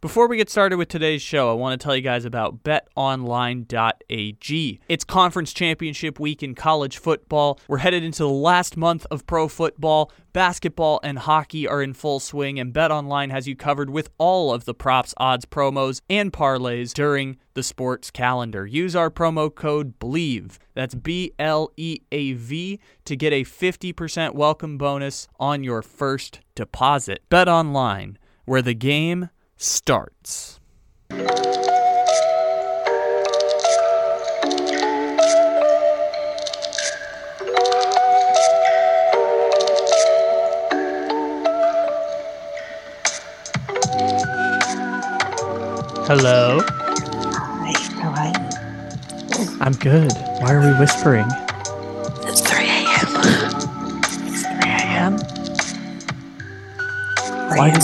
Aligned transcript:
Before 0.00 0.28
we 0.28 0.36
get 0.36 0.48
started 0.48 0.76
with 0.76 0.86
today's 0.86 1.22
show, 1.22 1.50
I 1.50 1.54
want 1.54 1.80
to 1.80 1.84
tell 1.84 1.96
you 1.96 2.02
guys 2.02 2.24
about 2.24 2.62
betonline.ag. 2.62 3.66
It's 4.88 5.04
conference 5.04 5.52
championship 5.52 6.20
week 6.20 6.40
in 6.40 6.54
college 6.54 6.98
football. 6.98 7.58
We're 7.66 7.78
headed 7.78 8.04
into 8.04 8.22
the 8.22 8.28
last 8.28 8.76
month 8.76 9.06
of 9.10 9.26
pro 9.26 9.48
football. 9.48 10.12
Basketball 10.32 11.00
and 11.02 11.18
hockey 11.18 11.66
are 11.66 11.82
in 11.82 11.94
full 11.94 12.20
swing, 12.20 12.60
and 12.60 12.72
BetOnline 12.72 13.32
has 13.32 13.48
you 13.48 13.56
covered 13.56 13.90
with 13.90 14.08
all 14.18 14.54
of 14.54 14.66
the 14.66 14.74
props, 14.74 15.14
odds, 15.16 15.46
promos, 15.46 16.00
and 16.08 16.32
parlays 16.32 16.92
during 16.92 17.36
the 17.54 17.64
sports 17.64 18.12
calendar. 18.12 18.68
Use 18.68 18.94
our 18.94 19.10
promo 19.10 19.52
code 19.52 19.98
BLEAV, 19.98 20.58
that's 20.74 20.94
B 20.94 21.32
L 21.40 21.72
E 21.76 21.98
A 22.12 22.34
V, 22.34 22.78
to 23.04 23.16
get 23.16 23.32
a 23.32 23.42
50% 23.42 24.34
welcome 24.36 24.78
bonus 24.78 25.26
on 25.40 25.64
your 25.64 25.82
first 25.82 26.38
deposit. 26.54 27.24
BetOnline, 27.28 28.14
where 28.44 28.62
the 28.62 28.74
game 28.74 29.30
starts. 29.58 30.60
Hello. 46.06 46.60
Hi, 46.64 47.72
how 48.00 48.10
are 48.14 48.28
you? 48.28 49.58
I'm 49.60 49.72
good. 49.74 50.12
Why 50.40 50.54
are 50.54 50.60
we 50.60 50.78
whispering? 50.78 51.26
It's 52.22 52.40
3 52.40 52.64
a.m. 52.64 53.08
It's 54.24 54.42
3 54.46 54.52
a.m. 54.70 55.18
Why 57.58 57.70
did 57.70 57.82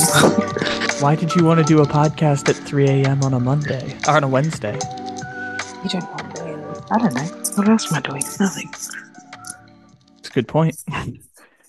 Why 1.04 1.14
did 1.14 1.34
you 1.36 1.44
want 1.44 1.58
to 1.58 1.64
do 1.64 1.82
a 1.82 1.86
podcast 1.86 2.48
at 2.48 2.56
3 2.56 2.88
a.m. 2.88 3.22
on 3.24 3.34
a 3.34 3.38
Monday 3.38 3.94
or 4.08 4.16
on 4.16 4.24
a 4.24 4.26
Wednesday? 4.28 4.72
you 4.72 5.90
don't 5.90 6.02
want 6.10 6.34
to? 6.36 6.86
I 6.92 6.98
don't 6.98 7.14
know. 7.14 7.24
What 7.56 7.68
else 7.68 7.92
am 7.92 7.98
I 7.98 8.00
doing? 8.00 8.22
Nothing. 8.40 8.70
It's 8.72 10.30
a 10.30 10.32
good 10.32 10.48
point. 10.48 10.82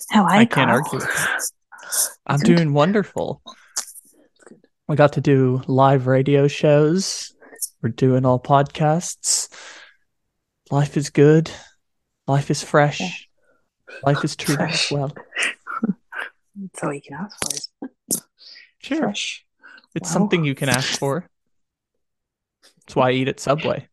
How? 0.10 0.24
I 0.26 0.46
can't 0.46 0.72
argue. 0.72 1.02
I'm 2.26 2.40
Good. 2.40 2.56
doing 2.56 2.74
wonderful. 2.74 3.42
We 4.88 4.96
got 4.96 5.12
to 5.14 5.22
do 5.22 5.62
live 5.68 6.08
radio 6.08 6.48
shows. 6.48 7.36
We're 7.82 7.90
doing 7.90 8.26
all 8.26 8.40
podcasts. 8.40 9.54
Life 10.72 10.96
is 10.96 11.10
good. 11.10 11.52
Life 12.26 12.50
is 12.50 12.64
fresh. 12.64 13.02
Yeah. 13.02 13.10
Life 14.02 14.24
is 14.24 14.38
true 14.38 14.56
Fresh. 14.56 14.94
well. 14.94 15.12
That's 16.56 16.84
all 16.86 16.94
you 16.94 17.02
can 17.02 17.18
ask 17.20 17.70
for? 17.82 17.90
Sure. 18.86 19.00
Fresh. 19.00 19.46
It's 19.96 20.10
Wow. 20.10 20.14
something 20.14 20.46
you 20.46 20.56
can 20.56 20.70
ask 20.70 21.00
for. 21.00 21.28
That's 22.86 22.96
why 22.96 23.10
I 23.10 23.14
eat 23.14 23.28
at 23.28 23.40
Subway. 23.40 23.88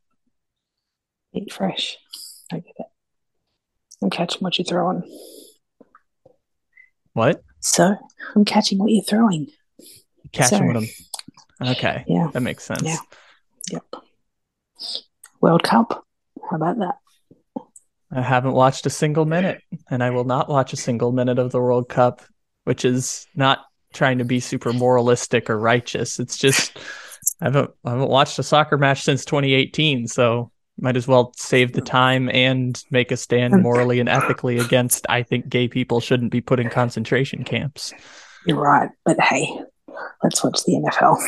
Eat 1.33 1.53
fresh. 1.53 1.97
I 2.53 2.57
get 2.59 2.75
it. 2.79 2.87
I'm 4.03 4.11
catching 4.11 4.41
what 4.41 4.59
you're 4.59 4.67
throwing. 4.67 5.03
What? 7.15 7.43
So, 7.61 7.97
I'm 8.35 8.45
catching 8.45 8.79
what 8.79 8.91
you're 8.91 9.03
throwing. 9.05 9.47
Catching 10.33 10.59
Sorry. 10.59 10.75
what 10.75 10.77
I'm. 11.63 11.69
Okay. 11.71 12.05
Yeah. 12.07 12.29
That 12.33 12.41
makes 12.41 12.65
sense. 12.65 12.83
Yeah. 12.83 12.97
Yep. 13.71 13.85
World 15.41 15.63
Cup. 15.63 16.05
How 16.51 16.57
about 16.57 16.79
that? 16.79 16.97
I 18.11 18.21
haven't 18.21 18.53
watched 18.53 18.85
a 18.85 18.91
single 18.91 19.25
minute, 19.25 19.63
and 19.91 20.03
I 20.03 20.11
will 20.11 20.25
not 20.25 20.49
watch 20.49 20.73
a 20.73 20.77
single 20.77 21.13
minute 21.13 21.39
of 21.39 21.51
the 21.51 21.61
World 21.61 21.89
Cup, 21.89 22.21
which 22.65 22.85
is 22.85 23.27
not 23.35 23.61
trying 23.93 24.19
to 24.19 24.25
be 24.25 24.41
super 24.41 24.73
moralistic 24.73 25.51
or 25.51 25.59
righteous. 25.59 26.19
It's 26.19 26.37
just 26.37 26.77
I 27.41 27.47
haven't 27.47 27.71
I 27.85 27.91
haven't 27.91 28.09
watched 28.09 28.39
a 28.39 28.43
soccer 28.43 28.79
match 28.79 29.03
since 29.03 29.25
2018, 29.25 30.09
so 30.09 30.51
might 30.81 30.97
as 30.97 31.07
well 31.07 31.33
save 31.37 31.73
the 31.73 31.81
time 31.81 32.29
and 32.31 32.83
make 32.91 33.13
a 33.13 33.17
stand 33.17 33.63
morally 33.63 34.01
and 34.01 34.09
ethically 34.09 34.59
against. 34.59 35.07
I 35.09 35.23
think 35.23 35.49
gay 35.49 35.69
people 35.69 36.01
shouldn't 36.01 36.33
be 36.33 36.41
put 36.41 36.61
in 36.61 36.71
concentration 36.71 37.45
camps. 37.45 37.93
You're 38.47 38.59
right. 38.59 38.91
But 39.05 39.21
hey, 39.21 39.61
let's 40.23 40.43
watch 40.43 40.65
the 40.65 40.73
NFL. 40.73 41.19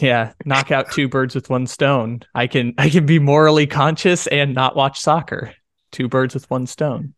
Yeah, 0.00 0.32
knock 0.46 0.70
out 0.70 0.90
two 0.90 1.06
birds 1.06 1.34
with 1.34 1.50
one 1.50 1.66
stone. 1.66 2.22
I 2.34 2.46
can 2.46 2.74
I 2.78 2.88
can 2.88 3.04
be 3.04 3.18
morally 3.18 3.66
conscious 3.66 4.26
and 4.26 4.54
not 4.54 4.74
watch 4.74 4.98
soccer. 4.98 5.54
Two 5.90 6.08
birds 6.08 6.32
with 6.32 6.48
one 6.50 6.66
stone. 6.66 7.14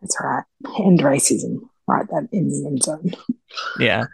That's 0.00 0.16
right. 0.22 0.44
End 0.78 1.00
racism. 1.00 1.69
Right, 1.90 2.06
that 2.08 2.28
in 2.32 2.48
the 2.48 2.66
end 2.66 2.82
zone. 2.82 3.12
Yeah. 3.78 4.04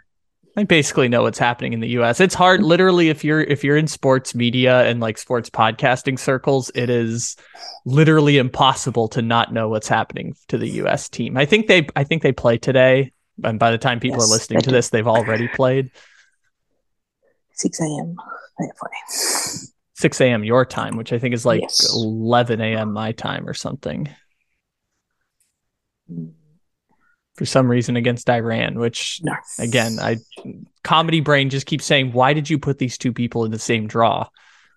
I 0.55 0.63
basically 0.63 1.07
know 1.07 1.21
what's 1.21 1.37
happening 1.37 1.73
in 1.73 1.81
the 1.81 1.89
US. 1.99 2.19
It's 2.19 2.33
hard 2.33 2.63
literally 2.63 3.09
if 3.09 3.23
you're 3.23 3.41
if 3.41 3.63
you're 3.63 3.77
in 3.77 3.85
sports 3.85 4.33
media 4.33 4.81
and 4.89 4.99
like 4.99 5.19
sports 5.19 5.51
podcasting 5.51 6.17
circles, 6.17 6.71
it 6.73 6.89
is 6.89 7.35
literally 7.85 8.39
impossible 8.39 9.07
to 9.09 9.21
not 9.21 9.53
know 9.53 9.69
what's 9.69 9.87
happening 9.87 10.33
to 10.47 10.57
the 10.57 10.67
US 10.81 11.09
team. 11.09 11.37
I 11.37 11.45
think 11.45 11.67
they 11.67 11.87
I 11.95 12.03
think 12.03 12.23
they 12.23 12.31
play 12.31 12.57
today. 12.57 13.11
And 13.43 13.59
by 13.59 13.69
the 13.69 13.77
time 13.77 13.99
people 13.99 14.19
Yes, 14.19 14.29
are 14.31 14.33
listening 14.33 14.61
to 14.61 14.69
do. 14.69 14.75
this, 14.75 14.89
they've 14.89 15.05
already 15.07 15.47
played. 15.49 15.91
6 17.53 17.79
a.m. 17.79 18.15
They're 18.57 18.71
6 19.93 20.21
a.m. 20.21 20.43
your 20.43 20.65
time, 20.65 20.97
which 20.97 21.13
I 21.13 21.19
think 21.19 21.35
is 21.35 21.45
like 21.45 21.61
Yes. 21.61 21.93
11 21.93 22.61
a.m. 22.61 22.93
my 22.93 23.11
time 23.11 23.47
or 23.47 23.53
something. 23.53 24.09
Mm. 26.11 26.33
For 27.37 27.45
some 27.45 27.69
reason 27.69 27.95
against 27.95 28.29
Iran, 28.29 28.79
which 28.79 29.21
again, 29.59 29.99
I 29.99 30.17
comedy 30.83 31.19
brain 31.19 31.49
just 31.49 31.67
keeps 31.67 31.85
saying, 31.85 32.11
why 32.11 32.33
did 32.33 32.49
you 32.49 32.57
put 32.57 32.79
these 32.79 32.97
two 32.97 33.13
people 33.13 33.45
in 33.45 33.51
the 33.51 33.59
same 33.59 33.87
draw? 33.87 34.27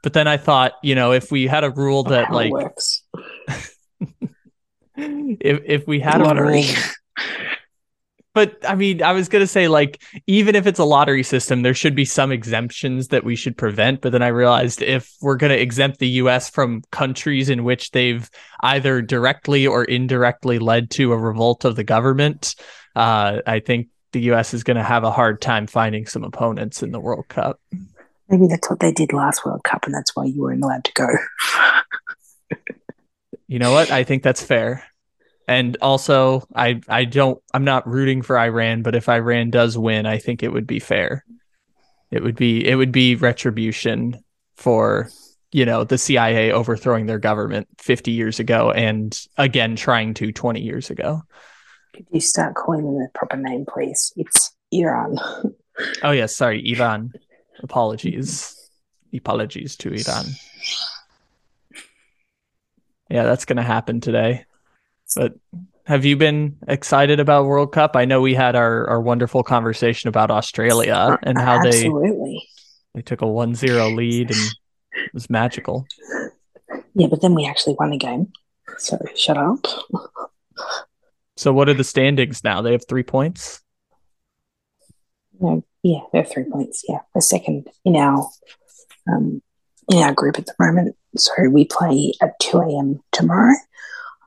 But 0.02 0.12
then 0.12 0.28
I 0.28 0.36
thought, 0.36 0.72
you 0.82 0.94
know, 0.94 1.12
if 1.12 1.32
we 1.32 1.46
had 1.46 1.64
a 1.64 1.70
rule 1.70 2.04
that 2.04 2.30
like 2.32 2.52
if 4.96 5.60
if 5.64 5.86
we 5.86 6.00
had 6.00 6.20
a 6.20 6.34
rule 6.34 6.64
but 8.34 8.56
I 8.66 8.74
mean, 8.74 9.02
I 9.02 9.12
was 9.12 9.28
gonna 9.28 9.46
say 9.46 9.68
like 9.68 10.02
even 10.26 10.54
if 10.54 10.66
it's 10.66 10.78
a 10.78 10.84
lottery 10.84 11.22
system, 11.22 11.62
there 11.62 11.74
should 11.74 11.94
be 11.94 12.04
some 12.04 12.30
exemptions 12.32 13.08
that 13.08 13.24
we 13.24 13.36
should 13.36 13.56
prevent. 13.56 14.00
But 14.00 14.12
then 14.12 14.22
I 14.22 14.28
realized 14.28 14.82
if 14.82 15.12
we're 15.20 15.36
gonna 15.36 15.54
exempt 15.54 15.98
the 15.98 16.08
US 16.08 16.50
from 16.50 16.82
countries 16.90 17.48
in 17.48 17.64
which 17.64 17.90
they've 17.90 18.28
either 18.60 19.02
directly 19.02 19.66
or 19.66 19.84
indirectly 19.84 20.58
led 20.58 20.90
to 20.92 21.12
a 21.12 21.18
revolt 21.18 21.64
of 21.64 21.76
the 21.76 21.84
government, 21.84 22.54
uh, 22.96 23.40
I 23.46 23.60
think 23.60 23.88
the 24.12 24.20
US 24.32 24.54
is 24.54 24.64
gonna 24.64 24.84
have 24.84 25.04
a 25.04 25.10
hard 25.10 25.40
time 25.40 25.66
finding 25.66 26.06
some 26.06 26.24
opponents 26.24 26.82
in 26.82 26.92
the 26.92 27.00
World 27.00 27.28
Cup. 27.28 27.60
Maybe 28.28 28.46
that's 28.46 28.70
what 28.70 28.78
they 28.78 28.92
did 28.92 29.12
last 29.12 29.44
World 29.44 29.64
Cup, 29.64 29.86
and 29.86 29.94
that's 29.94 30.14
why 30.14 30.24
you 30.24 30.42
weren't 30.42 30.62
allowed 30.62 30.84
to 30.84 30.92
go. 30.92 31.08
You 33.50 33.58
know 33.58 33.72
what? 33.72 33.90
I 33.90 34.04
think 34.04 34.22
that's 34.22 34.44
fair. 34.44 34.84
And 35.50 35.76
also, 35.82 36.46
I 36.54 36.80
I 36.88 37.04
don't 37.04 37.42
I'm 37.52 37.64
not 37.64 37.84
rooting 37.84 38.22
for 38.22 38.38
Iran, 38.38 38.82
but 38.82 38.94
if 38.94 39.08
Iran 39.08 39.50
does 39.50 39.76
win, 39.76 40.06
I 40.06 40.16
think 40.16 40.44
it 40.44 40.52
would 40.52 40.66
be 40.66 40.78
fair. 40.78 41.24
It 42.12 42.22
would 42.22 42.36
be 42.36 42.64
it 42.64 42.76
would 42.76 42.92
be 42.92 43.16
retribution 43.16 44.22
for 44.54 45.10
you 45.50 45.66
know 45.66 45.82
the 45.82 45.98
CIA 45.98 46.52
overthrowing 46.52 47.06
their 47.06 47.18
government 47.18 47.66
50 47.78 48.12
years 48.12 48.38
ago 48.38 48.70
and 48.70 49.20
again 49.38 49.74
trying 49.74 50.14
to 50.14 50.30
20 50.30 50.60
years 50.60 50.88
ago. 50.88 51.22
Could 51.96 52.06
you 52.12 52.20
start 52.20 52.54
calling 52.54 52.84
them 52.84 52.98
their 52.98 53.10
proper 53.12 53.36
name, 53.36 53.66
please? 53.66 54.12
It's 54.16 54.54
Iran. 54.70 55.18
Oh 56.02 56.10
yes, 56.10 56.36
sorry, 56.36 56.60
Iran. 56.72 57.10
Apologies. 57.62 58.54
Apologies 59.14 59.76
to 59.76 59.88
Iran. 59.88 60.26
Yeah, 63.08 63.22
that's 63.22 63.46
going 63.46 63.56
to 63.56 63.62
happen 63.62 64.02
today. 64.02 64.44
But 65.16 65.34
have 65.86 66.04
you 66.04 66.16
been 66.16 66.56
excited 66.68 67.20
about 67.20 67.46
World 67.46 67.72
Cup? 67.72 67.96
I 67.96 68.04
know 68.04 68.20
we 68.20 68.34
had 68.34 68.54
our, 68.56 68.88
our 68.88 69.00
wonderful 69.00 69.42
conversation 69.42 70.08
about 70.08 70.30
Australia 70.30 71.18
and 71.22 71.38
how 71.38 71.62
they, 71.62 71.68
Absolutely. 71.68 72.48
they 72.94 73.02
took 73.02 73.22
a 73.22 73.26
1-0 73.26 73.96
lead 73.96 74.30
and 74.30 74.40
it 74.92 75.14
was 75.14 75.28
magical. 75.28 75.86
Yeah, 76.94 77.08
but 77.08 77.22
then 77.22 77.34
we 77.34 77.46
actually 77.46 77.76
won 77.78 77.92
a 77.92 77.98
game. 77.98 78.32
So 78.78 78.98
shut 79.16 79.36
up. 79.36 79.66
So 81.36 81.52
what 81.52 81.68
are 81.68 81.74
the 81.74 81.84
standings 81.84 82.44
now? 82.44 82.62
They 82.62 82.72
have 82.72 82.86
3 82.88 83.02
points. 83.02 83.62
No, 85.40 85.64
yeah, 85.82 86.00
they're 86.12 86.24
three 86.24 86.44
points. 86.44 86.84
Yeah, 86.86 86.98
we're 87.14 87.22
second 87.22 87.68
in 87.84 87.96
our 87.96 88.28
um, 89.10 89.42
in 89.88 89.98
our 89.98 90.12
group 90.12 90.38
at 90.38 90.46
the 90.46 90.54
moment. 90.60 90.96
So 91.16 91.32
we 91.50 91.64
play 91.64 92.12
at 92.20 92.38
two 92.38 92.58
a.m. 92.58 93.00
tomorrow. 93.12 93.56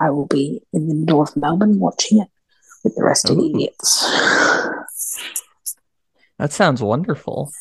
I 0.03 0.09
will 0.09 0.25
be 0.27 0.61
in 0.73 0.87
the 0.87 0.93
middle 0.95 1.21
of 1.21 1.35
Melbourne 1.37 1.79
watching 1.79 2.21
it 2.21 2.27
with 2.83 2.95
the 2.95 3.03
rest 3.03 3.29
of 3.29 3.37
the 3.37 3.49
idiots. 3.49 4.03
That 6.39 6.51
sounds 6.51 6.81
wonderful. 6.81 7.51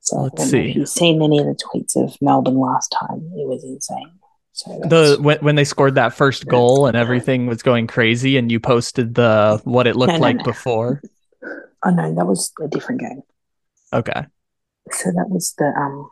So 0.00 0.16
Let's 0.24 0.50
see. 0.50 0.70
if 0.70 0.76
you've 0.76 0.88
seen 0.88 1.22
any 1.22 1.38
of 1.38 1.46
the 1.46 1.54
tweets 1.54 1.96
of 1.96 2.20
Melbourne 2.20 2.58
last 2.58 2.88
time. 3.00 3.30
It 3.36 3.46
was 3.48 3.64
insane. 3.64 4.12
So 4.52 4.78
The 4.84 5.16
when, 5.20 5.38
when 5.38 5.54
they 5.56 5.64
scored 5.64 5.94
that 5.94 6.12
first 6.12 6.46
goal 6.46 6.86
and 6.86 6.96
everything 6.96 7.46
was 7.46 7.62
going 7.62 7.86
crazy 7.86 8.36
and 8.36 8.52
you 8.52 8.60
posted 8.60 9.14
the 9.14 9.60
what 9.64 9.86
it 9.86 9.96
looked 9.96 10.12
No, 10.12 10.16
no, 10.18 10.22
like 10.22 10.36
no. 10.36 10.44
before. 10.44 11.00
oh 11.84 11.90
no, 11.90 12.14
that 12.14 12.26
was 12.26 12.52
a 12.62 12.68
different 12.68 13.00
game. 13.00 13.22
Okay. 13.92 14.26
So 14.92 15.10
that 15.10 15.26
was 15.30 15.54
the 15.56 15.72
um 15.76 16.08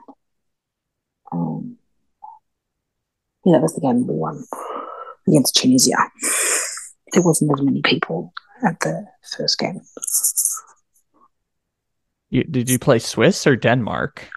um 1.33 1.77
yeah, 3.45 3.53
that 3.55 3.63
was 3.63 3.75
the 3.75 3.81
game 3.83 4.07
we 4.07 4.15
won 4.15 4.43
against 5.27 5.57
Tunisia. 5.57 5.97
There 7.13 7.23
wasn't 7.23 7.53
as 7.53 7.63
many 7.63 7.83
people 7.83 8.33
at 8.67 8.81
the 8.81 9.07
first 9.37 9.59
game. 9.59 9.81
You, 12.31 12.45
did 12.45 12.71
you 12.71 12.79
play 12.79 12.99
Swiss 12.99 13.47
or 13.47 13.57
Denmark? 13.57 14.29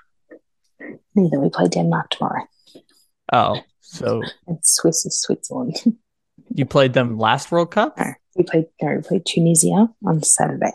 Neither. 1.16 1.40
We 1.40 1.50
play 1.50 1.68
Denmark 1.68 2.10
tomorrow. 2.10 2.46
Oh, 3.32 3.60
so 3.80 4.22
And 4.48 4.60
Swiss 4.64 5.06
is 5.06 5.20
Switzerland. 5.20 5.78
you 6.54 6.66
played 6.66 6.94
them 6.94 7.18
last 7.18 7.52
World 7.52 7.72
Cup? 7.72 7.98
No, 7.98 8.14
we 8.36 8.44
played 8.44 8.66
no, 8.82 8.96
we 8.96 9.02
played 9.02 9.26
Tunisia 9.26 9.90
on 10.06 10.22
Saturday. 10.24 10.74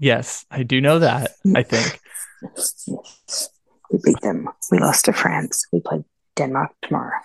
Yes, 0.00 0.44
I 0.50 0.62
do 0.62 0.80
know 0.80 0.98
that. 1.00 1.32
I 1.54 1.62
think. 1.62 2.00
We 3.92 3.98
beat 4.02 4.20
them. 4.22 4.48
We 4.70 4.78
lost 4.78 5.04
to 5.04 5.12
France. 5.12 5.66
We 5.70 5.80
played 5.80 6.04
Denmark 6.36 6.70
tomorrow. 6.80 7.18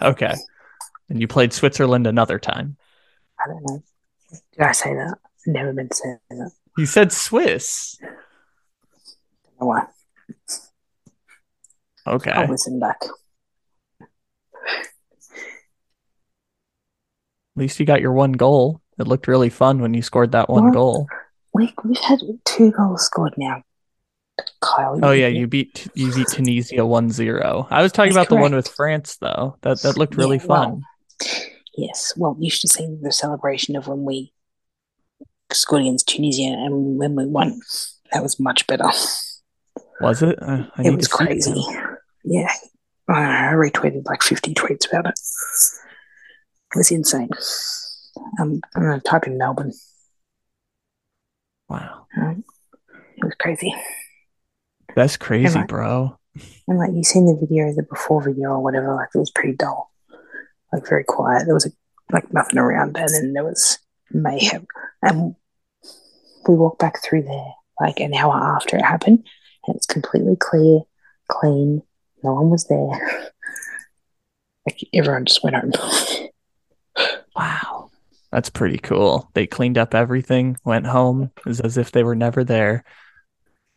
Okay. 0.00 0.34
And 1.08 1.20
you 1.20 1.28
played 1.28 1.52
Switzerland 1.52 2.06
another 2.06 2.38
time. 2.38 2.76
I 3.38 3.48
don't 3.48 3.62
know. 3.66 3.82
Did 4.52 4.62
I 4.62 4.72
say 4.72 4.94
that? 4.94 5.18
Never 5.46 5.72
been 5.72 5.90
saying 5.90 6.18
that. 6.30 6.52
You 6.78 6.86
said 6.86 7.12
Swiss. 7.12 7.98
Don't 8.00 9.60
know 9.60 9.66
why. 9.66 9.86
Okay. 12.06 12.30
I'll 12.30 12.48
listen 12.48 12.80
back. 12.80 12.98
At 17.54 17.60
least 17.60 17.78
you 17.78 17.86
got 17.86 18.00
your 18.00 18.12
one 18.12 18.32
goal. 18.32 18.80
It 18.98 19.06
looked 19.06 19.26
really 19.28 19.50
fun 19.50 19.80
when 19.80 19.94
you 19.94 20.02
scored 20.02 20.32
that 20.32 20.48
one 20.48 20.66
What? 20.66 20.74
goal. 20.74 21.06
We, 21.52 21.74
we've 21.84 21.98
had 21.98 22.20
two 22.44 22.70
goals 22.70 23.04
scored 23.04 23.34
now. 23.36 23.62
Kyle. 24.62 24.98
Oh 25.02 25.10
yeah, 25.10 25.26
you 25.26 25.46
beat 25.46 25.86
you 25.94 26.12
beat 26.12 26.26
Tunisia 26.28 26.76
1-0. 26.76 27.66
I 27.70 27.82
was 27.82 27.92
talking 27.92 28.14
That's 28.14 28.26
about 28.26 28.34
the 28.34 28.40
one 28.40 28.54
with 28.54 28.66
France 28.68 29.16
though. 29.16 29.58
That 29.60 29.82
that 29.82 29.98
looked 29.98 30.16
really 30.16 30.38
Yeah, 30.38 30.46
well, 30.46 30.62
fun. 30.64 30.82
Yes. 31.76 32.12
Well, 32.16 32.36
you 32.38 32.50
should 32.50 32.70
see 32.70 32.96
the 33.00 33.12
celebration 33.12 33.76
of 33.76 33.86
when 33.88 34.04
we 34.04 34.32
scored 35.52 35.82
against 35.82 36.08
Tunisia 36.08 36.44
and 36.44 36.98
when 36.98 37.14
we 37.14 37.26
won. 37.26 37.60
That 38.12 38.22
was 38.22 38.38
much 38.38 38.66
better. 38.66 38.90
Was 40.00 40.22
it? 40.22 40.38
Uh, 40.42 40.64
I 40.76 40.82
it 40.84 40.96
was 40.96 41.08
crazy. 41.08 41.52
that. 41.52 41.98
Yeah. 42.24 42.52
I 43.08 43.52
retweeted 43.54 44.06
like 44.06 44.22
50 44.22 44.54
tweets 44.54 44.88
about 44.88 45.06
it. 45.06 45.14
It 46.74 46.78
was 46.78 46.90
insane. 46.90 47.28
Um, 48.40 48.60
I'm 48.74 48.82
going 48.82 49.00
to 49.00 49.04
type 49.06 49.26
in 49.26 49.38
Melbourne. 49.38 49.72
Wow. 51.68 52.06
Um, 52.16 52.44
it 53.16 53.24
was 53.24 53.34
crazy. 53.38 53.74
That's 54.94 55.16
crazy, 55.16 55.58
right. 55.58 55.68
bro. 55.68 56.18
And 56.66 56.78
like 56.78 56.90
you 56.92 57.04
seen 57.04 57.26
the 57.26 57.36
video, 57.38 57.72
the 57.74 57.82
before 57.82 58.22
video 58.22 58.50
or 58.50 58.62
whatever, 58.62 58.94
like 58.94 59.08
it 59.14 59.18
was 59.18 59.30
pretty 59.30 59.54
dull, 59.54 59.91
like 60.72 60.88
very 60.88 61.04
quiet. 61.04 61.44
There 61.44 61.54
was 61.54 61.66
a, 61.66 61.72
like 62.10 62.32
nothing 62.32 62.58
around, 62.58 62.96
and 62.96 63.08
then 63.08 63.32
there 63.32 63.44
was 63.44 63.78
mayhem. 64.10 64.66
And 65.02 65.34
we 66.48 66.54
walked 66.54 66.78
back 66.78 67.02
through 67.02 67.22
there 67.22 67.52
like 67.80 68.00
an 68.00 68.14
hour 68.14 68.34
after 68.34 68.76
it 68.76 68.84
happened, 68.84 69.26
and 69.66 69.76
it's 69.76 69.86
completely 69.86 70.36
clear, 70.36 70.80
clean. 71.28 71.82
No 72.22 72.34
one 72.34 72.50
was 72.50 72.66
there. 72.66 73.30
Like 74.64 74.78
everyone 74.94 75.24
just 75.24 75.42
went 75.42 75.56
home. 75.56 75.72
Wow. 77.34 77.90
That's 78.30 78.50
pretty 78.50 78.78
cool. 78.78 79.28
They 79.34 79.46
cleaned 79.46 79.76
up 79.76 79.94
everything, 79.94 80.56
went 80.64 80.86
home, 80.86 81.30
it 81.36 81.44
was 81.46 81.60
as 81.60 81.76
if 81.76 81.92
they 81.92 82.02
were 82.02 82.14
never 82.14 82.44
there. 82.44 82.84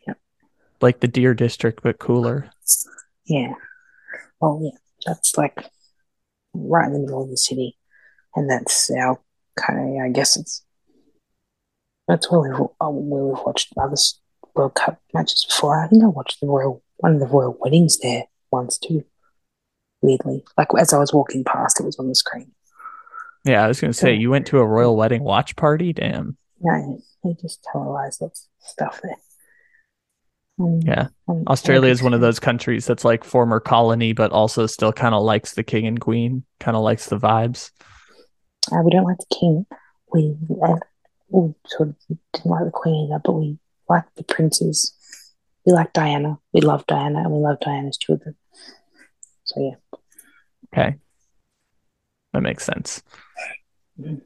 Yep. 0.06 0.18
Like 0.80 1.00
the 1.00 1.08
Deer 1.08 1.34
District, 1.34 1.82
but 1.82 1.98
cooler. 1.98 2.50
Yeah. 3.24 3.54
Well, 4.40 4.60
yeah, 4.62 4.78
that's 5.06 5.36
like 5.36 5.64
right 6.56 6.86
in 6.86 6.92
the 6.92 6.98
middle 7.00 7.22
of 7.22 7.30
the 7.30 7.36
city, 7.36 7.76
and 8.34 8.50
that's 8.50 8.90
our 8.90 9.20
kind 9.56 9.98
of. 9.98 10.04
I 10.04 10.08
guess 10.10 10.36
it's 10.36 10.64
that's 12.08 12.30
where 12.30 12.40
we've 12.40 12.60
uh, 12.80 12.88
where 12.88 13.24
we've 13.24 13.44
watched 13.44 13.72
other 13.78 13.96
World 14.54 14.74
Cup 14.74 15.00
matches 15.12 15.44
before. 15.44 15.82
I 15.82 15.88
think 15.88 16.02
I 16.02 16.08
watched 16.08 16.40
the 16.40 16.46
royal 16.46 16.82
one 16.98 17.14
of 17.14 17.20
the 17.20 17.26
royal 17.26 17.56
weddings 17.60 17.98
there 17.98 18.24
once 18.50 18.78
too. 18.78 19.04
Weirdly, 20.02 20.44
like 20.56 20.68
as 20.78 20.92
I 20.92 20.98
was 20.98 21.12
walking 21.12 21.44
past, 21.44 21.80
it 21.80 21.86
was 21.86 21.98
on 21.98 22.08
the 22.08 22.14
screen. 22.14 22.52
Yeah, 23.44 23.64
I 23.64 23.68
was 23.68 23.80
gonna 23.80 23.92
say 23.92 24.14
you 24.14 24.30
went 24.30 24.46
to 24.48 24.58
a 24.58 24.66
royal 24.66 24.96
wedding 24.96 25.22
watch 25.22 25.56
party. 25.56 25.92
Damn. 25.92 26.36
Yeah, 26.64 26.82
they 27.22 27.34
just 27.40 27.62
televised 27.70 28.22
of 28.22 28.32
stuff 28.60 29.00
there. 29.02 29.16
Um, 30.58 30.80
Yeah. 30.84 31.08
um, 31.28 31.44
Australia 31.48 31.90
is 31.90 32.02
one 32.02 32.14
of 32.14 32.20
those 32.20 32.40
countries 32.40 32.86
that's 32.86 33.04
like 33.04 33.24
former 33.24 33.60
colony, 33.60 34.12
but 34.12 34.32
also 34.32 34.66
still 34.66 34.92
kind 34.92 35.14
of 35.14 35.22
likes 35.22 35.54
the 35.54 35.62
king 35.64 35.86
and 35.86 36.00
queen, 36.00 36.44
kind 36.60 36.76
of 36.76 36.82
likes 36.82 37.06
the 37.08 37.18
vibes. 37.18 37.70
Uh, 38.72 38.82
we 38.82 38.90
don't 38.90 39.04
like 39.04 39.18
the 39.18 39.36
king. 39.38 39.66
We, 40.12 40.34
uh, 40.62 40.76
we 41.28 41.54
sort 41.66 41.90
of 41.90 41.96
didn't 42.32 42.46
like 42.46 42.64
the 42.64 42.70
queen 42.70 43.08
either, 43.10 43.20
but 43.24 43.32
we 43.32 43.58
like 43.88 44.04
the 44.16 44.24
princes. 44.24 44.92
We 45.66 45.72
like 45.72 45.92
Diana. 45.92 46.38
We 46.52 46.60
love 46.62 46.86
Diana, 46.86 47.20
and 47.20 47.30
we 47.32 47.38
love 47.38 47.60
Diana's 47.60 47.98
children. 47.98 48.34
So 49.44 49.60
yeah, 49.60 49.98
Okay. 50.72 50.96
That 52.32 52.42
makes 52.42 52.64
sense. 52.64 53.02
but 53.96 54.20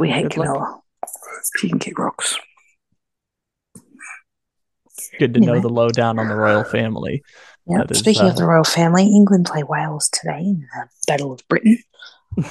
we 0.00 0.10
hate 0.10 0.30
Good 0.30 0.38
luck. 0.38 0.46
Camilla. 0.48 0.80
She 1.58 1.68
can 1.68 1.78
kick 1.78 1.98
rocks. 1.98 2.38
Good 5.18 5.34
to 5.34 5.40
know 5.40 5.60
the 5.60 5.68
lowdown 5.68 6.18
on 6.18 6.28
the 6.28 6.36
royal 6.36 6.64
family. 6.64 7.22
Yeah. 7.66 7.78
That 7.78 7.90
is, 7.92 7.98
Speaking 7.98 8.26
uh, 8.26 8.30
of 8.30 8.36
the 8.36 8.46
royal 8.46 8.64
family, 8.64 9.04
England 9.04 9.46
play 9.46 9.62
Wales 9.62 10.08
today 10.12 10.40
in 10.40 10.60
the 10.60 10.88
Battle 11.06 11.32
of 11.32 11.40
Britain. 11.48 11.78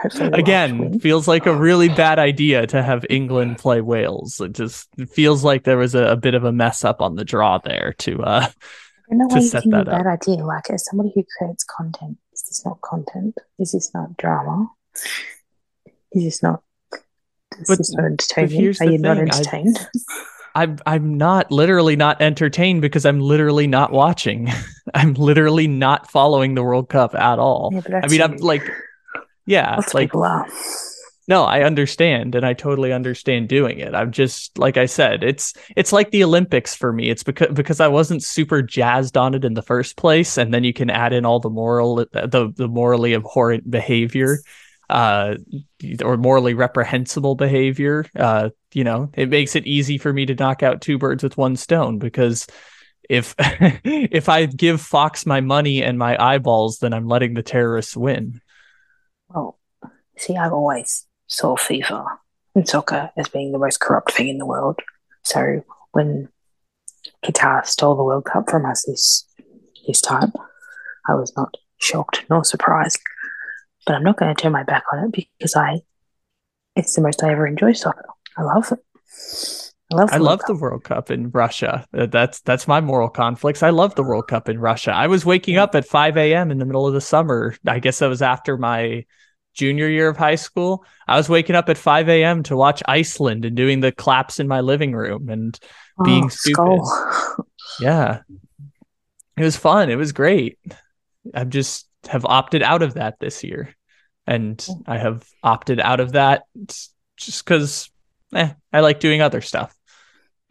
Hopefully, 0.00 0.26
the 0.26 0.30
Welsh 0.30 0.40
Again, 0.40 1.00
feels 1.00 1.26
like 1.26 1.46
a 1.46 1.54
really 1.54 1.88
bad 1.88 2.18
idea 2.18 2.66
to 2.68 2.82
have 2.82 3.04
England 3.10 3.58
play 3.58 3.80
Wales. 3.80 4.40
It 4.40 4.52
just 4.52 4.88
it 4.96 5.08
feels 5.08 5.42
like 5.42 5.64
there 5.64 5.78
was 5.78 5.94
a, 5.94 6.04
a 6.04 6.16
bit 6.16 6.34
of 6.34 6.44
a 6.44 6.52
mess 6.52 6.84
up 6.84 7.00
on 7.00 7.16
the 7.16 7.24
draw 7.24 7.58
there 7.58 7.94
to 7.98 8.22
uh 8.22 8.46
I 8.46 9.14
don't 9.14 9.18
know 9.18 9.28
to 9.28 9.34
why 9.34 9.40
you 9.40 9.48
set 9.48 9.62
think 9.62 9.74
it's 9.74 9.82
a 9.82 9.90
bad 9.90 10.06
idea. 10.06 10.44
Like, 10.44 10.70
as 10.70 10.84
somebody 10.84 11.12
who 11.14 11.24
creates 11.36 11.64
content, 11.64 12.18
is 12.32 12.42
this 12.42 12.64
not 12.64 12.80
content? 12.80 13.36
Is 13.58 13.72
this 13.72 13.92
not 13.92 14.16
drama? 14.16 14.70
Is 16.12 16.22
this 16.22 16.42
not? 16.42 16.62
But- 17.66 17.80
not 17.90 18.04
entertaining? 18.04 18.60
here's 18.60 18.80
Are 18.80 18.86
the 18.86 18.92
you 18.92 18.98
thing, 18.98 19.06
I- 19.06 19.18
entertained? 19.18 19.88
I'm 20.54 20.78
I'm 20.86 21.16
not 21.18 21.52
literally 21.52 21.94
not 21.94 22.20
entertained 22.20 22.82
because 22.82 23.06
I'm 23.06 23.20
literally 23.20 23.66
not 23.66 23.92
watching. 23.92 24.50
I'm 24.94 25.14
literally 25.14 25.68
not 25.68 26.10
following 26.10 26.54
the 26.54 26.64
World 26.64 26.88
Cup 26.88 27.14
at 27.14 27.38
all. 27.38 27.70
Yeah, 27.72 28.00
I 28.02 28.08
mean, 28.08 28.22
I'm 28.22 28.36
like, 28.38 28.68
yeah, 29.46 29.76
Lots 29.76 29.94
like 29.94 30.12
no, 31.28 31.44
I 31.44 31.62
understand 31.62 32.34
and 32.34 32.44
I 32.44 32.54
totally 32.54 32.90
understand 32.90 33.50
doing 33.50 33.78
it. 33.78 33.94
I'm 33.94 34.10
just 34.10 34.58
like 34.58 34.78
I 34.78 34.86
said, 34.86 35.22
it's 35.22 35.52
it's 35.76 35.92
like 35.92 36.10
the 36.10 36.24
Olympics 36.24 36.74
for 36.74 36.90
me. 36.90 37.10
It's 37.10 37.22
because 37.22 37.54
because 37.54 37.80
I 37.80 37.88
wasn't 37.88 38.24
super 38.24 38.62
jazzed 38.62 39.18
on 39.18 39.34
it 39.34 39.44
in 39.44 39.52
the 39.52 39.62
first 39.62 39.96
place, 39.96 40.38
and 40.38 40.52
then 40.52 40.64
you 40.64 40.72
can 40.72 40.88
add 40.88 41.12
in 41.12 41.26
all 41.26 41.38
the 41.38 41.50
moral 41.50 41.96
the 41.96 42.52
the 42.56 42.66
morally 42.66 43.14
abhorrent 43.14 43.70
behavior, 43.70 44.38
uh, 44.88 45.36
or 46.04 46.16
morally 46.16 46.54
reprehensible 46.54 47.34
behavior. 47.34 48.06
Uh, 48.16 48.50
you 48.72 48.84
know, 48.84 49.10
it 49.14 49.28
makes 49.28 49.56
it 49.56 49.66
easy 49.66 49.98
for 49.98 50.12
me 50.12 50.26
to 50.26 50.34
knock 50.34 50.62
out 50.62 50.80
two 50.80 50.98
birds 50.98 51.22
with 51.22 51.36
one 51.36 51.56
stone 51.56 51.98
because. 51.98 52.46
If 53.08 53.34
if 53.38 54.28
I 54.28 54.44
give 54.44 54.82
Fox 54.82 55.24
my 55.24 55.40
money 55.40 55.82
and 55.82 55.98
my 55.98 56.22
eyeballs, 56.22 56.80
then 56.80 56.92
I'm 56.92 57.06
letting 57.06 57.32
the 57.32 57.42
terrorists 57.42 57.96
win. 57.96 58.42
Well, 59.30 59.58
see, 60.18 60.36
I've 60.36 60.52
always 60.52 61.06
saw 61.26 61.56
FIFA 61.56 62.06
and 62.54 62.68
soccer 62.68 63.10
as 63.16 63.28
being 63.28 63.52
the 63.52 63.58
most 63.58 63.80
corrupt 63.80 64.12
thing 64.12 64.28
in 64.28 64.38
the 64.38 64.44
world. 64.44 64.80
So 65.22 65.64
when 65.92 66.28
Qatar 67.24 67.64
stole 67.66 67.96
the 67.96 68.04
World 68.04 68.24
Cup 68.24 68.50
from 68.50 68.66
us 68.66 68.84
this 68.86 69.26
this 69.86 70.00
time, 70.00 70.32
I 71.08 71.14
was 71.14 71.32
not 71.36 71.56
shocked 71.78 72.24
nor 72.28 72.44
surprised. 72.44 72.98
But 73.88 73.96
I'm 73.96 74.02
not 74.02 74.18
going 74.18 74.34
to 74.34 74.40
turn 74.40 74.52
my 74.52 74.64
back 74.64 74.84
on 74.92 75.06
it 75.06 75.12
because 75.38 75.56
I 75.56 75.80
it's 76.76 76.94
the 76.94 77.00
most 77.00 77.24
I 77.24 77.32
ever 77.32 77.46
enjoy 77.46 77.72
soccer. 77.72 78.04
I 78.36 78.42
love 78.42 78.70
it. 78.70 78.78
I 79.90 79.96
love. 79.96 80.10
I 80.12 80.18
World 80.18 80.26
love 80.26 80.40
the 80.46 80.54
World 80.56 80.84
Cup 80.84 81.10
in 81.10 81.30
Russia. 81.30 81.86
Uh, 81.96 82.04
That's 82.04 82.42
that's 82.42 82.68
my 82.68 82.82
moral 82.82 83.08
conflicts. 83.08 83.62
I 83.62 83.70
love 83.70 83.94
the 83.94 84.02
World 84.02 84.28
Cup 84.28 84.50
in 84.50 84.58
Russia. 84.58 84.92
I 84.92 85.06
was 85.06 85.24
waking 85.24 85.56
up 85.56 85.74
at 85.74 85.86
5 85.86 86.18
a.m. 86.18 86.50
in 86.50 86.58
the 86.58 86.66
middle 86.66 86.86
of 86.86 86.92
the 86.92 87.00
summer. 87.00 87.56
I 87.66 87.78
guess 87.78 88.00
that 88.00 88.08
was 88.08 88.20
after 88.20 88.58
my 88.58 89.06
junior 89.54 89.88
year 89.88 90.08
of 90.08 90.18
high 90.18 90.34
school. 90.34 90.84
I 91.06 91.16
was 91.16 91.30
waking 91.30 91.56
up 91.56 91.70
at 91.70 91.78
5 91.78 92.10
a.m. 92.10 92.42
to 92.42 92.56
watch 92.58 92.82
Iceland 92.86 93.46
and 93.46 93.56
doing 93.56 93.80
the 93.80 93.90
claps 93.90 94.38
in 94.38 94.48
my 94.48 94.60
living 94.60 94.92
room. 94.92 95.30
And 95.30 95.58
being 96.04 96.24
Oh, 96.24 96.28
stupid. 96.28 96.84
Skull. 96.84 97.46
yeah, 97.80 98.20
it 99.38 99.42
was 99.42 99.56
fun. 99.56 99.88
It 99.88 99.96
was 99.96 100.12
great. 100.12 100.58
I've 101.32 101.48
just 101.48 101.88
have 102.06 102.26
opted 102.26 102.62
out 102.62 102.82
of 102.82 102.94
that 102.94 103.18
this 103.20 103.42
year. 103.42 103.74
And 104.28 104.64
I 104.86 104.98
have 104.98 105.26
opted 105.42 105.80
out 105.80 106.00
of 106.00 106.12
that 106.12 106.42
just 107.16 107.44
because 107.44 107.90
eh, 108.34 108.52
I 108.72 108.80
like 108.80 109.00
doing 109.00 109.22
other 109.22 109.40
stuff, 109.40 109.74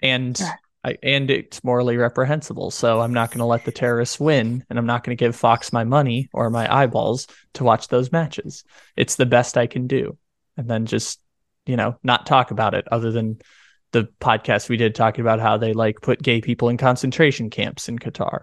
and 0.01 0.37
Right. 0.41 0.57
I 0.83 0.97
and 1.03 1.29
it's 1.29 1.63
morally 1.63 1.95
reprehensible. 1.97 2.71
So 2.71 2.99
I'm 3.01 3.13
not 3.13 3.29
going 3.29 3.39
to 3.39 3.45
let 3.45 3.65
the 3.65 3.71
terrorists 3.71 4.19
win, 4.19 4.65
and 4.67 4.79
I'm 4.79 4.87
not 4.87 5.03
going 5.03 5.15
to 5.15 5.23
give 5.23 5.35
Fox 5.35 5.71
my 5.71 5.83
money 5.83 6.27
or 6.33 6.49
my 6.49 6.73
eyeballs 6.73 7.27
to 7.53 7.63
watch 7.63 7.87
those 7.89 8.11
matches. 8.11 8.63
It's 8.95 9.15
the 9.15 9.27
best 9.27 9.57
I 9.57 9.67
can 9.67 9.85
do, 9.85 10.17
and 10.57 10.67
then 10.67 10.87
just 10.87 11.19
you 11.67 11.75
know 11.75 11.97
not 12.01 12.25
talk 12.25 12.49
about 12.49 12.73
it 12.73 12.87
other 12.91 13.11
than 13.11 13.39
the 13.91 14.09
podcast 14.19 14.69
we 14.69 14.77
did 14.77 14.95
talking 14.95 15.21
about 15.21 15.39
how 15.39 15.57
they 15.57 15.73
like 15.73 16.01
put 16.01 16.21
gay 16.21 16.41
people 16.41 16.69
in 16.69 16.77
concentration 16.77 17.51
camps 17.51 17.87
in 17.89 17.99
Qatar. 17.99 18.41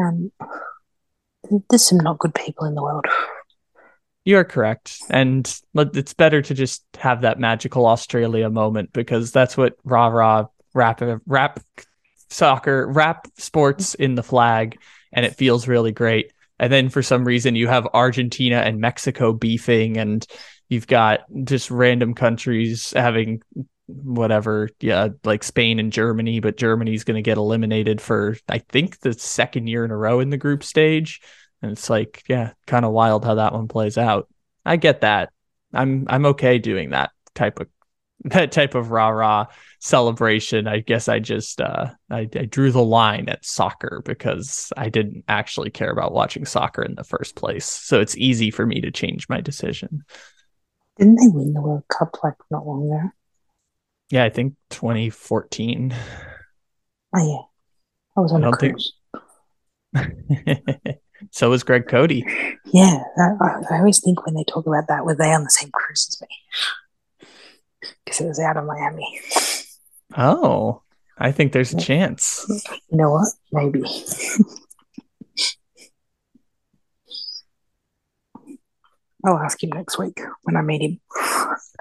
Um, 0.00 0.32
there's 1.68 1.86
some 1.86 1.98
not 1.98 2.18
good 2.18 2.34
people 2.34 2.66
in 2.66 2.74
the 2.74 2.82
world. 2.82 3.06
You 4.24 4.38
are 4.38 4.44
correct. 4.44 4.98
And 5.10 5.52
it's 5.74 6.14
better 6.14 6.42
to 6.42 6.54
just 6.54 6.84
have 6.96 7.22
that 7.22 7.40
magical 7.40 7.86
Australia 7.86 8.48
moment 8.50 8.92
because 8.92 9.32
that's 9.32 9.56
what 9.56 9.76
rah 9.84 10.06
rah 10.06 10.46
rap 10.74 11.02
rap 11.26 11.60
soccer 12.30 12.86
rap 12.86 13.26
sports 13.36 13.94
in 13.94 14.14
the 14.14 14.22
flag 14.22 14.78
and 15.12 15.26
it 15.26 15.36
feels 15.36 15.68
really 15.68 15.92
great. 15.92 16.32
And 16.58 16.72
then 16.72 16.88
for 16.88 17.02
some 17.02 17.24
reason 17.24 17.56
you 17.56 17.66
have 17.66 17.88
Argentina 17.92 18.56
and 18.56 18.80
Mexico 18.80 19.32
beefing 19.32 19.96
and 19.96 20.24
you've 20.68 20.86
got 20.86 21.20
just 21.44 21.70
random 21.70 22.14
countries 22.14 22.92
having 22.96 23.42
whatever 23.86 24.68
yeah 24.80 25.08
like 25.24 25.42
Spain 25.42 25.78
and 25.78 25.92
Germany 25.92 26.40
but 26.40 26.56
Germany's 26.56 27.04
going 27.04 27.16
to 27.16 27.22
get 27.22 27.36
eliminated 27.36 28.00
for 28.00 28.36
I 28.48 28.58
think 28.58 29.00
the 29.00 29.12
second 29.12 29.66
year 29.66 29.84
in 29.84 29.90
a 29.90 29.96
row 29.96 30.20
in 30.20 30.30
the 30.30 30.36
group 30.36 30.62
stage. 30.62 31.20
And 31.60 31.72
it's 31.72 31.90
like 31.90 32.22
yeah 32.28 32.52
kind 32.66 32.84
of 32.84 32.92
wild 32.92 33.24
how 33.24 33.36
that 33.36 33.52
one 33.52 33.68
plays 33.68 33.98
out. 33.98 34.28
I 34.64 34.76
get 34.76 35.00
that. 35.02 35.30
I'm 35.72 36.06
I'm 36.08 36.26
okay 36.26 36.58
doing 36.58 36.90
that 36.90 37.10
type 37.34 37.60
of 37.60 37.68
that 38.24 38.52
type 38.52 38.74
of 38.74 38.90
rah 38.90 39.08
rah 39.08 39.46
celebration. 39.80 40.68
I 40.68 40.78
guess 40.78 41.08
I 41.08 41.18
just 41.18 41.60
uh 41.60 41.90
I, 42.10 42.20
I 42.20 42.44
drew 42.44 42.70
the 42.70 42.84
line 42.84 43.28
at 43.28 43.44
soccer 43.44 44.00
because 44.04 44.72
I 44.76 44.88
didn't 44.88 45.24
actually 45.28 45.70
care 45.70 45.90
about 45.90 46.12
watching 46.12 46.44
soccer 46.44 46.82
in 46.82 46.94
the 46.94 47.04
first 47.04 47.34
place. 47.34 47.66
So 47.66 48.00
it's 48.00 48.16
easy 48.16 48.50
for 48.50 48.64
me 48.64 48.80
to 48.80 48.90
change 48.92 49.28
my 49.28 49.40
decision. 49.40 50.04
Didn't 50.98 51.16
they 51.16 51.28
win 51.28 51.52
the 51.52 51.60
World 51.60 51.84
Cup 51.88 52.16
like 52.22 52.34
not 52.50 52.66
long 52.66 52.86
ago? 52.86 53.10
Yeah 54.12 54.24
I 54.24 54.30
think 54.30 54.54
2014 54.70 55.94
Oh 57.14 57.28
yeah, 57.28 57.42
I 58.16 58.20
was 58.20 58.30
on 58.32 58.44
I 58.44 58.48
a 58.48 58.50
don't 58.50 58.60
think- 58.60 58.74
cruise. 58.74 58.92
so 61.30 61.50
was 61.50 61.62
Greg 61.62 61.86
Cote. 61.88 62.12
Yeah, 62.12 63.02
I, 63.18 63.22
I- 63.40 63.62
I 63.70 63.78
always 63.78 64.00
think 64.00 64.24
when 64.24 64.34
they 64.34 64.44
talk 64.44 64.66
about 64.66 64.88
that, 64.88 65.04
were 65.04 65.14
they 65.14 65.32
on 65.32 65.44
the 65.44 65.50
same 65.50 65.70
cruise 65.72 66.06
as 66.08 66.20
me? 66.20 66.28
Because 68.04 68.20
it 68.20 68.26
was 68.28 68.38
out 68.38 68.56
of 68.56 68.64
Miami. 68.64 69.20
Oh, 70.16 70.82
I 71.18 71.32
think 71.32 71.52
there's 71.52 71.72
a 71.72 71.78
chance. 71.80 72.44
You 72.90 72.96
know 72.98 73.10
what? 73.10 73.28
Maybe. 73.50 73.82
I'll 79.24 79.38
ask 79.38 79.62
him 79.62 79.70
next 79.70 79.98
week 79.98 80.20
when 80.42 80.56
I 80.56 80.62
meet 80.62 80.82
him. 80.82 81.00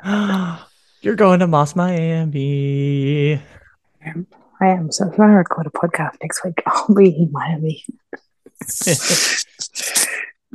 You're 1.01 1.15
going 1.15 1.39
to 1.39 1.47
Moss 1.47 1.75
Miami. 1.75 3.41
I 4.05 4.67
am. 4.67 4.91
So 4.91 5.07
if 5.07 5.17
you 5.17 5.23
want 5.23 5.31
to 5.31 5.37
record 5.37 5.65
a 5.65 5.71
podcast 5.71 6.17
next 6.21 6.43
week, 6.45 6.61
I'll 6.67 6.93
be 6.93 7.09
in 7.09 7.31
Miami. 7.31 7.83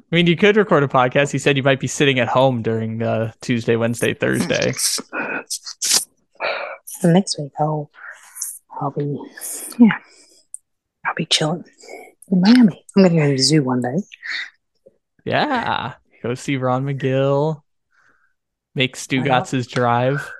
I 0.09 0.15
mean, 0.15 0.29
you 0.29 0.37
could 0.37 0.57
record 0.57 0.85
a 0.85 0.89
podcast. 0.89 1.33
You 1.33 1.41
said 1.41 1.57
you 1.57 1.65
might 1.65 1.81
be 1.81 1.89
sitting 1.89 2.21
at 2.21 2.29
home 2.29 2.63
during 2.63 3.03
uh, 3.03 3.33
Tuesday, 3.41 3.75
Wednesday, 3.77 4.15
Thursday. 4.15 4.73
And 7.03 7.13
next 7.13 7.39
week 7.39 7.53
I'll 7.61 7.91
I'll 8.81 8.91
be 8.91 9.21
yeah. 9.79 9.99
I'll 11.05 11.15
be 11.15 11.27
chilling 11.27 11.63
in 12.31 12.41
Miami. 12.41 12.87
I'm 12.97 13.03
gonna 13.03 13.15
go 13.15 13.27
to 13.27 13.33
the 13.33 13.39
zoo 13.39 13.63
one 13.63 13.83
day. 13.83 13.99
Yeah, 15.27 15.95
go 16.23 16.33
see 16.35 16.57
Ron 16.57 16.87
McGill. 16.87 17.61
Make 18.77 18.95
Stugatz's 18.97 19.67
drive. 19.67 20.31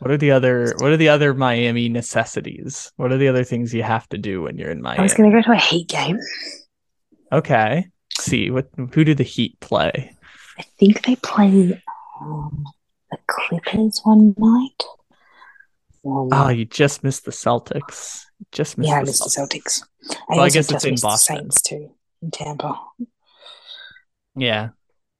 What 0.00 0.10
are 0.10 0.16
the 0.16 0.32
other 0.32 0.74
What 0.78 0.90
are 0.90 0.96
the 0.96 1.10
other 1.10 1.34
Miami 1.34 1.88
necessities? 1.90 2.90
What 2.96 3.12
are 3.12 3.18
the 3.18 3.28
other 3.28 3.44
things 3.44 3.72
you 3.72 3.82
have 3.82 4.08
to 4.08 4.18
do 4.18 4.42
when 4.42 4.56
you're 4.56 4.70
in 4.70 4.80
Miami? 4.80 4.98
I 5.00 5.02
was 5.02 5.14
gonna 5.14 5.30
go 5.30 5.42
to 5.42 5.52
a 5.52 5.56
heat 5.56 5.88
game. 5.88 6.18
Okay, 7.30 7.86
Let's 8.16 8.24
see 8.24 8.50
what 8.50 8.68
who 8.76 9.04
do 9.04 9.14
the 9.14 9.24
Heat 9.24 9.60
play? 9.60 10.16
I 10.58 10.62
think 10.78 11.04
they 11.04 11.16
play 11.16 11.80
um, 12.20 12.64
the 13.10 13.18
Clippers 13.26 14.00
one 14.04 14.34
night. 14.38 14.82
Um, 16.04 16.28
Oh, 16.32 16.48
you 16.48 16.64
just 16.64 17.04
missed 17.04 17.26
the 17.26 17.30
Celtics. 17.30 18.22
Just 18.52 18.76
missed 18.76 18.88
yeah, 18.88 18.96
I 18.96 19.00
the 19.00 19.06
missed 19.06 19.22
the 19.22 19.40
Celtics. 19.40 19.82
Celtics. 19.82 20.16
I 20.30 20.36
Well, 20.36 20.40
I 20.40 20.48
guess 20.48 20.72
it's 20.72 20.84
in 20.84 20.96
Boston. 21.00 21.36
Saints 21.36 21.62
too 21.62 21.94
in 22.22 22.30
Tampa. 22.30 22.80
Yeah. 24.34 24.70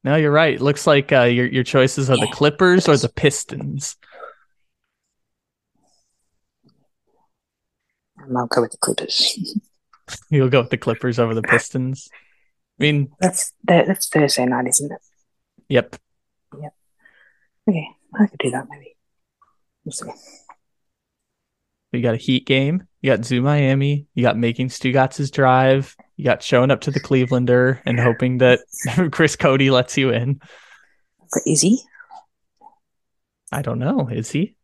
No, 0.04 0.16
you're 0.16 0.32
right. 0.32 0.60
Looks 0.60 0.86
like 0.86 1.12
uh, 1.12 1.22
your 1.22 1.46
your 1.46 1.62
choices 1.62 2.10
are 2.10 2.16
the 2.16 2.26
Clippers 2.32 2.88
or 2.88 2.96
the 2.96 3.08
Pistons. 3.08 3.96
I'll 8.36 8.46
go 8.46 8.62
with 8.62 8.72
the 8.72 8.78
Clippers. 8.78 9.38
You'll 10.30 10.48
go 10.48 10.60
with 10.60 10.70
the 10.70 10.76
Clippers 10.76 11.18
over 11.18 11.34
the 11.34 11.42
Pistons. 11.42 12.08
I 12.80 12.82
mean, 12.82 13.12
That's 13.20 13.52
that, 13.64 13.86
that's 13.86 14.08
Thursday 14.08 14.44
night, 14.44 14.66
isn't 14.66 14.90
it? 14.90 14.98
Yep. 15.68 15.96
Yep. 16.60 16.74
Okay, 17.68 17.86
I 18.18 18.26
could 18.26 18.38
do 18.38 18.50
that 18.50 18.66
maybe. 18.68 18.96
We'll 19.84 19.92
see. 19.92 20.10
You 21.92 22.00
got 22.02 22.14
a 22.14 22.18
Heat 22.18 22.46
game. 22.46 22.84
You 23.02 23.10
got 23.14 23.24
Zoo 23.24 23.42
Miami. 23.42 24.06
You 24.14 24.22
got 24.22 24.38
making 24.38 24.68
Stugatz's 24.68 25.30
drive. 25.30 25.94
You 26.16 26.24
got 26.24 26.42
showing 26.42 26.70
up 26.70 26.80
to 26.82 26.90
the 26.90 27.00
Clevelander 27.00 27.80
and 27.84 27.98
hoping 28.00 28.38
that 28.38 28.60
Chris 29.12 29.36
Cote 29.36 29.60
lets 29.60 29.96
you 29.98 30.10
in. 30.10 30.34
Got 30.34 31.42
Izzy? 31.46 31.78
I 33.50 33.62
don't 33.62 33.78
know. 33.78 34.08
Is 34.10 34.30
he? 34.30 34.56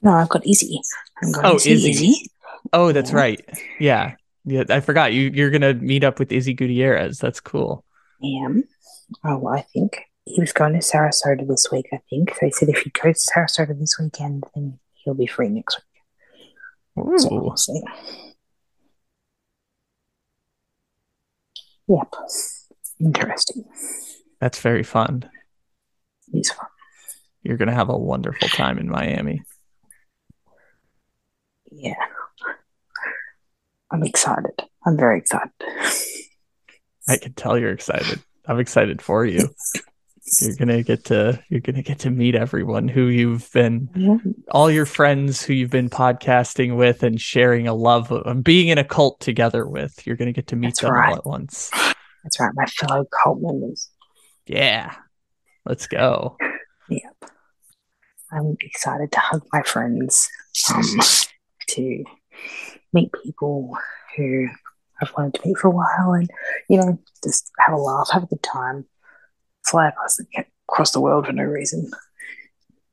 No, 0.00 0.12
I've 0.12 0.28
got 0.28 0.46
Izzy. 0.46 0.80
I'm 1.22 1.32
going 1.32 1.46
Oh, 1.46 1.58
to 1.58 1.70
Izzy. 1.70 1.90
Izzy. 1.90 2.30
Oh, 2.72 2.92
that's 2.92 3.10
Yeah. 3.10 3.16
right. 3.16 3.40
Yeah. 3.78 4.14
Yeah. 4.44 4.64
I 4.70 4.80
forgot. 4.80 5.12
You 5.12 5.30
you're 5.34 5.50
gonna 5.50 5.74
meet 5.74 6.04
up 6.04 6.18
with 6.18 6.32
Izzy 6.32 6.54
Gutierrez. 6.54 7.18
That's 7.18 7.40
cool. 7.40 7.84
I 8.22 8.26
am. 8.46 8.64
Oh, 9.24 9.46
I 9.48 9.62
think 9.62 10.00
he 10.24 10.40
was 10.40 10.52
going 10.52 10.72
to 10.72 10.78
Sarasota 10.78 11.46
this 11.46 11.68
week. 11.70 11.86
I 11.92 11.98
think 12.08 12.30
so. 12.34 12.46
He 12.46 12.52
said 12.52 12.68
if 12.70 12.78
he 12.78 12.90
goes 12.90 13.22
to 13.24 13.32
Sarasota 13.32 13.78
this 13.78 13.98
weekend, 14.00 14.44
then 14.54 14.78
he'll 14.94 15.14
be 15.14 15.26
free 15.26 15.48
next 15.48 15.76
week. 15.78 15.84
So 16.96 17.02
Ooh. 17.02 17.40
we'll. 17.40 17.56
Yep, 21.88 22.14
interesting. 23.00 23.64
That's 24.40 24.60
very 24.60 24.82
fun. 24.82 25.28
He's 26.30 26.50
fun. 26.50 26.66
You're 27.42 27.56
gonna 27.56 27.74
have 27.74 27.88
a 27.88 27.96
wonderful 27.96 28.48
time 28.48 28.78
in 28.78 28.88
Miami. 28.88 29.42
Yeah, 31.70 31.94
I'm 33.90 34.02
excited. 34.02 34.62
I'm 34.86 34.96
very 34.96 35.18
excited. 35.18 35.50
I 37.08 37.16
can 37.16 37.32
tell 37.34 37.58
you're 37.58 37.72
excited. 37.72 38.22
I'm 38.46 38.60
excited 38.60 39.02
for 39.02 39.24
you. 39.24 39.48
You're 40.40 40.56
gonna 40.56 40.82
get 40.82 41.04
to 41.06 41.42
you're 41.48 41.60
gonna 41.60 41.82
get 41.82 41.98
to 42.00 42.10
meet 42.10 42.34
everyone 42.34 42.88
who 42.88 43.06
you've 43.08 43.50
been 43.52 43.88
Yeah, 43.94 44.16
all 44.50 44.70
your 44.70 44.86
friends 44.86 45.42
who 45.42 45.52
you've 45.52 45.70
been 45.70 45.90
podcasting 45.90 46.76
with 46.76 47.02
and 47.02 47.20
sharing 47.20 47.68
a 47.68 47.74
love 47.74 48.10
of 48.10 48.26
and 48.26 48.42
being 48.42 48.68
in 48.68 48.78
a 48.78 48.84
cult 48.84 49.20
together 49.20 49.66
with. 49.66 50.06
You're 50.06 50.16
gonna 50.16 50.32
get 50.32 50.46
to 50.48 50.56
meet 50.56 50.68
That's 50.68 50.80
them 50.80 50.92
right. 50.92 51.10
all 51.10 51.16
at 51.16 51.26
once. 51.26 51.70
that's 52.22 52.40
right. 52.40 52.50
My 52.54 52.66
fellow 52.66 53.04
cult 53.22 53.38
members. 53.42 53.90
Yeah. 54.46 54.94
Let's 55.66 55.86
go. 55.86 56.36
Yep. 56.88 57.30
I'm 58.32 58.56
excited 58.62 59.12
to 59.12 59.20
hug 59.20 59.42
my 59.52 59.62
friends, 59.62 60.28
um, 60.74 60.82
to 61.68 62.04
meet 62.92 63.10
people 63.22 63.76
who 64.16 64.48
I've 65.00 65.12
wanted 65.16 65.34
to 65.34 65.46
meet 65.46 65.58
for 65.58 65.68
a 65.68 65.70
while, 65.70 66.14
and 66.14 66.28
you 66.68 66.78
know, 66.78 66.98
just 67.22 67.50
have 67.58 67.74
a 67.74 67.78
laugh, 67.78 68.08
have 68.12 68.22
a 68.24 68.26
good 68.26 68.42
time, 68.42 68.86
fly 69.64 69.88
across 69.88 70.16
the 70.16 70.26
across 70.68 70.92
the 70.92 71.00
world 71.00 71.26
for 71.26 71.32
no 71.32 71.44
reason. 71.44 71.90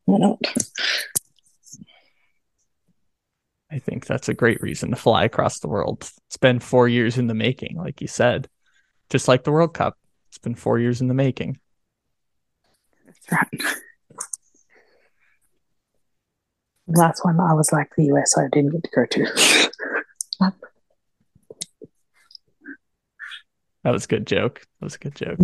Why 0.05 0.17
not? 0.17 0.39
I 3.71 3.79
think 3.79 4.05
that's 4.05 4.29
a 4.29 4.33
great 4.33 4.61
reason 4.61 4.89
to 4.89 4.95
fly 4.95 5.25
across 5.25 5.59
the 5.59 5.67
world. 5.67 6.09
It's 6.27 6.37
been 6.37 6.59
four 6.59 6.87
years 6.87 7.17
in 7.17 7.27
the 7.27 7.35
making, 7.35 7.77
like 7.77 8.01
you 8.01 8.07
said. 8.07 8.49
Just 9.09 9.27
like 9.27 9.43
the 9.43 9.51
World 9.51 9.73
Cup. 9.73 9.95
It's 10.29 10.39
been 10.39 10.55
four 10.55 10.79
years 10.79 11.01
in 11.01 11.07
the 11.07 11.13
making. 11.13 11.59
That's 13.05 13.31
right. 13.31 13.63
Last 16.87 17.23
one 17.23 17.39
I 17.39 17.53
was 17.53 17.71
like 17.71 17.91
the 17.95 18.05
US, 18.05 18.35
I 18.37 18.47
didn't 18.51 18.71
get 18.71 18.83
to 18.83 18.89
go 18.95 19.05
to. 19.05 19.69
That 23.83 23.91
was 23.91 24.05
a 24.05 24.07
good 24.07 24.27
joke. 24.27 24.61
That 24.79 24.85
was 24.85 24.95
a 24.95 24.99
good 24.99 25.15
joke. 25.15 25.39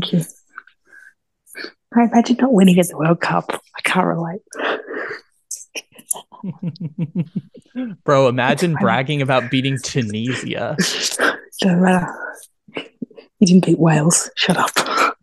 I 1.96 2.04
imagine 2.04 2.38
not 2.38 2.52
winning 2.54 2.78
at 2.80 2.90
the 2.90 2.98
World 2.98 3.22
Cup. 3.22 3.50
I 3.78 3.82
can't 3.82 4.06
relate. 4.06 4.42
Bro, 8.04 8.28
imagine 8.28 8.76
bragging 8.76 9.22
about 9.22 9.50
beating 9.50 9.78
Tunisia. 9.82 10.76
Doesn't 11.62 11.82
matter. 11.82 12.14
You 12.76 13.48
didn't 13.48 13.66
beat 13.66 13.80
Wales. 13.80 14.30
Shut 14.36 14.58
up. 14.58 15.18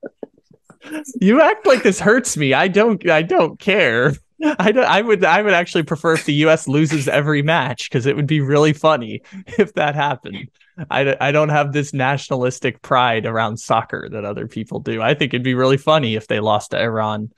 You 1.20 1.40
act 1.40 1.66
like 1.66 1.82
this 1.82 2.00
hurts 2.00 2.36
me. 2.36 2.52
I 2.54 2.68
don't 2.68 3.08
I 3.08 3.22
don't 3.22 3.58
care. 3.58 4.14
I 4.42 4.72
don't, 4.72 4.84
I 4.84 5.00
would 5.02 5.24
I 5.24 5.42
would 5.42 5.52
actually 5.52 5.84
prefer 5.84 6.14
if 6.14 6.24
the 6.24 6.34
US 6.46 6.66
loses 6.66 7.08
every 7.08 7.42
match 7.42 7.88
because 7.88 8.06
it 8.06 8.16
would 8.16 8.26
be 8.26 8.40
really 8.40 8.72
funny 8.72 9.22
if 9.58 9.74
that 9.74 9.94
happened. 9.94 10.50
I, 10.90 11.16
I 11.20 11.32
don't 11.32 11.50
have 11.50 11.72
this 11.72 11.92
nationalistic 11.92 12.82
pride 12.82 13.26
around 13.26 13.58
soccer 13.58 14.08
that 14.10 14.24
other 14.24 14.48
people 14.48 14.80
do. 14.80 15.02
I 15.02 15.14
think 15.14 15.34
it'd 15.34 15.44
be 15.44 15.54
really 15.54 15.76
funny 15.76 16.14
if 16.14 16.26
they 16.26 16.40
lost 16.40 16.70
to 16.70 16.80
Iran. 16.80 17.30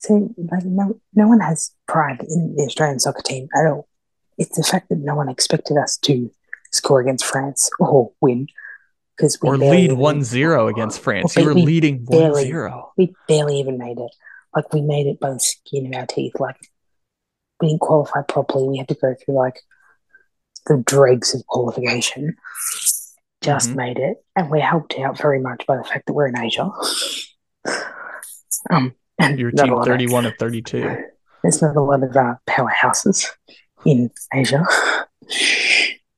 So, 0.00 0.34
like, 0.36 0.64
no, 0.64 1.00
no 1.14 1.28
one 1.28 1.40
has 1.40 1.72
pride 1.86 2.20
in 2.28 2.54
the 2.56 2.64
Australian 2.64 2.98
soccer 2.98 3.22
team 3.22 3.48
at 3.56 3.66
all. 3.66 3.88
It's 4.36 4.56
the 4.56 4.62
fact 4.62 4.88
that 4.90 4.98
no 4.98 5.14
one 5.14 5.28
expected 5.28 5.78
us 5.78 5.96
to 5.98 6.30
score 6.70 7.00
against 7.00 7.24
France 7.24 7.70
or 7.78 8.12
win 8.20 8.48
because 9.16 9.38
we 9.40 9.48
or 9.48 9.56
lead 9.56 9.90
1-0 9.90 10.70
against 10.70 11.00
France. 11.00 11.34
You 11.36 11.44
were 11.44 11.54
leading 11.54 12.04
1-0. 12.04 12.90
We 12.98 13.14
barely 13.26 13.60
even 13.60 13.78
made 13.78 13.98
it. 13.98 14.10
Like 14.56 14.72
we 14.72 14.80
made 14.80 15.06
it 15.06 15.20
by 15.20 15.30
the 15.30 15.38
skin 15.38 15.86
of 15.86 16.00
our 16.00 16.06
teeth. 16.06 16.40
Like 16.40 16.56
we 17.60 17.68
didn't 17.68 17.82
qualify 17.82 18.22
properly. 18.22 18.68
We 18.68 18.78
had 18.78 18.88
to 18.88 18.94
go 18.94 19.14
through 19.14 19.34
like 19.36 19.60
the 20.66 20.78
dregs 20.78 21.34
of 21.34 21.46
qualification. 21.46 22.36
Just 23.42 23.68
mm-hmm. 23.68 23.76
made 23.76 23.98
it, 23.98 24.24
and 24.34 24.50
we're 24.50 24.60
helped 24.60 24.98
out 24.98 25.18
very 25.18 25.38
much 25.40 25.66
by 25.66 25.76
the 25.76 25.84
fact 25.84 26.06
that 26.06 26.14
we're 26.14 26.26
in 26.26 26.38
Asia. 26.38 26.68
Um, 28.70 28.94
and 29.20 29.38
your 29.38 29.50
team 29.50 29.84
thirty-one 29.84 30.24
of, 30.24 30.32
of 30.32 30.38
thirty-two. 30.38 31.04
There's 31.42 31.60
not 31.60 31.76
a 31.76 31.80
lot 31.80 32.02
of 32.02 32.16
uh, 32.16 32.36
powerhouses 32.48 33.28
in 33.84 34.10
Asia. 34.32 34.64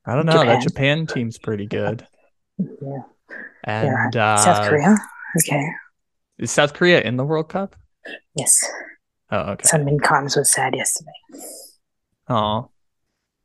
I 0.06 0.14
don't 0.14 0.26
know. 0.26 0.32
Japan. 0.32 0.46
That 0.46 0.62
Japan 0.62 1.06
team's 1.06 1.38
pretty 1.38 1.66
good. 1.66 2.06
Yeah. 2.56 3.02
And 3.64 4.14
yeah. 4.14 4.34
Uh, 4.34 4.36
South 4.38 4.68
Korea. 4.68 4.96
Okay. 5.42 5.68
Is 6.38 6.50
South 6.52 6.72
Korea 6.72 7.02
in 7.02 7.16
the 7.16 7.24
World 7.24 7.48
Cup? 7.48 7.76
Yes. 8.34 8.64
Oh, 9.30 9.52
okay. 9.52 9.78
Min 9.78 9.98
Kans 10.00 10.36
was 10.36 10.52
sad 10.52 10.74
yesterday. 10.74 11.10
Oh. 12.28 12.70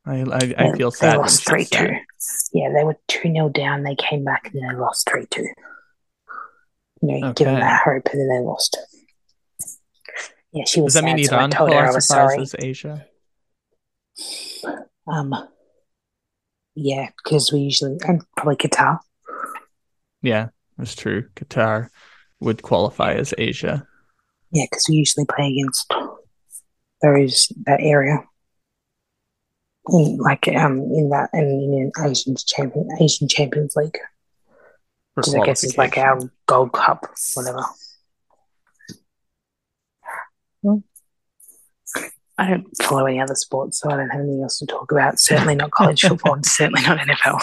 I 0.06 0.20
I, 0.20 0.54
I 0.58 0.72
feel 0.76 0.90
sad. 0.90 1.14
They 1.14 1.18
lost 1.18 1.46
three 1.46 1.64
two. 1.64 1.96
Yeah, 2.52 2.72
they 2.74 2.84
were 2.84 2.96
two 3.08 3.32
0 3.32 3.48
down. 3.50 3.82
They 3.82 3.94
came 3.94 4.24
back 4.24 4.50
and 4.52 4.62
then 4.62 4.68
they 4.68 4.80
lost 4.80 5.08
three 5.08 5.26
two. 5.30 5.48
You 7.00 7.20
know, 7.20 7.28
okay. 7.28 7.44
give 7.44 7.46
them 7.46 7.60
that 7.60 7.82
hope, 7.82 8.08
and 8.12 8.20
then 8.20 8.28
they 8.28 8.44
lost. 8.44 8.78
Yeah, 10.52 10.64
she 10.66 10.80
was. 10.80 10.94
Does 10.94 11.02
that 11.02 11.08
sad, 11.08 11.16
mean 11.16 11.28
Iran 11.28 11.52
so 11.52 11.66
classifies 11.66 12.54
as 12.54 12.56
Asia? 12.58 13.06
Um. 15.06 15.34
Yeah, 16.74 17.10
because 17.22 17.52
we 17.52 17.60
usually 17.60 17.98
and 18.06 18.22
probably 18.36 18.56
Qatar. 18.56 18.98
Yeah, 20.22 20.48
that's 20.76 20.94
true. 20.94 21.28
Qatar 21.36 21.88
would 22.40 22.62
qualify 22.62 23.14
as 23.14 23.32
Asia. 23.36 23.86
Yeah, 24.54 24.64
because 24.70 24.86
we 24.88 24.96
usually 24.96 25.26
play 25.26 25.48
against 25.48 25.92
those 27.02 27.52
that 27.66 27.80
area 27.80 28.24
in 29.88 30.16
like 30.18 30.48
um 30.48 30.78
in 30.94 31.10
that 31.10 31.28
and 31.32 31.62
in 31.62 31.92
an 31.96 32.08
Asian 32.08 32.36
champion 32.36 32.88
Asian 33.00 33.28
Champions 33.28 33.74
League. 33.76 33.98
Which 35.14 35.28
I 35.28 35.44
guess 35.44 35.62
is 35.62 35.76
like 35.76 35.98
our 35.98 36.18
Gold 36.46 36.72
Cup, 36.72 37.06
whatever. 37.34 37.64
I 42.36 42.50
don't 42.50 42.66
follow 42.82 43.06
any 43.06 43.20
other 43.20 43.36
sports, 43.36 43.78
so 43.78 43.90
I 43.90 43.96
don't 43.96 44.08
have 44.08 44.20
anything 44.20 44.42
else 44.42 44.58
to 44.58 44.66
talk 44.66 44.90
about. 44.90 45.20
Certainly 45.20 45.54
not 45.56 45.70
college 45.70 46.02
football, 46.08 46.34
and 46.34 46.46
certainly 46.46 46.82
not 46.82 46.98
NFL. 46.98 47.40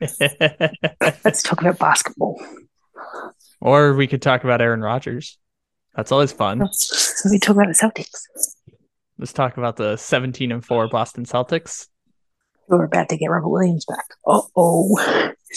Let's 1.24 1.42
talk 1.42 1.60
about 1.60 1.78
basketball. 1.78 2.40
Or 3.60 3.94
we 3.94 4.08
could 4.08 4.22
talk 4.22 4.42
about 4.42 4.60
Aaron 4.60 4.80
Rodgers. 4.80 5.38
That's 5.94 6.12
always 6.12 6.32
fun. 6.32 6.68
We 7.30 7.38
talk 7.38 7.56
about 7.56 7.68
the 7.68 7.74
Celtics. 7.74 8.22
Let's 9.18 9.32
talk 9.32 9.56
about 9.58 9.76
the 9.76 9.96
17 9.96 10.52
and 10.52 10.64
4 10.64 10.88
Boston 10.88 11.24
Celtics. 11.24 11.88
We're 12.68 12.84
about 12.84 13.08
to 13.08 13.16
get 13.16 13.26
Robert 13.26 13.48
Williams 13.48 13.84
back. 13.84 14.04
Uh 14.26 14.42
oh. 14.56 14.98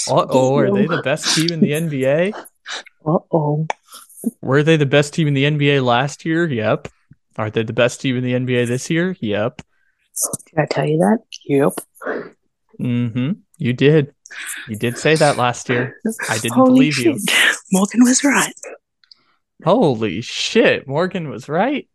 Uh 0.09 0.25
oh. 0.29 0.57
Are 0.57 0.73
they 0.73 0.87
the 0.87 1.03
best 1.03 1.35
team 1.35 1.51
in 1.51 1.59
the 1.59 1.71
NBA? 1.71 2.33
Uh 3.05 3.19
oh. 3.31 3.67
Were 4.41 4.63
they 4.63 4.77
the 4.77 4.85
best 4.85 5.13
team 5.13 5.27
in 5.27 5.33
the 5.33 5.43
NBA 5.43 5.83
last 5.83 6.25
year? 6.25 6.49
Yep. 6.49 6.87
Are 7.37 7.49
they 7.49 7.63
the 7.63 7.73
best 7.73 8.01
team 8.01 8.17
in 8.17 8.23
the 8.23 8.33
NBA 8.33 8.67
this 8.67 8.89
year? 8.89 9.15
Yep. 9.19 9.61
Did 10.47 10.59
I 10.59 10.65
tell 10.65 10.85
you 10.85 10.97
that? 10.99 11.19
Yep. 11.45 11.73
Mm-hmm. 12.79 13.31
You 13.57 13.73
did. 13.73 14.13
You 14.67 14.75
did 14.75 14.97
say 14.97 15.15
that 15.15 15.37
last 15.37 15.69
year. 15.69 15.97
I 16.29 16.37
didn't 16.39 16.57
Holy 16.57 16.69
believe 16.69 16.93
shit. 16.95 17.05
you. 17.05 17.19
Morgan 17.71 18.03
was 18.03 18.23
right. 18.23 18.53
Holy 19.63 20.21
shit. 20.21 20.87
Morgan 20.87 21.29
was 21.29 21.47
right. 21.47 21.87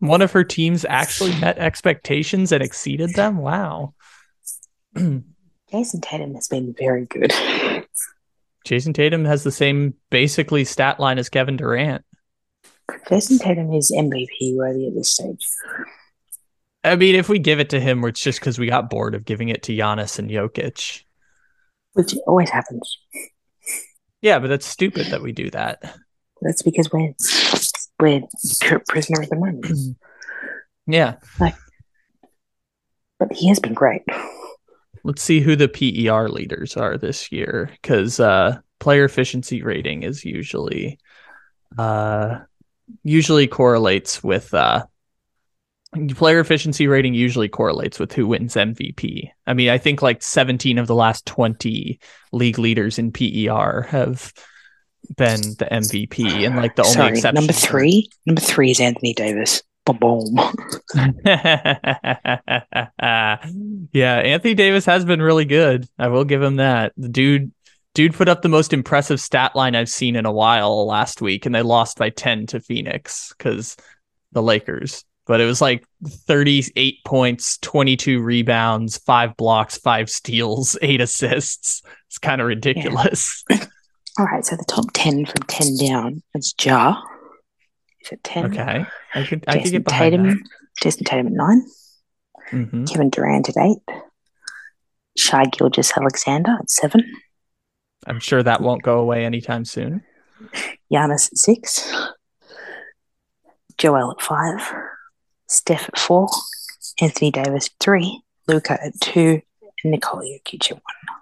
One 0.00 0.20
of 0.20 0.32
her 0.32 0.44
teams 0.44 0.84
actually 0.88 1.38
met 1.40 1.58
expectations 1.58 2.52
and 2.52 2.62
exceeded 2.62 3.14
them. 3.14 3.38
Wow. 3.38 3.94
Jayson 4.94 6.00
Tatum 6.00 6.34
has 6.34 6.48
been 6.48 6.74
very 6.78 7.06
good. 7.06 7.32
Jayson 8.64 8.92
Tatum 8.92 9.24
has 9.24 9.44
the 9.44 9.52
same 9.52 9.94
basically 10.10 10.64
stat 10.64 11.00
line 11.00 11.18
as 11.18 11.28
Kevin 11.28 11.56
Durant. 11.56 12.04
Jayson 13.08 13.38
Tatum 13.38 13.72
is 13.72 13.92
MVP 13.96 14.56
worthy 14.56 14.86
at 14.86 14.94
this 14.94 15.12
stage. 15.12 15.46
I 16.84 16.96
mean, 16.96 17.14
if 17.14 17.28
we 17.28 17.38
give 17.38 17.60
it 17.60 17.70
to 17.70 17.80
him, 17.80 18.04
it's 18.04 18.20
just 18.20 18.40
because 18.40 18.58
we 18.58 18.66
got 18.66 18.90
bored 18.90 19.14
of 19.14 19.24
giving 19.24 19.48
it 19.48 19.62
to 19.64 19.72
Giannis 19.72 20.18
and 20.18 20.30
Jokic. 20.30 21.04
Which 21.98 22.14
always 22.28 22.48
happens. 22.48 22.96
Yeah, 24.22 24.38
but 24.38 24.46
that's 24.46 24.66
stupid 24.66 25.08
that 25.08 25.20
we 25.20 25.32
do 25.32 25.50
that. 25.50 25.82
That's 26.40 26.62
because 26.62 26.88
we're 26.92 27.12
we're 27.98 28.22
prisoner 28.86 29.22
of 29.22 29.28
the 29.28 29.34
moment. 29.34 29.66
yeah. 30.86 31.16
Like, 31.40 31.56
but 33.18 33.32
he 33.32 33.48
has 33.48 33.58
been 33.58 33.74
great. 33.74 34.02
Let's 35.02 35.22
see 35.22 35.40
who 35.40 35.56
the 35.56 35.66
PER 35.66 36.28
leaders 36.28 36.76
are 36.76 36.96
this 36.96 37.32
year, 37.32 37.68
because 37.82 38.20
uh, 38.20 38.60
player 38.78 39.04
efficiency 39.04 39.64
rating 39.64 40.04
is 40.04 40.24
usually 40.24 41.00
uh, 41.78 42.38
usually 43.02 43.48
correlates 43.48 44.22
with 44.22 44.54
uh, 44.54 44.86
player 46.14 46.40
efficiency 46.40 46.86
rating 46.86 47.14
usually 47.14 47.48
correlates 47.48 47.98
with 47.98 48.12
who 48.12 48.26
wins 48.26 48.54
MVP. 48.54 49.30
I 49.46 49.54
mean, 49.54 49.70
I 49.70 49.78
think 49.78 50.02
like 50.02 50.22
17 50.22 50.78
of 50.78 50.86
the 50.86 50.94
last 50.94 51.26
20 51.26 51.98
league 52.32 52.58
leaders 52.58 52.98
in 52.98 53.12
PER 53.12 53.86
have 53.88 54.32
been 55.16 55.40
the 55.40 55.68
MVP, 55.70 56.46
and 56.46 56.56
like 56.56 56.76
the 56.76 56.82
only 56.82 56.94
Sorry, 56.94 57.10
exception. 57.10 57.34
Number 57.34 57.52
three, 57.52 58.08
number 58.26 58.40
three 58.40 58.70
is 58.70 58.80
Anthony 58.80 59.14
Davis. 59.14 59.62
Boom, 59.86 59.98
boom. 59.98 60.36
yeah, 61.24 61.78
Anthony 63.94 64.54
Davis 64.54 64.84
has 64.84 65.04
been 65.04 65.22
really 65.22 65.46
good. 65.46 65.88
I 65.98 66.08
will 66.08 66.24
give 66.24 66.42
him 66.42 66.56
that. 66.56 66.92
The 66.98 67.08
dude, 67.08 67.52
dude 67.94 68.14
put 68.14 68.28
up 68.28 68.42
the 68.42 68.50
most 68.50 68.74
impressive 68.74 69.20
stat 69.20 69.56
line 69.56 69.74
I've 69.74 69.88
seen 69.88 70.16
in 70.16 70.26
a 70.26 70.32
while 70.32 70.86
last 70.86 71.22
week, 71.22 71.46
and 71.46 71.54
they 71.54 71.62
lost 71.62 71.96
by 71.96 72.10
ten 72.10 72.46
to 72.48 72.60
Phoenix 72.60 73.32
because 73.38 73.76
the 74.32 74.42
Lakers. 74.42 75.04
But 75.28 75.42
it 75.42 75.44
was 75.44 75.60
like 75.60 75.84
38 76.04 77.04
points, 77.04 77.58
22 77.58 78.20
rebounds, 78.20 78.96
five 78.96 79.36
blocks, 79.36 79.76
five 79.76 80.08
steals, 80.10 80.76
eight 80.82 81.02
assists. 81.02 81.82
It's 82.06 82.18
kind 82.18 82.40
of 82.40 82.48
ridiculous. 82.48 83.44
Yeah. 83.48 83.66
All 84.18 84.24
right, 84.24 84.44
so 84.44 84.56
the 84.56 84.64
top 84.66 84.86
ten 84.94 85.26
from 85.26 85.42
ten 85.42 85.76
down. 85.76 86.22
It's 86.34 86.52
Ja. 86.60 87.00
Is 88.00 88.10
it 88.10 88.24
ten? 88.24 88.46
Okay, 88.46 88.84
I 89.14 89.22
could 89.22 89.44
I 89.46 89.60
could 89.60 89.70
get 89.70 89.84
behind 89.84 90.12
Tatum. 90.12 90.28
That. 90.30 90.38
Jayson 90.82 91.04
Tatum 91.04 91.26
at 91.28 91.32
9 91.32 91.66
mm-hmm. 92.50 92.84
Kevin 92.86 93.10
Durant 93.10 93.48
at 93.48 93.56
eight. 93.58 93.78
Shai 95.16 95.44
Gilgeous-Alexander 95.44 96.56
at 96.58 96.70
seven. 96.70 97.04
I'm 98.06 98.18
sure 98.18 98.42
that 98.42 98.60
won't 98.60 98.82
go 98.82 98.98
away 98.98 99.24
anytime 99.24 99.64
soon. 99.64 100.02
Giannis 100.92 101.30
at 101.30 101.38
six. 101.38 101.92
Joel 103.76 104.12
at 104.12 104.20
five. 104.20 104.60
Steph 105.48 105.88
at 105.88 105.98
four. 105.98 106.28
Anthony 107.00 107.30
Davis 107.30 107.70
three. 107.80 108.22
Luka 108.46 108.82
at 108.82 108.98
two. 109.00 109.42
And 109.84 109.92
Nikola 109.92 110.24
Jokic 110.24 110.70
at 110.70 110.76
one. 110.76 111.18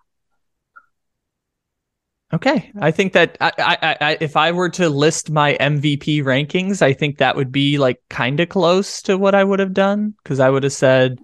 Okay, 2.32 2.72
I 2.80 2.90
think 2.90 3.12
that 3.12 3.36
I, 3.40 3.52
I, 3.58 3.96
I, 4.00 4.18
if 4.20 4.36
I 4.36 4.50
were 4.50 4.68
to 4.70 4.88
list 4.88 5.30
my 5.30 5.56
MVP 5.60 6.24
rankings, 6.24 6.82
I 6.82 6.92
think 6.92 7.18
that 7.18 7.36
would 7.36 7.52
be 7.52 7.78
like 7.78 8.00
kind 8.10 8.40
of 8.40 8.48
close 8.48 9.00
to 9.02 9.16
what 9.16 9.36
I 9.36 9.44
would 9.44 9.60
have 9.60 9.72
done 9.72 10.14
because 10.22 10.40
I 10.40 10.50
would 10.50 10.64
have 10.64 10.72
said 10.72 11.20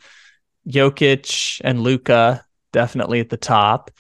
Jokic 0.69 1.61
and 1.65 1.81
Luka 1.81 2.45
definitely 2.73 3.19
at 3.19 3.31
the 3.31 3.37
top, 3.37 3.91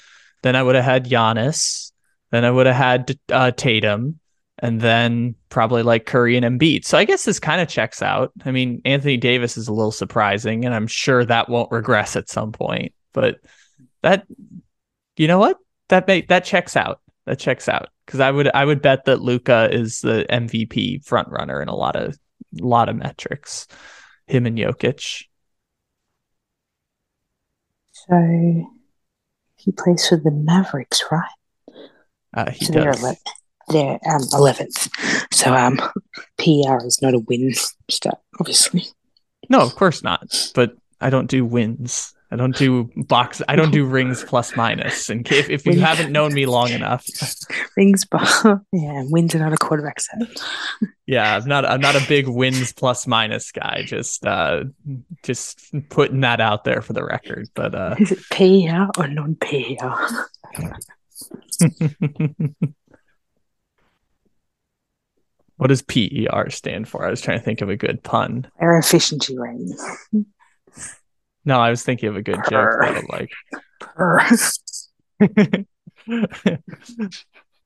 then 0.42 0.54
I 0.54 0.62
would 0.62 0.76
have 0.76 0.84
had 0.84 1.06
Giannis, 1.06 1.90
then 2.30 2.44
I 2.44 2.50
would 2.50 2.66
have 2.66 2.76
had 2.76 3.18
uh, 3.30 3.50
Tatum, 3.50 4.20
and 4.62 4.80
then 4.80 5.34
probably 5.48 5.82
like 5.82 6.06
Curry 6.06 6.36
and 6.36 6.46
Embiid. 6.46 6.84
So 6.84 6.96
I 6.96 7.04
guess 7.04 7.24
this 7.24 7.40
kind 7.40 7.60
of 7.60 7.68
checks 7.68 8.00
out. 8.00 8.32
I 8.44 8.52
mean, 8.52 8.80
Anthony 8.84 9.16
Davis 9.16 9.56
is 9.56 9.66
a 9.66 9.72
little 9.72 9.90
surprising, 9.90 10.64
and 10.64 10.72
I'm 10.72 10.86
sure 10.86 11.24
that 11.24 11.48
won't 11.48 11.72
regress 11.72 12.14
at 12.14 12.30
some 12.30 12.52
point. 12.52 12.94
But 13.12 13.40
that, 14.02 14.24
you 15.16 15.26
know 15.26 15.40
what? 15.40 15.58
That 15.88 16.06
may, 16.06 16.22
that 16.22 16.44
checks 16.44 16.76
out. 16.76 17.00
That 17.26 17.40
checks 17.40 17.68
out 17.68 17.88
because 18.06 18.20
I 18.20 18.30
would 18.30 18.50
I 18.52 18.64
would 18.64 18.82
bet 18.82 19.04
that 19.04 19.20
Luka 19.20 19.68
is 19.70 20.00
the 20.00 20.26
MVP 20.28 21.04
front 21.04 21.28
runner 21.28 21.60
in 21.62 21.68
a 21.68 21.74
lot 21.74 21.94
of 21.94 22.16
a 22.60 22.64
lot 22.64 22.88
of 22.88 22.96
metrics. 22.96 23.68
Him 24.26 24.46
and 24.46 24.58
Jokic. 24.58 25.24
So 27.92 28.66
he 29.56 29.72
plays 29.72 30.08
for 30.08 30.16
the 30.16 30.32
Mavericks, 30.32 31.02
right? 31.12 31.28
Uh, 32.34 32.50
he 32.50 32.64
so 32.64 32.72
does. 32.72 33.00
they're 33.00 33.14
they're 33.68 33.98
um 34.08 34.22
eleventh. 34.32 34.88
So 35.32 35.52
um 35.54 35.76
PR 36.38 36.84
is 36.84 37.00
not 37.02 37.14
a 37.14 37.18
win 37.20 37.52
stat, 37.88 38.20
obviously. 38.40 38.84
No, 39.48 39.60
of 39.60 39.74
course 39.74 40.02
not. 40.02 40.50
But 40.54 40.74
I 41.00 41.10
don't 41.10 41.28
do 41.28 41.44
wins. 41.44 42.14
I 42.30 42.36
don't 42.36 42.56
do 42.56 42.90
box. 42.96 43.42
I 43.46 43.56
don't 43.56 43.72
do 43.72 43.84
rings 43.98 44.24
plus 44.24 44.56
minus. 44.56 45.10
And 45.10 45.30
if, 45.30 45.50
if 45.50 45.66
you 45.66 45.78
haven't 45.78 46.12
known 46.12 46.32
me 46.32 46.46
long 46.46 46.70
enough, 46.70 47.04
Rings 47.76 48.06
bar 48.06 48.62
yeah, 48.72 49.02
wins 49.08 49.34
are 49.34 49.38
not 49.38 49.52
a 49.52 49.58
quarterback 49.58 50.00
set. 50.00 50.18
yeah, 51.06 51.36
I'm 51.36 51.46
not. 51.46 51.66
I'm 51.66 51.82
not 51.82 51.94
a 51.94 52.08
big 52.08 52.26
wins 52.28 52.72
plus 52.72 53.06
minus 53.06 53.52
guy. 53.52 53.82
Just, 53.84 54.24
uh, 54.24 54.64
just 55.22 55.60
putting 55.90 56.20
that 56.20 56.40
out 56.40 56.64
there 56.64 56.80
for 56.80 56.94
the 56.94 57.04
record. 57.04 57.48
But 57.54 57.74
uh, 57.74 57.96
Is 57.98 58.12
it 58.12 58.20
PR 58.30 58.98
or 58.98 59.08
non 59.08 59.34
PR? 59.36 59.92
What 65.62 65.68
does 65.68 65.82
PER 65.82 66.50
stand 66.50 66.88
for? 66.88 67.06
I 67.06 67.10
was 67.10 67.20
trying 67.20 67.38
to 67.38 67.44
think 67.44 67.60
of 67.60 67.70
a 67.70 67.76
good 67.76 68.02
pun. 68.02 68.50
Air 68.60 68.76
efficiency 68.78 69.38
rating. 69.38 69.72
No, 71.44 71.60
I 71.60 71.70
was 71.70 71.84
thinking 71.84 72.08
of 72.08 72.16
a 72.16 72.22
good 72.22 72.40
joke. 72.50 72.80
Purr. 73.78 74.42
That 75.20 75.28
like, 75.28 75.66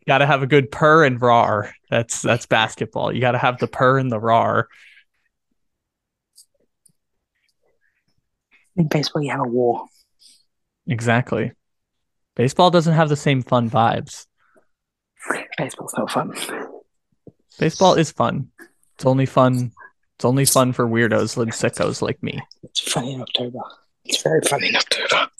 got 0.07 0.19
to 0.19 0.27
have 0.27 0.43
a 0.43 0.47
good 0.47 0.71
purr 0.71 1.07
and 1.07 1.19
rar. 1.23 1.73
That's 1.89 2.21
that's 2.21 2.45
basketball. 2.45 3.15
You 3.15 3.23
got 3.23 3.33
to 3.33 3.39
have 3.39 3.59
the 3.61 3.67
purr 3.67 3.99
and 3.99 4.13
the 4.13 4.21
rar. 4.21 4.69
In 8.77 8.89
baseball, 8.89 9.23
you 9.23 9.31
have 9.31 9.41
a 9.41 9.49
war. 9.49 9.87
Exactly. 10.87 11.53
Baseball 12.35 12.71
doesn't 12.71 12.93
have 12.93 13.09
the 13.09 13.17
same 13.17 13.41
fun 13.41 13.71
vibes. 13.71 14.27
Baseball's 15.57 15.95
no 15.97 16.07
fun. 16.07 16.35
Baseball 17.59 17.95
is 17.95 18.12
fun. 18.12 18.49
It's 18.95 19.07
only 19.07 19.27
fun. 19.27 19.73
It's 20.16 20.25
only 20.25 20.45
fun 20.45 20.73
for 20.73 20.87
weirdos 20.87 21.40
and 21.40 21.53
sickos 21.53 22.01
like 22.01 22.23
me. 22.23 22.40
It's 22.62 22.81
funny 22.81 23.14
in 23.14 23.23
October. 23.23 23.61
It's 24.05 24.23
very 24.23 24.40
funny 24.42 24.69
in 24.69 24.77
October. 24.77 25.31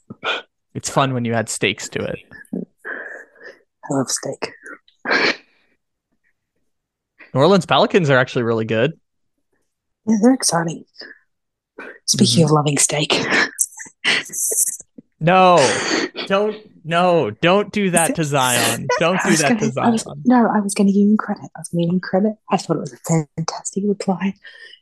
It's 0.75 0.91
fun 0.91 1.15
when 1.15 1.25
you 1.25 1.33
add 1.33 1.49
steaks 1.49 1.89
to 1.91 2.03
it. 2.03 2.19
I 2.55 3.95
love 3.95 4.11
steak. 4.11 4.53
New 7.33 7.41
Orleans 7.41 7.67
Pelicans 7.67 8.11
are 8.11 8.19
actually 8.19 8.43
really 8.43 8.65
good. 8.65 8.99
Yeah, 10.07 10.17
they're 10.23 10.35
exciting. 10.35 10.85
Speaking 12.07 12.45
mm-hmm. 12.45 12.45
of 12.45 12.51
loving 12.51 12.79
steak, 12.79 13.13
No, 15.21 15.57
don't. 16.27 16.57
No, 16.87 17.31
don't 17.31 17.73
do 17.73 17.91
that 17.91 18.15
to 18.15 18.25
Zion. 18.35 18.87
Don't 18.99 19.21
do 19.25 19.37
that 19.37 19.59
gonna- 19.59 19.73
to 19.73 19.81
I 19.81 19.91
was- 19.91 20.03
Zion. 20.03 20.23
no, 20.25 20.49
I 20.49 20.61
was 20.61 20.73
going 20.75 20.87
to 20.87 20.93
give 20.93 21.03
him 21.03 21.17
credit. 21.17 21.51
I 21.57 21.61
was 21.61 21.69
going 21.69 21.83
to 21.83 21.87
give 21.87 21.95
him 21.95 22.01
credit. 22.01 22.33
I 22.51 22.57
thought 22.57 22.77
it 22.77 22.81
was 22.81 22.93
a 22.93 22.97
fantastic 23.37 23.85
reply. 23.87 24.35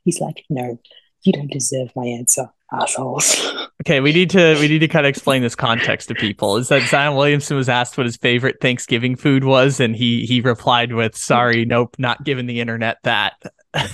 He's 0.04 0.20
like, 0.20 0.44
no, 0.50 0.78
you 1.22 1.32
don't 1.32 1.50
deserve 1.50 1.88
my 1.96 2.04
answer, 2.04 2.48
assholes. 2.72 3.34
Okay, 3.84 4.00
we 4.00 4.12
need 4.14 4.30
to 4.30 4.56
we 4.60 4.68
need 4.68 4.78
to 4.78 4.88
kind 4.88 5.04
of 5.04 5.10
explain 5.10 5.42
this 5.42 5.56
context 5.56 6.08
to 6.08 6.14
people. 6.14 6.56
Is 6.56 6.68
that 6.68 6.88
Zion 6.88 7.16
Williamson 7.16 7.54
was 7.56 7.68
asked 7.68 7.98
what 7.98 8.06
his 8.06 8.16
favorite 8.16 8.56
Thanksgiving 8.62 9.14
food 9.14 9.44
was, 9.44 9.78
and 9.78 9.94
he 9.94 10.24
he 10.24 10.40
replied 10.40 10.92
with, 10.94 11.14
"Sorry, 11.14 11.66
nope, 11.66 11.94
not 11.98 12.24
giving 12.24 12.46
the 12.46 12.60
internet 12.60 12.96
that." 13.02 13.34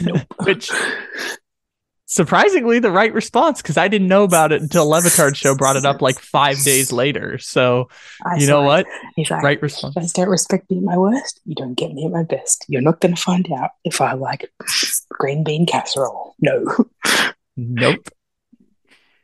Nope. 0.01 0.21
Which 0.45 0.71
surprisingly 2.11 2.81
the 2.81 2.91
right 2.91 3.15
response 3.15 3.63
because 3.63 3.77
I 3.77 3.87
didn't 3.87 4.09
know 4.09 4.25
about 4.25 4.51
it 4.51 4.61
until 4.61 4.89
Le 4.89 5.01
Batard 5.01 5.37
show 5.37 5.55
brought 5.55 5.77
it 5.77 5.87
up 5.87 6.03
like 6.03 6.19
five 6.19 6.61
days 6.65 6.91
later. 6.91 7.39
So 7.39 7.89
I 8.27 8.37
you 8.37 8.49
know 8.49 8.63
it. 8.63 8.67
what? 8.67 8.87
He's 9.15 9.31
like, 9.31 9.45
Right 9.45 9.63
response. 9.63 9.95
You 9.95 10.03
guys 10.03 10.13
don't 10.13 10.29
respect 10.29 10.69
me 10.71 10.79
at 10.79 10.83
my 10.83 10.99
worst. 10.99 11.41
You 11.45 11.55
don't 11.55 11.75
get 11.75 11.93
me 11.93 12.07
at 12.07 12.11
my 12.11 12.25
best. 12.25 12.65
You're 12.67 12.83
not 12.83 12.99
going 13.01 13.15
to 13.15 13.23
find 13.23 13.49
out 13.53 13.71
if 13.85 14.01
I 14.01 14.15
like 14.15 14.53
green 15.09 15.45
bean 15.45 15.67
casserole. 15.67 16.35
No. 16.41 16.87
Nope. 17.63 18.09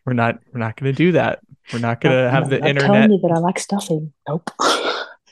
We're 0.05 0.12
not 0.12 0.40
we're 0.53 0.61
not 0.61 0.77
gonna 0.77 0.92
do 0.92 1.12
that. 1.12 1.38
We're 1.72 1.79
not 1.79 2.03
gonna 2.03 2.29
have 2.29 2.51
the 2.51 2.59
Not 2.59 2.68
internet 2.68 2.90
telling 2.92 3.11
me 3.11 3.20
that 3.22 3.33
I 3.35 3.38
like 3.38 3.59
stuffing. 3.59 4.12
Nope. 4.29 4.51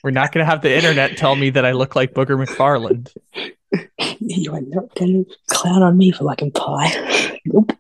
we're 0.03 0.11
not 0.11 0.33
gonna 0.33 0.47
have 0.47 0.63
the 0.63 0.75
internet 0.75 1.19
tell 1.19 1.37
me 1.37 1.51
that 1.51 1.67
I 1.67 1.73
look 1.73 1.95
like 1.97 2.15
Booger 2.15 2.43
McFarland. 2.43 3.13
you 4.29 4.53
are 4.55 4.61
not 4.61 4.95
to 4.97 5.27
clown 5.49 5.83
on 5.83 5.99
me 5.99 6.11
for 6.11 6.25
liking 6.25 6.51
pie. 6.53 7.31
Nope. 7.47 7.73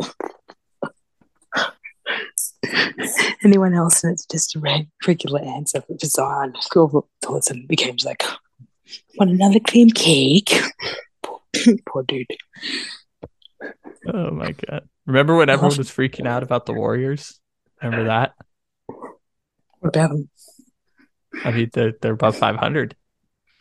Anyone 3.42 3.72
else, 3.72 4.04
and 4.04 4.12
it's 4.12 4.26
just 4.26 4.54
a 4.56 4.86
regular 5.06 5.40
answer 5.40 5.80
for 5.80 5.96
Zion. 6.04 6.52
All 6.76 7.08
of 7.26 7.34
a 7.34 7.42
sudden 7.42 7.64
becomes 7.66 8.04
like, 8.04 8.22
want 9.16 9.30
another 9.30 9.60
cream 9.60 9.88
cake? 9.88 10.60
Poor, 11.22 11.40
poor 11.86 12.02
dude. 12.02 12.26
Oh 14.06 14.30
my 14.32 14.52
god. 14.52 14.86
Remember 15.06 15.34
when 15.34 15.48
everyone 15.48 15.78
was 15.78 15.88
freaking 15.88 16.26
out 16.26 16.42
about 16.42 16.66
the 16.66 16.74
Warriors? 16.74 17.40
Remember 17.82 18.04
that? 18.04 18.34
What 18.86 19.96
about 19.96 20.10
him? 20.10 20.28
I 21.42 21.52
mean, 21.52 21.70
they're 21.72 21.94
they're 22.02 22.12
above 22.12 22.36
500. 22.36 22.94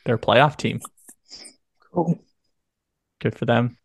They're 0.05 0.15
a 0.15 0.19
playoff 0.19 0.57
team. 0.57 0.81
Cool. 1.93 2.19
Good 3.23 3.37
for 3.37 3.45
them. 3.45 3.77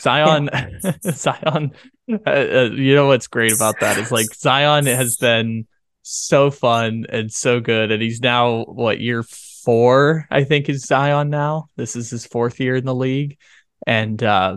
Zion, 0.00 0.48
Zion. 1.04 1.72
Uh, 2.10 2.30
uh, 2.30 2.70
you 2.72 2.94
know 2.94 3.06
what's 3.06 3.26
great 3.26 3.52
about 3.52 3.80
that 3.80 3.98
is 3.98 4.10
like 4.10 4.32
Zion 4.34 4.86
has 4.86 5.16
been 5.16 5.66
so 6.00 6.50
fun 6.50 7.04
and 7.10 7.30
so 7.30 7.60
good, 7.60 7.92
and 7.92 8.02
he's 8.02 8.20
now 8.20 8.64
what 8.64 8.98
year 8.98 9.24
four? 9.24 10.26
I 10.30 10.44
think 10.44 10.70
is 10.70 10.86
Zion 10.86 11.28
now. 11.28 11.68
This 11.76 11.96
is 11.96 12.08
his 12.08 12.24
fourth 12.24 12.60
year 12.60 12.76
in 12.76 12.86
the 12.86 12.94
league, 12.94 13.36
and 13.86 14.22
uh, 14.22 14.56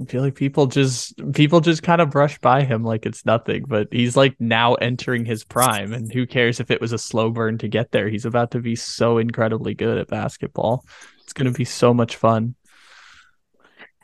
I 0.00 0.04
feel 0.06 0.22
like 0.22 0.34
people 0.34 0.66
just 0.66 1.14
people 1.32 1.60
just 1.60 1.84
kind 1.84 2.00
of 2.00 2.10
brush 2.10 2.40
by 2.40 2.64
him 2.64 2.82
like 2.82 3.06
it's 3.06 3.24
nothing. 3.24 3.66
But 3.68 3.86
he's 3.92 4.16
like 4.16 4.34
now 4.40 4.74
entering 4.74 5.24
his 5.24 5.44
prime, 5.44 5.92
and 5.92 6.12
who 6.12 6.26
cares 6.26 6.58
if 6.58 6.72
it 6.72 6.80
was 6.80 6.92
a 6.92 6.98
slow 6.98 7.30
burn 7.30 7.58
to 7.58 7.68
get 7.68 7.92
there? 7.92 8.08
He's 8.08 8.26
about 8.26 8.50
to 8.50 8.58
be 8.58 8.74
so 8.74 9.18
incredibly 9.18 9.74
good 9.74 9.96
at 9.96 10.08
basketball. 10.08 10.84
It's 11.22 11.32
going 11.32 11.52
to 11.52 11.56
be 11.56 11.64
so 11.64 11.94
much 11.94 12.16
fun. 12.16 12.56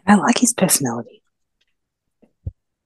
I 0.06 0.14
like 0.16 0.38
his 0.38 0.52
personality. 0.54 1.22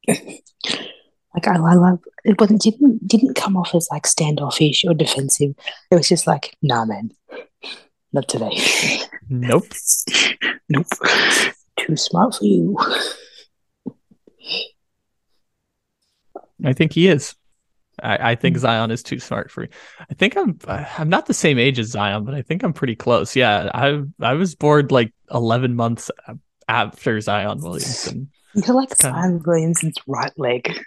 like 0.08 1.48
I, 1.48 1.56
I 1.56 1.74
love 1.74 2.00
it 2.24 2.40
wasn't 2.40 2.62
didn't 2.62 3.06
didn't 3.06 3.34
come 3.34 3.56
off 3.56 3.74
as 3.74 3.88
like 3.90 4.06
standoffish 4.06 4.84
or 4.86 4.94
defensive. 4.94 5.54
It 5.90 5.94
was 5.94 6.08
just 6.08 6.26
like, 6.26 6.56
nah 6.62 6.84
man. 6.84 7.12
Not 8.12 8.28
today. 8.28 8.58
Nope. 9.28 9.66
nope. 10.68 10.86
Too 11.78 11.96
smart 11.96 12.36
for 12.36 12.44
you. 12.44 12.76
I 16.64 16.72
think 16.72 16.92
he 16.92 17.08
is. 17.08 17.34
I, 18.02 18.32
I 18.32 18.34
think 18.34 18.56
hmm. 18.56 18.60
Zion 18.60 18.90
is 18.90 19.02
too 19.02 19.18
smart 19.18 19.50
for 19.50 19.62
me. 19.62 19.68
I 20.10 20.14
think 20.14 20.36
I'm 20.36 20.58
uh, 20.66 20.84
I'm 20.98 21.08
not 21.08 21.26
the 21.26 21.34
same 21.34 21.58
age 21.58 21.78
as 21.78 21.88
Zion, 21.88 22.24
but 22.24 22.34
I 22.34 22.42
think 22.42 22.62
I'm 22.62 22.72
pretty 22.72 22.96
close. 22.96 23.36
Yeah, 23.36 23.70
I 23.74 24.02
I 24.20 24.34
was 24.34 24.54
bored 24.54 24.92
like 24.92 25.12
11 25.32 25.74
months 25.76 26.10
after 26.68 27.20
Zion 27.20 27.60
Williamson. 27.60 28.30
You're 28.54 28.74
like. 28.74 28.94
Zion 28.96 29.42
Williamson's 29.44 29.96
right 30.06 30.32
leg. 30.38 30.78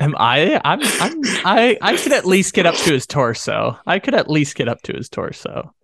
Am 0.00 0.14
I? 0.18 0.60
I'm 0.64 0.80
I'm 0.82 1.20
I 1.44 1.78
I 1.80 1.96
could 1.96 2.12
at 2.12 2.24
least 2.24 2.54
get 2.54 2.66
up 2.66 2.74
to 2.76 2.92
his 2.92 3.06
torso. 3.06 3.78
I 3.86 3.98
could 3.98 4.14
at 4.14 4.30
least 4.30 4.54
get 4.54 4.68
up 4.68 4.82
to 4.82 4.92
his 4.92 5.08
torso. 5.08 5.74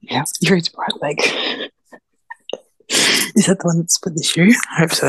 Yeah, 0.00 0.24
you're 0.40 0.56
his 0.56 0.70
right 0.76 1.02
leg. 1.02 1.20
Is 2.88 3.46
that 3.46 3.58
the 3.60 3.66
one 3.66 3.78
that 3.78 3.90
split 3.90 4.14
the 4.14 4.22
shoe? 4.22 4.52
I 4.70 4.80
hope 4.80 4.92
so. 4.92 5.08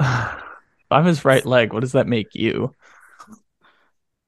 I'm 0.90 1.04
his 1.04 1.24
right 1.24 1.44
leg. 1.44 1.72
What 1.72 1.80
does 1.80 1.92
that 1.92 2.06
make 2.06 2.34
you? 2.34 2.74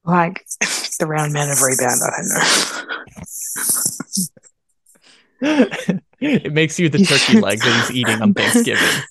Like 0.09 0.47
the 0.99 1.07
round 1.07 1.35
man 1.35 1.51
of 1.51 1.61
rebound, 1.61 2.01
I 2.03 2.11
don't 2.17 2.29
know. 5.91 6.01
it 6.21 6.53
makes 6.53 6.81
you 6.81 6.89
the 6.89 7.05
turkey 7.05 7.39
leg 7.39 7.59
that 7.61 7.87
he's 7.87 7.97
eating 7.97 8.23
on 8.23 8.33
Thanksgiving. 8.33 9.03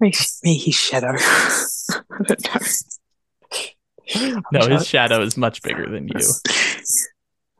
Makes 0.00 0.40
me 0.44 0.58
his 0.58 0.74
shadow. 0.74 1.14
I 1.16 2.00
don't 2.26 2.44
know. 4.14 4.42
No, 4.52 4.68
his 4.68 4.86
shadow 4.86 5.22
is 5.22 5.38
much 5.38 5.62
bigger 5.62 5.88
than 5.88 6.08
you. 6.08 6.20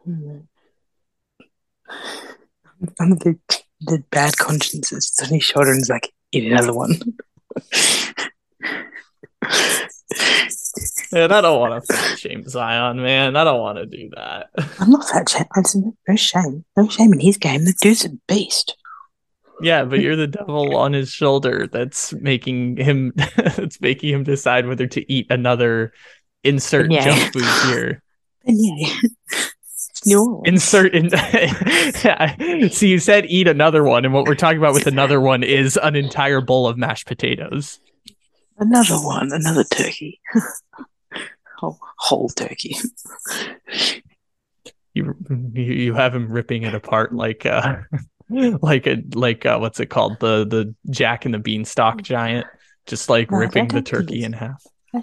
Hmm. 0.04 0.38
And 2.98 3.18
the, 3.20 3.38
the 3.80 4.04
bad 4.10 4.36
conscience 4.36 4.92
is 4.92 5.18
on 5.22 5.30
his 5.30 5.42
shoulder 5.42 5.72
and 5.72 5.80
is 5.80 5.88
like, 5.88 6.12
eat 6.32 6.52
another 6.52 6.74
one. 6.74 7.00
Man, 11.12 11.32
I 11.32 11.40
don't 11.40 11.58
want 11.60 11.84
to 11.84 11.92
fat 11.92 12.18
shame 12.18 12.46
Zion, 12.48 13.02
man. 13.02 13.36
I 13.36 13.44
don't 13.44 13.60
want 13.60 13.78
to 13.78 13.86
do 13.86 14.10
that. 14.14 14.48
I'm 14.80 14.90
not 14.90 15.08
fat 15.08 15.28
shame. 15.28 15.92
No 16.06 16.16
shame. 16.16 16.64
No 16.76 16.88
shame 16.88 17.12
in 17.14 17.20
his 17.20 17.36
game. 17.38 17.64
The 17.64 17.74
dude's 17.80 18.04
a 18.04 18.10
beast. 18.26 18.76
Yeah, 19.60 19.84
but 19.84 20.00
you're 20.00 20.16
the 20.16 20.26
devil 20.28 20.76
on 20.76 20.92
his 20.92 21.10
shoulder 21.10 21.66
that's 21.66 22.12
making 22.12 22.76
him 22.76 23.12
that's 23.36 23.80
making 23.80 24.14
him 24.14 24.22
decide 24.22 24.66
whether 24.68 24.86
to 24.86 25.12
eat 25.12 25.26
another 25.30 25.92
insert 26.44 26.90
Yeah. 26.92 27.04
junk 27.04 27.32
food 27.32 27.70
here. 27.72 28.02
Yeah, 30.04 30.16
Orleans. 30.16 30.42
Insert 30.46 30.94
in 30.94 31.10
So 32.70 32.86
you 32.86 32.98
said 32.98 33.26
eat 33.26 33.48
another 33.48 33.82
one, 33.82 34.04
and 34.04 34.14
what 34.14 34.26
we're 34.26 34.36
talking 34.36 34.58
about 34.58 34.72
with 34.72 34.86
another 34.86 35.20
one 35.20 35.42
is 35.42 35.76
an 35.82 35.96
entire 35.96 36.40
bowl 36.40 36.66
of 36.66 36.78
mashed 36.78 37.06
potatoes. 37.06 37.78
Another 38.58 38.94
one, 38.94 39.30
another 39.32 39.64
turkey. 39.64 40.20
Whole, 41.58 41.78
whole 41.98 42.28
turkey. 42.28 42.76
You 44.94 45.14
you, 45.54 45.94
have 45.94 46.14
him 46.14 46.30
ripping 46.30 46.62
it 46.62 46.74
apart 46.74 47.14
like 47.14 47.46
uh 47.46 47.76
like 48.30 48.86
a 48.86 49.02
like 49.14 49.46
uh, 49.46 49.58
what's 49.58 49.80
it 49.80 49.86
called? 49.86 50.18
The 50.20 50.44
the 50.46 50.74
Jack 50.90 51.24
and 51.24 51.34
the 51.34 51.38
Beanstalk 51.38 52.02
giant. 52.02 52.46
Just 52.86 53.08
like 53.08 53.30
No, 53.30 53.38
ripping 53.38 53.68
the 53.68 53.82
turkey 53.82 54.24
in 54.24 54.32
half. 54.32 54.62
I 54.94 55.02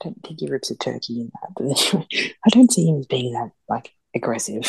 don't 0.00 0.22
think 0.22 0.40
he 0.40 0.48
rips 0.48 0.70
a 0.70 0.76
turkey 0.76 1.20
in 1.20 1.32
that. 1.34 1.50
But 1.56 2.06
I 2.46 2.48
don't 2.50 2.72
see 2.72 2.86
him 2.86 3.00
as 3.00 3.06
being 3.06 3.32
that 3.32 3.50
like 3.68 3.92
aggressive. 4.14 4.64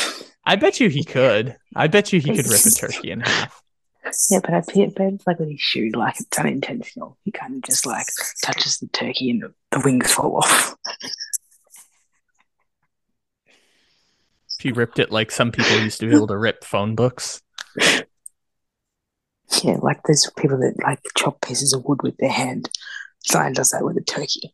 I 0.45 0.55
bet 0.55 0.79
you 0.79 0.89
he 0.89 1.03
could. 1.03 1.55
I 1.75 1.87
bet 1.87 2.11
you 2.11 2.19
he 2.19 2.35
could 2.35 2.47
rip 2.47 2.65
a 2.65 2.71
turkey 2.71 3.11
in 3.11 3.21
half. 3.21 3.61
Yeah, 4.31 4.39
but 4.41 4.53
I 4.53 4.61
feel 4.61 4.89
but 4.95 5.13
it's 5.13 5.27
like 5.27 5.39
with 5.39 5.49
his 5.49 5.59
shoe, 5.59 5.91
like 5.93 6.19
it's 6.19 6.39
unintentional. 6.39 7.17
He 7.25 7.31
kind 7.31 7.55
of 7.55 7.61
just 7.63 7.85
like 7.85 8.07
touches 8.43 8.77
the 8.77 8.87
turkey 8.87 9.29
and 9.31 9.43
the, 9.43 9.53
the 9.71 9.81
wings 9.83 10.11
fall 10.11 10.37
off. 10.37 10.75
If 13.47 14.63
he 14.63 14.71
ripped 14.71 14.99
it 14.99 15.11
like 15.11 15.31
some 15.31 15.51
people 15.51 15.79
used 15.79 15.99
to 15.99 16.09
be 16.09 16.15
able 16.15 16.27
to 16.27 16.37
rip 16.37 16.63
phone 16.63 16.95
books. 16.95 17.41
Yeah, 19.63 19.77
like 19.81 20.01
there's 20.03 20.29
people 20.37 20.57
that 20.59 20.75
like 20.83 20.99
chop 21.17 21.41
pieces 21.41 21.73
of 21.73 21.83
wood 21.85 22.03
with 22.03 22.17
their 22.17 22.31
hand. 22.31 22.69
Zion 23.25 23.53
does 23.53 23.71
that 23.71 23.83
with 23.83 23.97
a 23.97 24.01
turkey. 24.01 24.53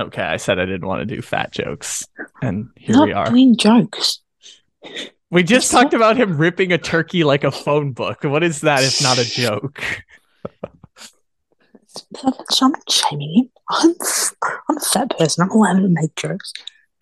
Okay, 0.00 0.22
I 0.22 0.36
said 0.36 0.58
I 0.60 0.64
didn't 0.64 0.86
want 0.86 1.08
to 1.08 1.14
do 1.14 1.20
fat 1.22 1.50
jokes. 1.52 2.04
And 2.40 2.68
here 2.76 2.94
Not 2.94 3.06
we 3.06 3.12
are. 3.12 3.28
doing 3.30 3.56
jokes. 3.56 4.20
We 5.30 5.42
just 5.42 5.70
talked 5.70 5.92
about 5.94 6.16
him 6.16 6.38
ripping 6.38 6.72
a 6.72 6.78
turkey 6.78 7.22
like 7.24 7.44
a 7.44 7.50
phone 7.50 7.92
book. 7.92 8.24
What 8.24 8.42
is 8.42 8.62
that 8.62 8.82
if 8.82 9.02
not 9.02 9.18
a 9.18 9.24
joke? 9.24 9.82
I'm 12.22 12.70
not 12.72 12.90
shaming 12.90 13.34
him. 13.34 13.50
I'm, 13.70 13.94
I'm 14.68 14.76
a 14.76 14.80
fat 14.80 15.10
person. 15.18 15.42
I'm 15.44 15.50
allowed 15.50 15.80
to 15.80 15.88
make 15.88 16.14
jokes. 16.16 16.52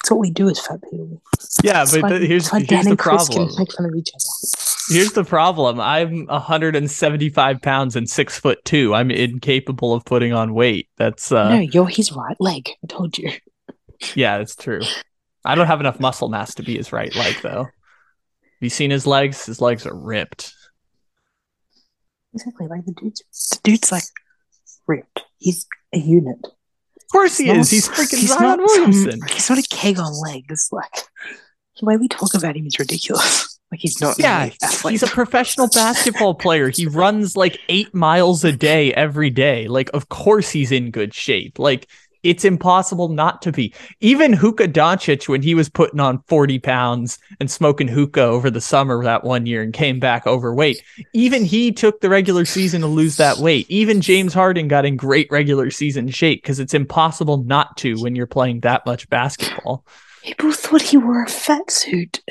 That's 0.03 0.11
what 0.11 0.21
we 0.21 0.31
do 0.31 0.49
as 0.49 0.59
fat 0.59 0.81
people. 0.91 1.23
Yeah, 1.62 1.83
It's 1.83 1.93
but 1.93 2.03
like- 2.03 2.21
the- 2.21 2.27
here's, 2.27 2.53
like 2.53 2.69
here's 2.69 2.87
the 2.87 2.97
problem. 2.97 3.49
make 3.59 3.73
fun 3.73 3.87
of 3.87 3.95
each 3.95 4.11
other. 4.15 4.95
Here's 4.95 5.12
the 5.12 5.25
problem. 5.25 5.81
I'm 5.81 6.27
175 6.27 7.61
pounds 7.62 7.97
and 7.97 8.09
six 8.09 8.39
foot 8.39 8.65
two. 8.65 8.95
I'm 8.95 9.11
incapable 9.11 9.93
of 9.95 10.05
putting 10.05 10.33
on 10.33 10.55
weight. 10.55 10.89
That's 10.97 11.33
uh 11.33 11.49
no, 11.49 11.59
you're 11.61 11.89
his 11.89 12.12
right 12.12 12.37
leg. 12.41 12.69
I 12.85 12.87
told 12.87 13.19
you. 13.19 13.31
yeah, 14.15 14.39
it's 14.39 14.55
true. 14.55 14.83
I 15.45 15.57
don't 15.57 15.67
have 15.67 15.81
enough 15.81 15.99
muscle 15.99 16.29
mass 16.29 16.55
to 16.57 16.62
be 16.62 16.77
his 16.77 16.93
right 16.93 17.12
leg 17.17 17.35
though. 17.43 17.67
Have 18.57 18.62
you 18.62 18.71
seen 18.71 18.90
his 18.90 19.07
legs? 19.07 19.45
His 19.47 19.61
legs 19.61 19.87
are 19.87 19.95
ripped. 19.95 20.55
Exactly. 22.35 22.66
Like 22.66 22.85
the 22.85 22.92
dude's 22.92 23.23
the 23.51 23.61
dude's 23.62 23.92
like 23.92 24.03
ripped. 24.87 25.25
He's 25.38 25.66
a 25.92 25.99
unit. 25.99 26.38
Of 26.45 27.12
course 27.12 27.38
he 27.38 27.49
is. 27.51 27.71
He's 27.71 27.88
freaking 27.88 28.19
he's 28.19 28.29
Zion 28.29 28.59
not 28.59 28.71
some- 28.71 28.90
Williamson. 28.90 29.21
he's 29.31 29.49
not 29.49 29.59
a 29.59 29.62
keg 29.69 29.99
on 29.99 30.12
legs. 30.21 30.69
Like 30.73 30.90
the 31.81 31.87
way 31.87 31.97
we 31.97 32.09
talk 32.09 32.35
about 32.35 32.57
him 32.57 32.66
is 32.66 32.79
ridiculous. 32.79 33.53
Like 33.73 33.81
he's 33.81 34.01
not. 34.01 34.16
Yeah, 34.16 34.51
athlete. 34.62 34.92
he's 34.92 35.03
a 35.03 35.09
professional 35.09 35.66
basketball 35.66 36.35
player. 36.35 36.69
He 36.69 36.87
runs 36.87 37.37
like 37.37 37.59
eight 37.69 37.92
miles 37.92 38.45
a 38.45 38.53
day 38.53 38.95
every 38.95 39.29
day. 39.29 39.66
Like, 39.66 39.90
of 39.92 40.09
course 40.09 40.51
he's 40.51 40.71
in 40.71 40.92
good 40.92 41.12
shape. 41.12 41.59
Like, 41.59 41.88
it's 42.29 42.45
impossible 42.45 43.09
not 43.09 43.43
to 43.43 43.53
be. 43.53 43.73
Even 44.01 44.33
Hookah 44.33 44.69
Doncic, 44.69 45.29
when 45.29 45.43
he 45.43 45.55
was 45.55 45.69
putting 45.69 46.01
on 46.01 46.23
40 46.27 46.59
pounds 46.59 47.19
and 47.41 47.51
smoking 47.51 47.89
hookah 47.89 48.23
over 48.23 48.51
the 48.51 48.61
summer 48.61 49.03
that 49.05 49.25
one 49.25 49.47
year 49.47 49.62
and 49.62 49.73
came 49.73 50.01
back 50.01 50.27
overweight, 50.27 50.83
even 51.12 51.45
he 51.45 51.73
took 51.73 52.01
the 52.01 52.11
regular 52.11 52.45
season 52.45 52.81
to 52.81 52.87
lose 52.87 53.17
that 53.17 53.39
weight. 53.39 53.67
Even 53.69 54.01
James 54.01 54.35
Harden 54.35 54.69
got 54.69 54.85
in 54.85 54.97
great 54.97 55.29
regular 55.31 55.71
season 55.71 56.09
shape 56.09 56.43
because 56.43 56.59
it's 56.59 56.75
impossible 56.75 57.45
not 57.45 57.77
to 57.79 58.01
when 58.01 58.17
you're 58.17 58.27
playing 58.27 58.61
that 58.61 58.85
much 58.87 59.09
basketball. 59.09 59.85
People 60.23 60.53
thought 60.53 60.83
he 60.83 60.97
wore 60.97 61.23
a 61.23 61.29
fat 61.29 61.71
suit. 61.71 62.21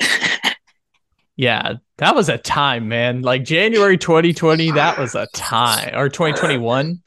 Yeah, 1.36 1.74
that 1.98 2.14
was 2.14 2.30
a 2.30 2.38
time, 2.38 2.88
man. 2.88 3.20
Like 3.20 3.44
January 3.44 3.98
2020, 3.98 4.72
that 4.72 4.98
was 4.98 5.14
a 5.14 5.26
time, 5.34 5.94
or 5.94 6.08
2021. 6.08 7.02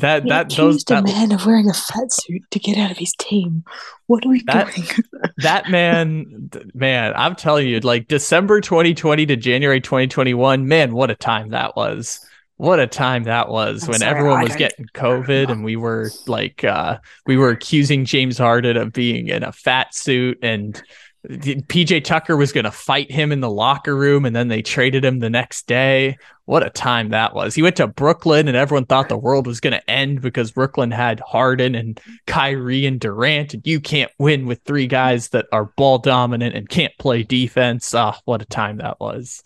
That 0.00 0.24
He 0.24 0.28
that 0.28 0.50
those 0.50 0.82
accused 0.82 0.90
a 0.90 1.02
man 1.02 1.32
of 1.32 1.46
wearing 1.46 1.68
a 1.70 1.74
fat 1.74 2.12
suit 2.12 2.42
to 2.50 2.58
get 2.58 2.76
out 2.78 2.90
of 2.90 2.98
his 2.98 3.14
team. 3.18 3.64
What 4.06 4.24
are 4.26 4.28
we 4.28 4.42
That- 4.46 4.74
doing? 4.74 4.88
that 5.38 5.70
man, 5.70 6.50
man, 6.74 7.12
I'm 7.16 7.36
telling 7.36 7.68
you, 7.68 7.80
like 7.80 8.08
December 8.08 8.60
2020 8.60 9.26
to 9.26 9.36
January 9.36 9.80
2021, 9.80 10.66
man, 10.66 10.94
what 10.94 11.10
a 11.10 11.14
time 11.14 11.50
that 11.50 11.76
was. 11.76 12.20
What 12.56 12.80
a 12.80 12.88
time 12.88 13.22
that 13.24 13.48
was 13.50 13.84
I'm 13.84 13.90
when 13.90 14.00
sorry, 14.00 14.10
everyone 14.10 14.40
I 14.40 14.44
was 14.44 14.56
getting 14.56 14.86
COVID 14.92 15.48
and 15.48 15.62
we 15.62 15.76
were 15.76 16.10
like, 16.26 16.64
uh, 16.64 16.98
we 17.24 17.36
were 17.36 17.50
accusing 17.50 18.04
James 18.04 18.36
Harden 18.36 18.76
of 18.76 18.92
being 18.92 19.28
in 19.28 19.44
a 19.44 19.52
fat 19.52 19.94
suit 19.94 20.38
and 20.42 20.82
PJ 21.28 22.04
Tucker 22.04 22.36
was 22.36 22.52
going 22.52 22.64
to 22.64 22.70
fight 22.70 23.10
him 23.10 23.32
in 23.32 23.40
the 23.40 23.50
locker 23.50 23.94
room 23.94 24.24
and 24.24 24.34
then 24.34 24.48
they 24.48 24.62
traded 24.62 25.04
him 25.04 25.18
the 25.18 25.28
next 25.28 25.66
day. 25.66 26.16
What 26.46 26.66
a 26.66 26.70
time 26.70 27.10
that 27.10 27.34
was. 27.34 27.54
He 27.54 27.60
went 27.60 27.76
to 27.76 27.86
Brooklyn 27.86 28.48
and 28.48 28.56
everyone 28.56 28.86
thought 28.86 29.10
the 29.10 29.18
world 29.18 29.46
was 29.46 29.60
going 29.60 29.74
to 29.74 29.90
end 29.90 30.22
because 30.22 30.52
Brooklyn 30.52 30.90
had 30.90 31.20
Harden 31.20 31.74
and 31.74 32.00
Kyrie 32.26 32.86
and 32.86 32.98
Durant 32.98 33.52
and 33.52 33.66
you 33.66 33.78
can't 33.78 34.10
win 34.18 34.46
with 34.46 34.62
three 34.64 34.86
guys 34.86 35.28
that 35.28 35.46
are 35.52 35.66
ball 35.76 35.98
dominant 35.98 36.54
and 36.54 36.66
can't 36.66 36.96
play 36.98 37.22
defense. 37.22 37.92
Ah, 37.92 38.18
what 38.24 38.40
a 38.40 38.46
time 38.46 38.78
that 38.78 38.98
was. 38.98 39.42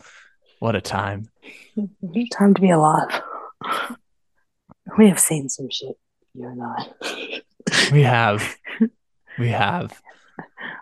What 0.61 0.77
a 0.77 0.81
time. 0.81 1.29
Time 2.31 2.55
to 2.55 2.61
be 2.61 2.71
alive. 2.71 3.23
We 4.97 5.09
have 5.09 5.19
seen 5.19 5.49
some 5.49 5.69
shit, 5.71 5.97
you 6.35 6.47
and 6.47 6.63
I. 6.63 7.43
We 7.91 8.03
have. 8.03 8.57
We 9.39 9.49
have. 9.49 10.01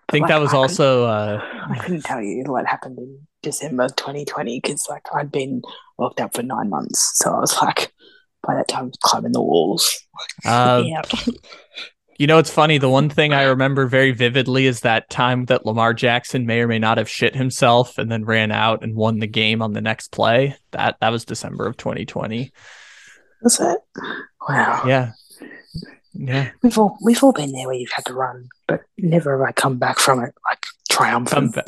I 0.09 0.13
think 0.13 0.23
Like, 0.25 0.31
that 0.31 0.41
was 0.41 0.53
I 0.55 0.57
also 0.57 1.05
uh 1.05 1.41
I 1.71 1.79
couldn't 1.79 2.03
tell 2.05 2.23
you 2.23 2.45
what 2.47 2.67
happened 2.67 2.99
in 2.99 3.27
December 3.43 3.89
2020 3.89 4.61
because, 4.61 4.87
like, 4.89 5.07
I'd 5.15 5.33
been 5.33 5.63
locked 5.99 6.21
up 6.21 6.35
for 6.35 6.43
nine 6.43 6.69
months. 6.69 7.13
So 7.15 7.33
I 7.33 7.41
was 7.41 7.57
like, 7.63 7.93
by 8.47 8.55
that 8.55 8.69
time, 8.69 8.93
climbing 9.03 9.33
the 9.33 9.43
walls. 9.43 9.99
uh 10.45 10.83
yeah. 10.85 11.03
You 12.19 12.27
know, 12.27 12.37
it's 12.37 12.51
funny. 12.51 12.77
The 12.77 12.87
one 12.91 13.09
thing 13.09 13.33
I 13.33 13.45
remember 13.45 13.87
very 13.87 14.11
vividly 14.11 14.67
is 14.67 14.81
that 14.81 15.09
time 15.09 15.47
that 15.47 15.65
Lamar 15.65 15.95
Jackson 15.95 16.45
may 16.45 16.61
or 16.61 16.69
may 16.69 16.79
not 16.79 16.99
have 16.99 17.09
shit 17.09 17.35
himself 17.35 17.97
and 17.97 18.13
then 18.13 18.27
ran 18.27 18.53
out 18.53 18.83
and 18.85 18.95
won 18.95 19.21
the 19.21 19.27
game 19.27 19.63
on 19.63 19.73
the 19.73 19.81
next 19.81 20.09
play. 20.13 20.55
That 20.73 20.99
that 21.01 21.13
was 21.13 21.25
December 21.25 21.67
of 21.67 21.79
2020. 21.79 22.53
Was 23.41 23.59
it? 23.59 23.79
Wow. 24.47 24.83
Yeah. 24.87 25.13
Yeah. 26.13 26.51
We've 26.63 26.77
all 26.79 26.99
we've 27.03 27.25
all 27.25 27.33
been 27.33 27.53
there 27.53 27.67
where 27.67 27.77
you've 27.77 27.93
had 27.93 28.05
to 28.05 28.13
run, 28.13 28.51
but 28.71 28.83
never 28.99 29.37
have 29.37 29.49
I 29.49 29.51
come 29.53 29.79
back 29.79 29.99
from 29.99 30.23
it 30.23 30.33
like 30.49 30.65
triumphant. 30.89 31.55
Come 31.57 31.65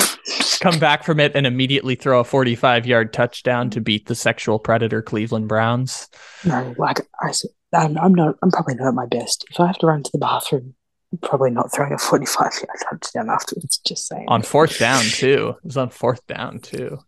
Come 0.60 0.78
back 0.78 1.02
from 1.02 1.18
it 1.18 1.32
and 1.34 1.48
immediately 1.48 1.96
throw 1.96 2.20
a 2.20 2.24
45 2.24 2.86
yard 2.86 3.12
touchdown 3.12 3.70
to 3.70 3.80
beat 3.80 4.06
the 4.06 4.14
sexual 4.14 4.60
predator 4.60 5.02
Cleveland 5.02 5.48
Browns. 5.48 6.08
No, 6.44 6.74
like 6.78 7.00
I 7.20 7.32
said, 7.32 7.50
I'm, 7.74 7.98
I'm 7.98 8.14
not. 8.14 8.36
I'm 8.42 8.52
probably 8.52 8.76
not 8.76 8.86
at 8.86 8.94
my 8.94 9.06
best. 9.06 9.44
If 9.50 9.58
I 9.58 9.66
have 9.66 9.78
to 9.78 9.86
run 9.88 10.04
to 10.04 10.10
the 10.12 10.18
bathroom, 10.18 10.74
I'm 11.10 11.18
probably 11.18 11.50
not 11.50 11.72
throwing 11.74 11.92
a 11.92 11.98
45 11.98 12.52
yard 12.54 12.78
touchdown 12.88 13.28
afterwards. 13.28 13.80
Just 13.84 14.06
saying. 14.06 14.26
On 14.28 14.42
fourth 14.42 14.78
down, 14.78 15.02
too. 15.02 15.56
It 15.58 15.66
was 15.66 15.76
on 15.76 15.90
fourth 15.90 16.24
down, 16.28 16.60
too. 16.60 17.00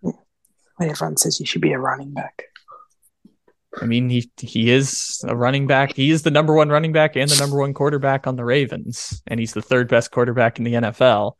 when 0.00 0.14
everyone 0.80 1.16
says 1.16 1.40
you 1.40 1.46
should 1.46 1.62
be 1.62 1.72
a 1.72 1.78
running 1.80 2.12
back. 2.12 2.44
I 3.80 3.86
mean, 3.86 4.08
he 4.08 4.30
he 4.38 4.70
is 4.70 5.24
a 5.26 5.36
running 5.36 5.66
back. 5.66 5.94
He 5.94 6.10
is 6.10 6.22
the 6.22 6.30
number 6.30 6.54
one 6.54 6.68
running 6.68 6.92
back 6.92 7.16
and 7.16 7.30
the 7.30 7.38
number 7.38 7.58
one 7.58 7.74
quarterback 7.74 8.26
on 8.26 8.36
the 8.36 8.44
Ravens, 8.44 9.22
and 9.26 9.40
he's 9.40 9.52
the 9.52 9.62
third 9.62 9.88
best 9.88 10.10
quarterback 10.10 10.58
in 10.58 10.64
the 10.64 10.74
NFL. 10.74 11.32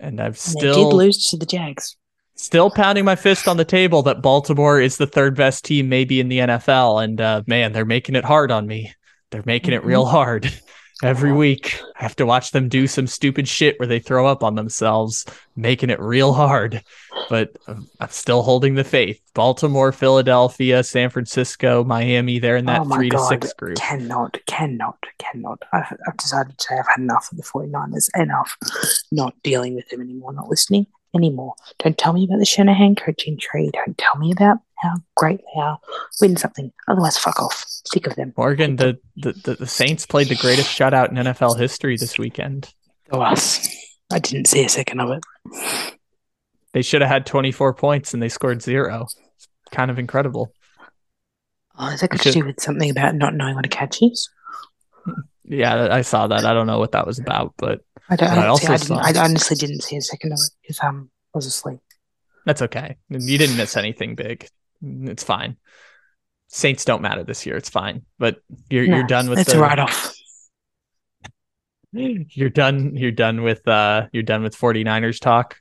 And 0.00 0.20
I've 0.20 0.40
And 0.46 0.54
they 0.56 0.66
did 0.66 0.72
still 0.74 0.96
lose 0.96 1.24
to 1.24 1.36
the 1.36 1.46
Jags. 1.46 1.96
Still 2.36 2.70
pounding 2.70 3.04
my 3.04 3.14
fist 3.14 3.46
on 3.46 3.56
the 3.56 3.64
table 3.64 4.02
that 4.02 4.20
Baltimore 4.22 4.80
is 4.80 4.96
the 4.96 5.06
third 5.06 5.36
best 5.36 5.64
team, 5.64 5.88
maybe 5.88 6.20
in 6.20 6.28
the 6.28 6.38
NFL. 6.38 7.04
And 7.04 7.20
uh, 7.20 7.42
man, 7.46 7.72
they're 7.72 7.84
making 7.84 8.16
it 8.16 8.24
hard 8.24 8.50
on 8.50 8.66
me. 8.66 8.92
They're 9.30 9.44
making 9.46 9.72
it 9.72 9.84
real 9.84 10.04
mm-hmm. 10.04 10.16
hard 10.16 10.60
every 11.02 11.32
week. 11.32 11.80
I 11.98 12.02
have 12.02 12.16
to 12.16 12.26
watch 12.26 12.52
them 12.52 12.68
do 12.68 12.86
some 12.86 13.06
stupid 13.06 13.48
shit 13.48 13.78
where 13.78 13.86
they 13.86 13.98
throw 13.98 14.26
up 14.26 14.42
on 14.42 14.54
themselves, 14.54 15.26
making 15.56 15.90
it 15.90 16.00
real 16.00 16.32
hard. 16.32 16.82
But 17.28 17.56
I'm 17.66 17.88
still 18.10 18.42
holding 18.42 18.74
the 18.74 18.84
faith. 18.84 19.20
Baltimore, 19.34 19.92
Philadelphia, 19.92 20.84
San 20.84 21.10
Francisco, 21.10 21.84
Miami, 21.84 22.38
they're 22.38 22.56
in 22.56 22.66
that 22.66 22.82
oh 22.82 22.94
three 22.94 23.08
God. 23.08 23.18
to 23.18 23.26
six 23.26 23.52
group. 23.54 23.76
Cannot, 23.76 24.38
cannot, 24.46 24.98
cannot. 25.18 25.62
I've, 25.72 25.96
I've 26.06 26.16
decided 26.16 26.58
to 26.58 26.64
say 26.64 26.78
I've 26.78 26.86
had 26.86 27.02
enough 27.02 27.30
of 27.32 27.38
the 27.38 27.44
49ers, 27.44 28.10
enough 28.16 28.56
not 29.10 29.34
dealing 29.42 29.74
with 29.74 29.88
them 29.88 30.00
anymore, 30.00 30.32
not 30.32 30.48
listening 30.48 30.86
anymore. 31.14 31.54
Don't 31.78 31.96
tell 31.96 32.12
me 32.12 32.24
about 32.24 32.38
the 32.38 32.44
Shanahan 32.44 32.94
coaching 32.94 33.38
tree. 33.38 33.70
Don't 33.72 33.96
tell 33.96 34.16
me 34.18 34.32
about 34.32 34.58
how 34.76 34.94
great 35.16 35.40
they 35.40 35.60
are. 35.60 35.78
Win 36.20 36.36
something. 36.36 36.72
Otherwise, 36.88 37.18
fuck 37.18 37.40
off. 37.40 37.64
Sick 37.66 38.06
of 38.06 38.16
them. 38.16 38.32
Morgan, 38.36 38.76
the, 38.76 38.98
the, 39.16 39.56
the, 39.58 39.66
Saints 39.66 40.06
played 40.06 40.28
the 40.28 40.36
greatest 40.36 40.76
shutout 40.76 41.10
in 41.10 41.16
NFL 41.16 41.58
history 41.58 41.96
this 41.96 42.18
weekend. 42.18 42.72
Oh, 43.10 43.18
Go 43.18 43.22
us. 43.22 43.68
I 44.12 44.18
didn't 44.18 44.46
see 44.46 44.64
a 44.64 44.68
second 44.68 45.00
of 45.00 45.10
it. 45.10 45.94
They 46.72 46.82
should 46.82 47.02
have 47.02 47.10
had 47.10 47.26
24 47.26 47.74
points 47.74 48.14
and 48.14 48.22
they 48.22 48.28
scored 48.28 48.62
zero. 48.62 49.06
It's 49.36 49.48
kind 49.70 49.90
of 49.90 49.98
incredible. 49.98 50.52
Oh, 51.78 51.88
is 51.88 52.00
that 52.00 52.10
got 52.10 52.20
to 52.20 52.32
do 52.32 52.44
with 52.44 52.60
something 52.60 52.90
about 52.90 53.14
not 53.14 53.34
knowing 53.34 53.54
what 53.54 53.66
a 53.66 53.68
catch 53.68 54.02
is? 54.02 54.28
Yeah, 55.44 55.88
I 55.90 56.02
saw 56.02 56.26
that. 56.28 56.44
I 56.44 56.54
don't 56.54 56.66
know 56.66 56.78
what 56.78 56.92
that 56.92 57.06
was 57.06 57.18
about, 57.18 57.54
but 57.58 57.80
I 58.08 58.16
don't. 58.16 58.28
I, 58.30 58.46
also 58.46 58.76
see, 58.76 58.94
I, 58.94 59.12
I, 59.12 59.24
honestly 59.24 59.56
didn't 59.56 59.82
see 59.82 59.96
a 59.96 60.02
second 60.02 60.32
of 60.32 60.38
it 60.38 60.52
because 60.62 60.80
um, 60.82 61.10
I 61.34 61.38
was 61.38 61.46
asleep. 61.46 61.80
That's 62.44 62.62
okay. 62.62 62.96
You 63.08 63.38
didn't 63.38 63.56
miss 63.56 63.76
anything 63.76 64.14
big. 64.14 64.46
It's 64.82 65.24
fine. 65.24 65.56
Saints 66.48 66.84
don't 66.84 67.00
matter 67.00 67.24
this 67.24 67.46
year. 67.46 67.56
It's 67.56 67.70
fine. 67.70 68.02
But 68.18 68.40
you're 68.68 68.86
no, 68.86 68.96
you're 68.96 69.06
done 69.06 69.30
with 69.30 69.38
it's 69.38 69.52
the, 69.52 69.58
a 69.58 69.62
write 69.62 69.78
off. 69.78 70.14
You're 71.96 72.50
done. 72.50 72.96
You're 72.96 73.12
done 73.12 73.42
with 73.44 73.68
uh. 73.68 74.08
You're 74.12 74.24
done 74.24 74.42
with 74.42 74.56
49ers 74.56 75.20
talk. 75.20 75.58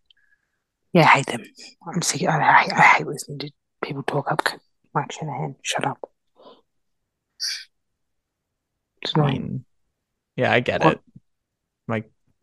Yeah, 0.92 1.04
I 1.04 1.06
hate 1.06 1.28
them. 1.28 1.44
I'm 1.88 2.02
sick. 2.02 2.24
I, 2.24 2.40
I, 2.40 2.68
I 2.76 2.82
hate 2.82 3.06
listening 3.06 3.38
to 3.40 3.52
people 3.84 4.02
talk 4.02 4.32
up 4.32 4.42
Mike 4.96 5.12
Shanahan. 5.12 5.56
Shut 5.62 5.86
up. 5.86 6.10
It's 9.04 9.14
annoying. 9.14 9.36
I 9.36 9.40
mean, 9.40 9.66
yeah, 10.36 10.52
I 10.52 10.60
get 10.60 10.84
what? 10.84 10.94
it. 10.94 11.02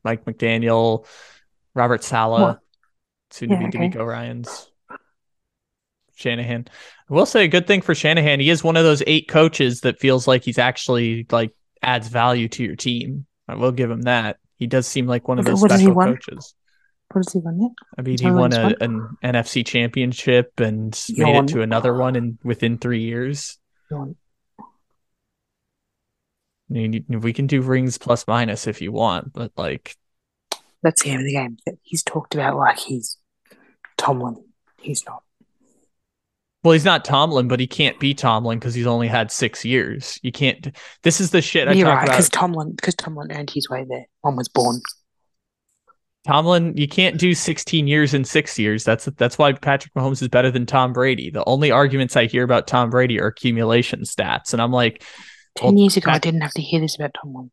Mike 0.04 0.24
McDaniel, 0.24 1.06
Robert 1.74 2.02
Saleh, 2.02 2.58
soon 3.30 3.50
to 3.50 3.56
be 3.56 3.66
okay. 3.66 3.78
DeMeco 3.78 4.06
Ryans. 4.06 4.70
Shanahan. 6.14 6.66
I 7.10 7.14
will 7.14 7.26
say 7.26 7.44
a 7.44 7.48
good 7.48 7.66
thing 7.66 7.80
for 7.80 7.94
Shanahan. 7.94 8.40
He 8.40 8.50
is 8.50 8.62
one 8.62 8.76
of 8.76 8.84
those 8.84 9.02
eight 9.06 9.28
coaches 9.28 9.80
that 9.80 9.98
feels 9.98 10.28
like 10.28 10.44
he's 10.44 10.58
actually 10.58 11.26
like 11.30 11.52
adds 11.82 12.08
value 12.08 12.48
to 12.48 12.62
your 12.62 12.76
team. 12.76 13.26
I 13.48 13.54
will 13.54 13.72
give 13.72 13.90
him 13.90 14.02
that. 14.02 14.38
He 14.56 14.66
does 14.66 14.86
seem 14.86 15.06
like 15.06 15.26
one 15.26 15.38
of 15.38 15.46
those 15.46 15.62
what 15.62 15.70
special 15.70 15.94
coaches. 15.94 16.54
What 17.12 17.24
does 17.24 17.32
he 17.32 17.40
win 17.40 17.60
yet? 17.60 17.70
I 17.98 18.02
mean, 18.02 18.18
he 18.18 18.30
won 18.30 18.52
a, 18.52 18.74
an 18.80 19.16
NFC 19.24 19.66
championship 19.66 20.60
and 20.60 20.96
made 21.16 21.36
it 21.36 21.48
to 21.48 21.62
another 21.62 21.94
one 21.94 22.14
in 22.14 22.38
within 22.44 22.78
three 22.78 23.02
years. 23.02 23.58
We 26.70 27.32
can 27.32 27.46
do 27.46 27.62
rings 27.62 27.98
plus 27.98 28.26
minus 28.26 28.66
if 28.66 28.80
you 28.80 28.92
want, 28.92 29.32
but 29.32 29.52
like 29.56 29.96
that's 30.82 31.02
the 31.02 31.10
end 31.10 31.20
of 31.20 31.26
the 31.26 31.32
game. 31.32 31.56
He's 31.82 32.02
talked 32.02 32.34
about 32.34 32.56
like 32.56 32.78
he's 32.78 33.16
Tomlin. 33.96 34.36
He's 34.80 35.04
not. 35.04 35.22
Well, 36.62 36.72
he's 36.72 36.84
not 36.84 37.04
Tomlin, 37.04 37.48
but 37.48 37.58
he 37.58 37.66
can't 37.66 37.98
be 37.98 38.12
Tomlin 38.12 38.58
because 38.58 38.74
he's 38.74 38.86
only 38.86 39.08
had 39.08 39.32
six 39.32 39.64
years. 39.64 40.18
You 40.22 40.30
can't. 40.30 40.74
This 41.02 41.20
is 41.20 41.30
the 41.30 41.40
shit 41.40 41.68
I 41.68 41.72
You're 41.72 41.86
talk 41.86 41.96
right, 41.96 42.04
about. 42.04 42.12
Because 42.12 42.28
Tomlin, 42.28 42.72
because 42.72 42.94
Tomlin 42.94 43.32
earned 43.32 43.50
his 43.50 43.68
way 43.68 43.84
there. 43.88 44.06
One 44.20 44.36
was 44.36 44.48
born. 44.48 44.80
Tomlin, 46.26 46.76
you 46.76 46.86
can't 46.86 47.18
do 47.18 47.34
16 47.34 47.86
years 47.86 48.12
in 48.12 48.24
six 48.24 48.58
years. 48.58 48.84
That's 48.84 49.06
that's 49.16 49.38
why 49.38 49.52
Patrick 49.54 49.94
Mahomes 49.94 50.20
is 50.20 50.28
better 50.28 50.50
than 50.50 50.66
Tom 50.66 50.92
Brady. 50.92 51.30
The 51.30 51.44
only 51.46 51.70
arguments 51.70 52.14
I 52.14 52.26
hear 52.26 52.44
about 52.44 52.66
Tom 52.66 52.90
Brady 52.90 53.18
are 53.18 53.28
accumulation 53.28 54.02
stats, 54.02 54.52
and 54.52 54.60
I'm 54.60 54.72
like, 54.72 55.02
ten 55.54 55.74
well, 55.74 55.82
years 55.82 55.96
ago, 55.96 56.06
Pat- 56.06 56.16
I 56.16 56.18
didn't 56.18 56.42
have 56.42 56.54
to 56.54 56.62
hear 56.62 56.80
this 56.80 56.96
about 56.96 57.14
Tomlin. 57.20 57.50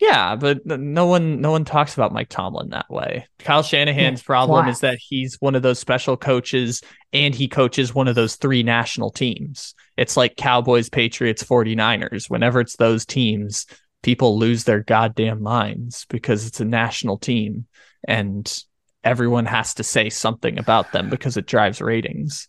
Yeah, 0.00 0.34
but 0.34 0.66
no 0.66 1.06
one 1.06 1.40
no 1.40 1.52
one 1.52 1.64
talks 1.64 1.94
about 1.94 2.12
Mike 2.12 2.28
Tomlin 2.28 2.70
that 2.70 2.90
way. 2.90 3.26
Kyle 3.38 3.62
Shanahan's 3.62 4.20
yeah. 4.20 4.26
problem 4.26 4.66
Why? 4.66 4.70
is 4.70 4.80
that 4.80 4.98
he's 5.00 5.40
one 5.40 5.54
of 5.54 5.62
those 5.62 5.78
special 5.78 6.16
coaches 6.16 6.82
and 7.12 7.34
he 7.34 7.46
coaches 7.46 7.94
one 7.94 8.08
of 8.08 8.16
those 8.16 8.36
three 8.36 8.62
national 8.62 9.10
teams. 9.10 9.74
It's 9.96 10.16
like 10.16 10.36
Cowboys, 10.36 10.90
Patriots, 10.90 11.44
49ers. 11.44 12.28
Whenever 12.28 12.60
it's 12.60 12.76
those 12.76 13.06
teams, 13.06 13.66
people 14.02 14.36
lose 14.36 14.64
their 14.64 14.80
goddamn 14.80 15.42
minds 15.42 16.06
because 16.10 16.46
it's 16.46 16.60
a 16.60 16.64
national 16.64 17.16
team 17.16 17.66
and 18.06 18.64
everyone 19.04 19.46
has 19.46 19.74
to 19.74 19.84
say 19.84 20.10
something 20.10 20.58
about 20.58 20.92
them 20.92 21.08
because 21.08 21.36
it 21.36 21.46
drives 21.46 21.80
ratings. 21.80 22.48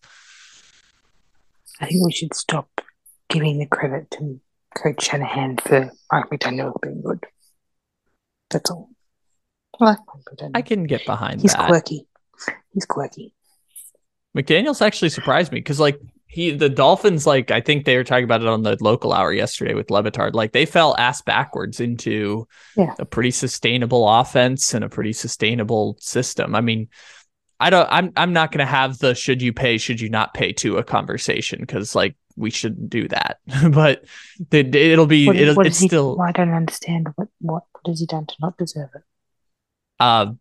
I 1.80 1.86
think 1.88 2.06
we 2.06 2.12
should 2.12 2.34
stop 2.34 2.82
giving 3.30 3.60
the 3.60 3.66
credit 3.66 4.12
to 4.12 4.40
Coach 4.76 5.04
Shanahan 5.04 5.58
for 5.58 5.92
Mike 6.12 6.30
McDaniel 6.30 6.74
being 6.82 7.02
good. 7.02 7.26
That's 8.50 8.70
all. 8.70 8.90
I 9.80 9.86
like 9.86 9.98
I 10.54 10.62
can 10.62 10.86
get 10.86 11.06
behind 11.06 11.40
that. 11.40 11.42
He's 11.42 11.54
that. 11.54 11.68
quirky. 11.68 12.08
He's 12.74 12.86
quirky. 12.86 13.34
McDaniel's 14.36 14.82
actually 14.82 15.10
surprised 15.10 15.52
me 15.52 15.60
because 15.60 15.80
like 15.80 16.00
he 16.28 16.52
the 16.52 16.70
Dolphins 16.70 17.26
like 17.26 17.52
I 17.52 17.62
think 17.62 17.86
they 17.86 17.96
were 17.96 18.04
talking 18.04 18.26
about 18.26 18.42
it 18.42 18.48
on 18.48 18.64
the 18.64 18.78
local 18.82 19.14
hour 19.14 19.32
yesterday 19.32 19.74
with 19.74 19.90
Le 19.90 20.04
Batard. 20.04 20.34
Like 20.34 20.52
they 20.52 20.66
fell 20.66 20.96
ass 20.98 21.22
backwards 21.22 21.80
into 21.80 22.48
yeah. 22.76 22.94
a 23.00 23.06
pretty 23.06 23.32
sustainable 23.32 24.08
offense 24.08 24.74
and 24.74 24.84
a 24.84 24.90
pretty 24.90 25.14
sustainable 25.14 25.98
system. 26.00 26.56
I 26.56 26.62
mean, 26.62 26.90
I 27.60 27.70
don't 27.70 27.88
I'm 27.90 28.12
I'm 28.18 28.34
not 28.34 28.52
gonna 28.52 28.66
have 28.66 28.98
the 28.98 29.16
should 29.16 29.42
you 29.42 29.54
pay, 29.54 29.78
should 29.78 30.02
you 30.02 30.10
not 30.10 30.34
pay 30.34 30.52
to 30.54 30.78
a 30.78 30.84
conversation 30.84 31.60
because 31.62 31.96
like 31.96 32.18
we 32.36 32.50
shouldn't 32.50 32.90
do 32.90 33.08
that. 33.08 33.40
but 33.72 34.06
it, 34.52 34.98
will 34.98 35.06
be 35.06 35.28
what, 35.28 35.36
it'll, 35.36 35.56
what 35.56 35.68
it's 35.68 35.80
still. 35.80 36.20
I 36.22 36.32
don't 36.32 36.54
understand 36.54 37.10
what 37.16 37.28
what 37.40 37.64
what 37.72 37.88
has 37.88 38.00
he 38.00 38.06
done 38.06 38.26
to 38.26 38.36
not 38.40 38.58
deserve 38.58 38.90
it? 38.96 39.02
Uh, 40.00 40.34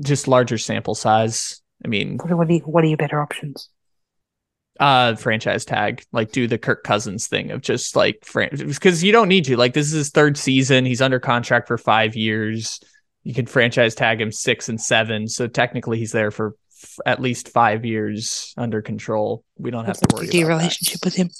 just 0.00 0.28
larger 0.28 0.58
sample 0.58 0.94
size. 0.94 1.60
I 1.84 1.88
mean, 1.88 2.18
what, 2.18 2.32
what 2.32 2.48
are 2.48 2.52
you, 2.52 2.60
what 2.60 2.84
are 2.84 2.88
your 2.88 2.96
better 2.96 3.20
options? 3.20 3.68
Uh, 4.80 5.14
franchise 5.16 5.64
tag, 5.64 6.02
like 6.12 6.32
do 6.32 6.46
the 6.46 6.58
Kirk 6.58 6.82
Cousins 6.82 7.28
thing 7.28 7.50
of 7.50 7.60
just 7.60 7.94
like 7.94 8.26
because 8.32 9.04
you 9.04 9.12
don't 9.12 9.28
need 9.28 9.44
to. 9.44 9.56
Like 9.56 9.74
this 9.74 9.86
is 9.86 9.92
his 9.92 10.10
third 10.10 10.38
season. 10.38 10.86
He's 10.86 11.02
under 11.02 11.20
contract 11.20 11.68
for 11.68 11.76
five 11.76 12.16
years. 12.16 12.80
You 13.22 13.34
can 13.34 13.46
franchise 13.46 13.94
tag 13.94 14.20
him 14.20 14.32
six 14.32 14.68
and 14.68 14.80
seven, 14.80 15.28
so 15.28 15.46
technically 15.46 15.98
he's 15.98 16.12
there 16.12 16.30
for 16.30 16.56
at 17.06 17.20
least 17.20 17.48
five 17.48 17.84
years 17.84 18.54
under 18.56 18.82
control. 18.82 19.44
We 19.56 19.70
don't 19.70 19.84
have 19.84 19.98
to 19.98 20.14
worry. 20.14 20.28
Do 20.28 20.38
your 20.38 20.48
relationship 20.48 21.00
that. 21.00 21.06
with 21.06 21.14
him? 21.14 21.30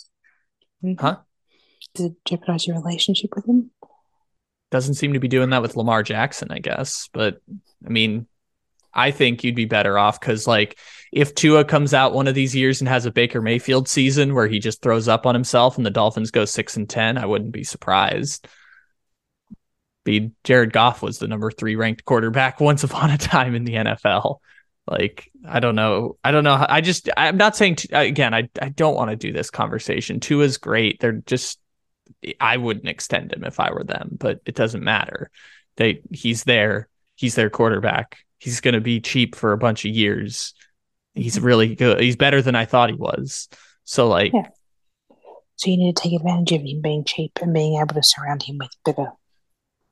Hmm? 0.81 0.94
Huh? 0.98 1.16
Did 1.94 2.12
it 2.12 2.16
jeopardize 2.24 2.66
your 2.66 2.76
relationship 2.76 3.31
with 3.35 3.46
him? 3.46 3.70
Doesn't 4.70 4.94
seem 4.94 5.12
to 5.12 5.20
be 5.20 5.28
doing 5.28 5.50
that 5.50 5.62
with 5.62 5.76
Lamar 5.76 6.02
Jackson, 6.02 6.48
I 6.50 6.59
guess. 6.59 7.09
But 7.12 7.40
I 7.85 7.90
mean, 7.90 8.26
I 8.94 9.11
think 9.11 9.42
you'd 9.42 9.55
be 9.55 9.64
better 9.64 9.98
off 9.98 10.20
because, 10.20 10.46
like, 10.46 10.78
if 11.12 11.35
Tua 11.35 11.64
comes 11.64 11.94
out 11.94 12.14
one 12.14 12.28
of 12.28 12.35
these 12.35 12.55
years 12.55 12.81
and 12.81 12.88
has 12.88 13.07
a 13.07 13.11
Baker 13.11 13.40
Mayfield 13.40 13.88
season 13.88 14.35
where 14.35 14.46
he 14.46 14.59
just 14.59 14.83
throws 14.83 15.09
up 15.09 15.26
on 15.26 15.35
himself 15.35 15.76
and 15.76 15.87
the 15.87 15.90
Dolphins 15.90 16.31
go 16.31 16.44
six 16.44 16.76
and 16.76 16.88
ten, 16.88 17.18
I 17.18 17.26
wouldn't 17.26 17.52
be 17.52 17.64
surprised. 17.64 18.46
Be 20.05 20.33
Jared 20.44 20.72
Goff 20.72 21.00
was 21.00 21.18
the 21.18 21.28
number 21.28 21.50
three 21.50 21.76
ranked 21.76 22.05
quarterback 22.05 22.61
once 22.61 22.85
upon 22.85 23.11
a 23.11 23.18
time 23.18 23.55
in 23.55 23.64
the 23.64 23.74
NFL. 23.74 24.38
Like, 24.87 25.31
I 25.47 25.61
don't 25.61 25.77
know. 25.77 26.17
I 26.25 26.33
don't 26.33 26.44
know. 26.44 26.65
I 26.69 26.81
just, 26.81 27.09
I'm 27.17 27.37
not 27.37 27.56
saying, 27.56 27.77
to, 27.77 27.98
again, 28.00 28.35
I, 28.35 28.48
I 28.61 28.71
don't 28.71 28.96
want 28.96 29.11
to 29.11 29.17
do 29.17 29.33
this 29.33 29.50
conversation. 29.50 30.21
Tua 30.21 30.44
is 30.44 30.59
great. 30.59 31.00
They're 31.00 31.13
just, 31.13 31.61
I 32.40 32.56
wouldn't 32.56 32.88
extend 32.88 33.33
him 33.33 33.44
if 33.44 33.61
I 33.61 33.73
were 33.73 33.85
them, 33.85 34.11
but 34.19 34.40
it 34.44 34.54
doesn't 34.54 34.83
matter. 34.83 35.31
They, 35.77 36.02
he's 36.11 36.44
there. 36.44 36.88
He's 37.15 37.37
their 37.37 37.50
quarterback. 37.50 38.19
He's 38.38 38.61
going 38.61 38.75
to 38.75 38.81
be 38.81 39.00
cheap 39.00 39.37
for 39.37 39.52
a 39.52 39.59
bunch 39.59 39.85
of 39.85 39.92
years. 39.92 40.52
He's 41.15 41.38
really 41.38 41.77
good. 41.77 42.00
He's 42.00 42.17
better 42.17 42.42
than 42.42 42.56
I 42.56 42.65
thought 42.65 42.90
he 42.90 42.96
was. 42.96 43.48
So, 43.85 44.09
like, 44.09 44.33
yeah. 44.33 44.48
so 45.56 45.71
you 45.71 45.77
need 45.77 45.96
to 45.96 46.02
take 46.02 46.15
advantage 46.15 46.52
of 46.52 46.63
him 46.63 46.81
being 46.83 47.04
cheap 47.04 47.38
and 47.40 47.54
being 47.54 47.77
able 47.81 47.94
to 47.94 48.02
surround 48.02 48.42
him 48.42 48.59
with 48.59 48.71
bigger 48.85 49.13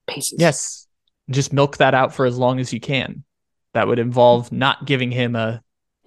pieces. 0.08 0.40
Yes. 0.40 0.88
Just 1.30 1.52
milk 1.52 1.76
that 1.76 1.94
out 1.94 2.12
for 2.12 2.26
as 2.26 2.36
long 2.36 2.58
as 2.58 2.72
you 2.72 2.80
can 2.80 3.22
that 3.74 3.88
would 3.88 3.98
involve 3.98 4.52
not 4.52 4.84
giving 4.86 5.10
him 5.10 5.36
a 5.36 5.62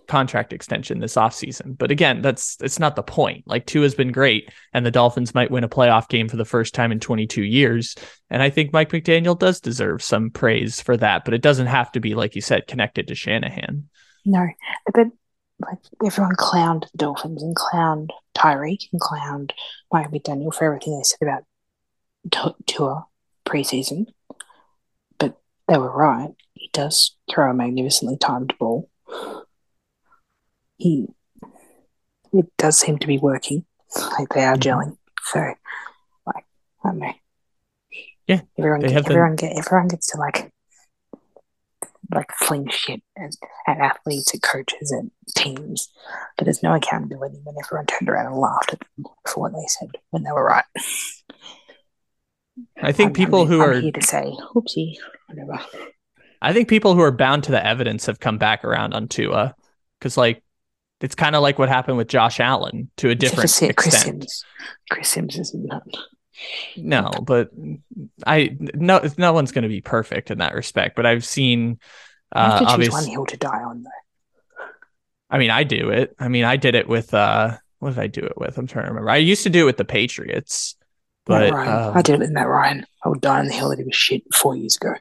contract 0.08 0.54
extension 0.54 1.00
this 1.00 1.16
offseason. 1.16 1.78
But 1.78 1.92
again, 1.92 2.22
that's 2.22 2.58
it's 2.62 2.80
not 2.80 2.96
the 2.96 3.04
point. 3.04 3.44
Like 3.48 3.66
Tua 3.66 3.84
has 3.84 3.96
been 3.96 4.12
great, 4.12 4.52
and 4.74 4.86
the 4.86 4.92
Dolphins 4.92 5.34
might 5.34 5.52
win 5.52 5.64
a 5.64 5.70
playoff 5.70 6.10
game 6.10 6.28
for 6.28 6.38
the 6.38 6.46
first 6.46 6.74
time 6.74 6.92
in 6.92 7.00
22 7.00 7.44
years. 7.44 7.96
And 8.30 8.42
I 8.42 8.50
think 8.50 8.74
Mike 8.74 8.92
McDaniel 8.92 9.38
does 9.38 9.60
deserve 9.60 10.04
some 10.04 10.30
praise 10.30 10.82
for 10.82 10.98
that, 10.98 11.26
but 11.26 11.34
it 11.34 11.42
doesn't 11.42 11.68
have 11.68 11.92
to 11.94 12.00
be, 12.00 12.16
like 12.16 12.36
you 12.36 12.42
said, 12.42 12.68
connected 12.68 13.08
to 13.08 13.16
Shanahan. 13.16 13.90
No, 14.26 14.48
but 14.94 15.08
like 15.60 15.80
everyone 16.06 16.36
clowned 16.36 16.90
the 16.92 16.98
Dolphins 16.98 17.44
and 17.44 17.56
clowned 17.56 18.10
Tyreek 18.36 18.90
and 18.92 19.02
clowned 19.02 19.52
Mike 19.92 20.12
McDaniel 20.12 20.54
for 20.54 20.66
everything 20.66 20.98
they 20.98 21.04
said 21.04 21.44
about 22.32 22.56
Tua 22.66 23.06
preseason. 23.46 24.08
But 25.18 25.38
they 25.68 25.78
were 25.78 25.92
right. 25.92 26.32
Does 26.74 27.16
throw 27.32 27.52
a 27.52 27.54
magnificently 27.54 28.18
timed 28.18 28.54
ball. 28.60 28.90
He 30.78 31.08
it 32.34 32.46
does 32.58 32.80
seem 32.80 32.98
to 32.98 33.08
be 33.08 33.20
working. 33.20 33.66
Like 33.96 34.30
they 34.30 34.44
are 34.44 34.56
mm-hmm. 34.56 34.90
gelling. 34.90 34.98
So 35.24 35.40
like 36.26 36.46
I 36.84 36.90
don't 36.90 37.00
know. 37.00 37.14
Yeah. 38.28 38.42
Everyone 38.58 38.80
get, 38.82 38.92
everyone 38.94 39.36
get 39.36 39.58
everyone 39.58 39.88
gets 39.88 40.12
to 40.12 40.18
like 40.18 40.52
like 42.14 42.32
fling 42.36 42.70
shit 42.70 43.02
at, 43.18 43.36
at 43.68 43.78
athletes, 43.78 44.34
at 44.34 44.42
coaches, 44.42 44.92
and 44.92 45.12
teams, 45.36 45.90
but 46.38 46.46
there's 46.46 46.64
no 46.64 46.74
accountability 46.74 47.40
when 47.44 47.56
everyone 47.64 47.86
turned 47.86 48.10
around 48.10 48.28
and 48.28 48.36
laughed 48.36 48.74
at 48.74 48.80
them 48.80 49.06
for 49.28 49.42
what 49.42 49.54
they 49.54 49.66
said 49.68 49.90
when 50.12 50.24
they 50.24 50.32
were 50.32 50.46
right. 50.46 50.66
I 52.82 52.92
think 52.92 53.10
I'm, 53.10 53.14
people 53.14 53.42
I'm, 53.44 53.48
who 53.48 53.62
I'm 53.62 53.70
are 53.70 53.82
here 53.82 53.92
to 53.92 54.02
say, 54.02 54.36
"Oopsie," 54.54 54.96
whatever. 55.28 55.60
I 56.44 56.52
think 56.54 56.68
people 56.68 56.94
who 56.94 57.02
are 57.02 57.12
bound 57.12 57.46
to 57.46 57.52
the 57.52 57.66
evidence 57.66 58.06
have 58.08 58.20
come 58.20 58.38
back 58.38 58.66
around 58.66 58.94
on 58.94 59.08
Tua, 59.08 59.56
because 59.98 60.18
like 60.18 60.44
it's 61.00 61.16
kind 61.16 61.36
of 61.36 61.42
like 61.42 61.58
what 61.58 61.70
happened 61.70 61.98
with 61.98 62.10
Josh 62.10 62.40
Allen 62.40 62.92
to 62.98 63.10
a 63.10 63.16
different 63.16 63.46
extent. 63.46 63.78
Chris 63.78 64.02
Sims, 64.02 64.46
Chris 64.92 65.10
Sims 65.10 65.40
isn't 65.40 65.70
that. 65.70 65.84
No, 66.76 67.12
but 67.26 67.50
I 68.28 68.58
no 68.60 69.02
no 69.18 69.32
one's 69.32 69.54
going 69.54 69.64
to 69.64 69.70
be 69.70 69.82
perfect 69.82 70.32
in 70.32 70.40
that 70.40 70.54
respect. 70.54 70.96
But 70.98 71.06
I've 71.06 71.24
seen 71.24 71.80
uh, 72.34 72.60
you 72.62 72.68
obviously 72.68 72.92
one 72.92 73.10
hill 73.10 73.26
to 73.28 73.38
die 73.38 73.64
on 73.64 73.84
though. 73.84 74.66
I 75.30 75.38
mean, 75.38 75.50
I 75.50 75.64
do 75.64 75.90
it. 75.90 76.16
I 76.20 76.28
mean, 76.28 76.44
I 76.44 76.58
did 76.58 76.76
it 76.76 76.90
with 76.90 77.14
uh, 77.14 77.58
what 77.80 77.92
did 77.92 78.00
I 78.00 78.08
do 78.08 78.22
it 78.22 78.38
with? 78.38 78.58
I'm 78.58 78.68
trying 78.68 78.86
to 78.86 78.90
remember. 78.90 79.10
I 79.10 79.18
used 79.18 79.44
to 79.44 79.50
do 79.50 79.62
it 79.62 79.66
with 79.66 79.78
the 79.78 79.86
Patriots, 79.86 80.76
but 81.26 81.52
um, 81.52 81.96
I 81.96 82.02
did 82.02 82.16
it 82.16 82.20
with 82.20 82.32
Matt 82.32 82.48
Ryan. 82.48 82.86
I 83.04 83.10
would 83.10 83.22
die 83.22 83.40
on 83.40 83.48
the 83.48 83.54
hill 83.54 83.70
that 83.70 83.80
he 83.80 83.86
was 83.86 83.96
shit 83.96 84.24
four 84.34 84.56
years 84.56 84.76
ago. 84.76 84.94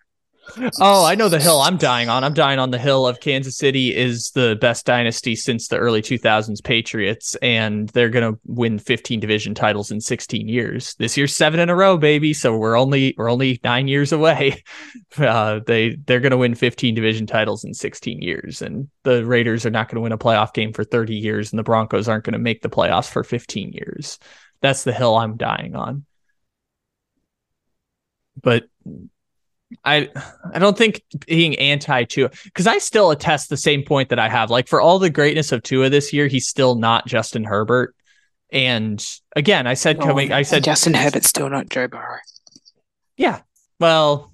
Oh, 0.80 1.04
I 1.04 1.14
know 1.14 1.28
the 1.28 1.40
hill 1.40 1.60
I'm 1.60 1.76
dying 1.76 2.08
on. 2.08 2.24
I'm 2.24 2.34
dying 2.34 2.58
on 2.58 2.70
the 2.70 2.78
hill 2.78 3.06
of 3.06 3.20
Kansas 3.20 3.56
City 3.56 3.94
is 3.94 4.32
the 4.32 4.56
best 4.60 4.84
dynasty 4.84 5.36
since 5.36 5.68
the 5.68 5.78
early 5.78 6.02
2000s 6.02 6.62
Patriots, 6.62 7.36
and 7.36 7.88
they're 7.90 8.10
going 8.10 8.34
to 8.34 8.40
win 8.46 8.78
15 8.78 9.20
division 9.20 9.54
titles 9.54 9.90
in 9.90 10.00
16 10.00 10.48
years. 10.48 10.94
This 10.98 11.16
year's 11.16 11.34
seven 11.34 11.60
in 11.60 11.70
a 11.70 11.76
row, 11.76 11.96
baby. 11.96 12.32
So 12.34 12.56
we're 12.56 12.76
only 12.76 13.14
we're 13.16 13.30
only 13.30 13.60
nine 13.64 13.88
years 13.88 14.12
away. 14.12 14.62
Uh, 15.18 15.60
they 15.66 15.90
they're 16.06 16.20
going 16.20 16.30
to 16.30 16.38
win 16.38 16.54
15 16.54 16.94
division 16.94 17.26
titles 17.26 17.64
in 17.64 17.74
16 17.74 18.22
years, 18.22 18.62
and 18.62 18.88
the 19.02 19.24
Raiders 19.24 19.66
are 19.66 19.70
not 19.70 19.88
going 19.88 19.96
to 19.96 20.00
win 20.00 20.12
a 20.12 20.18
playoff 20.18 20.54
game 20.54 20.72
for 20.72 20.84
30 20.84 21.14
years, 21.14 21.52
and 21.52 21.58
the 21.58 21.62
Broncos 21.62 22.08
aren't 22.08 22.24
going 22.24 22.32
to 22.32 22.38
make 22.38 22.62
the 22.62 22.70
playoffs 22.70 23.10
for 23.10 23.22
15 23.22 23.72
years. 23.72 24.18
That's 24.62 24.84
the 24.84 24.92
hill 24.92 25.16
I'm 25.16 25.36
dying 25.36 25.76
on. 25.76 26.06
But 28.40 28.64
I 29.84 30.08
I 30.52 30.58
don't 30.58 30.76
think 30.76 31.02
being 31.26 31.56
anti 31.58 32.04
Tua 32.04 32.30
because 32.44 32.66
I 32.66 32.78
still 32.78 33.10
attest 33.10 33.48
the 33.48 33.56
same 33.56 33.84
point 33.84 34.08
that 34.10 34.18
I 34.18 34.28
have. 34.28 34.50
Like 34.50 34.68
for 34.68 34.80
all 34.80 34.98
the 34.98 35.10
greatness 35.10 35.52
of 35.52 35.62
Tua 35.62 35.88
this 35.88 36.12
year, 36.12 36.26
he's 36.26 36.46
still 36.46 36.74
not 36.74 37.06
Justin 37.06 37.44
Herbert. 37.44 37.94
And 38.50 39.04
again, 39.34 39.66
I 39.66 39.74
said 39.74 40.00
coming, 40.00 40.32
I 40.32 40.42
said 40.42 40.64
Justin 40.64 40.94
Herbert's 40.94 41.28
still 41.28 41.48
not 41.48 41.68
Joe 41.68 41.88
Burrow. 41.88 42.18
Yeah. 43.16 43.40
Well. 43.80 44.32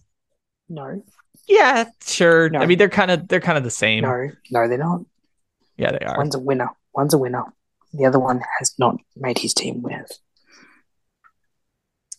No. 0.68 1.02
Yeah, 1.46 1.84
sure. 2.04 2.50
No. 2.50 2.58
I 2.58 2.66
mean, 2.66 2.78
they're 2.78 2.90
kind 2.90 3.10
of 3.10 3.26
they're 3.28 3.40
kind 3.40 3.56
of 3.56 3.64
the 3.64 3.70
same. 3.70 4.02
No, 4.02 4.30
no, 4.50 4.68
they're 4.68 4.76
not. 4.76 5.00
Yeah, 5.76 5.92
they 5.92 6.04
are. 6.04 6.18
One's 6.18 6.34
a 6.34 6.38
winner. 6.38 6.68
One's 6.92 7.14
a 7.14 7.18
winner. 7.18 7.44
The 7.94 8.04
other 8.04 8.18
one 8.18 8.42
has 8.58 8.74
not 8.78 8.96
made 9.16 9.38
his 9.38 9.54
team 9.54 9.80
winners. 9.80 10.20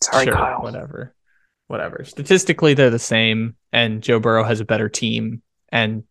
Sorry, 0.02 0.24
sure, 0.24 0.34
Kyle. 0.34 0.62
Whatever 0.62 1.14
whatever. 1.70 2.04
Statistically, 2.04 2.74
they're 2.74 2.90
the 2.90 2.98
same, 2.98 3.54
and 3.72 4.02
Joe 4.02 4.18
Burrow 4.18 4.42
has 4.42 4.58
a 4.58 4.64
better 4.64 4.88
team, 4.88 5.40
and 5.70 6.02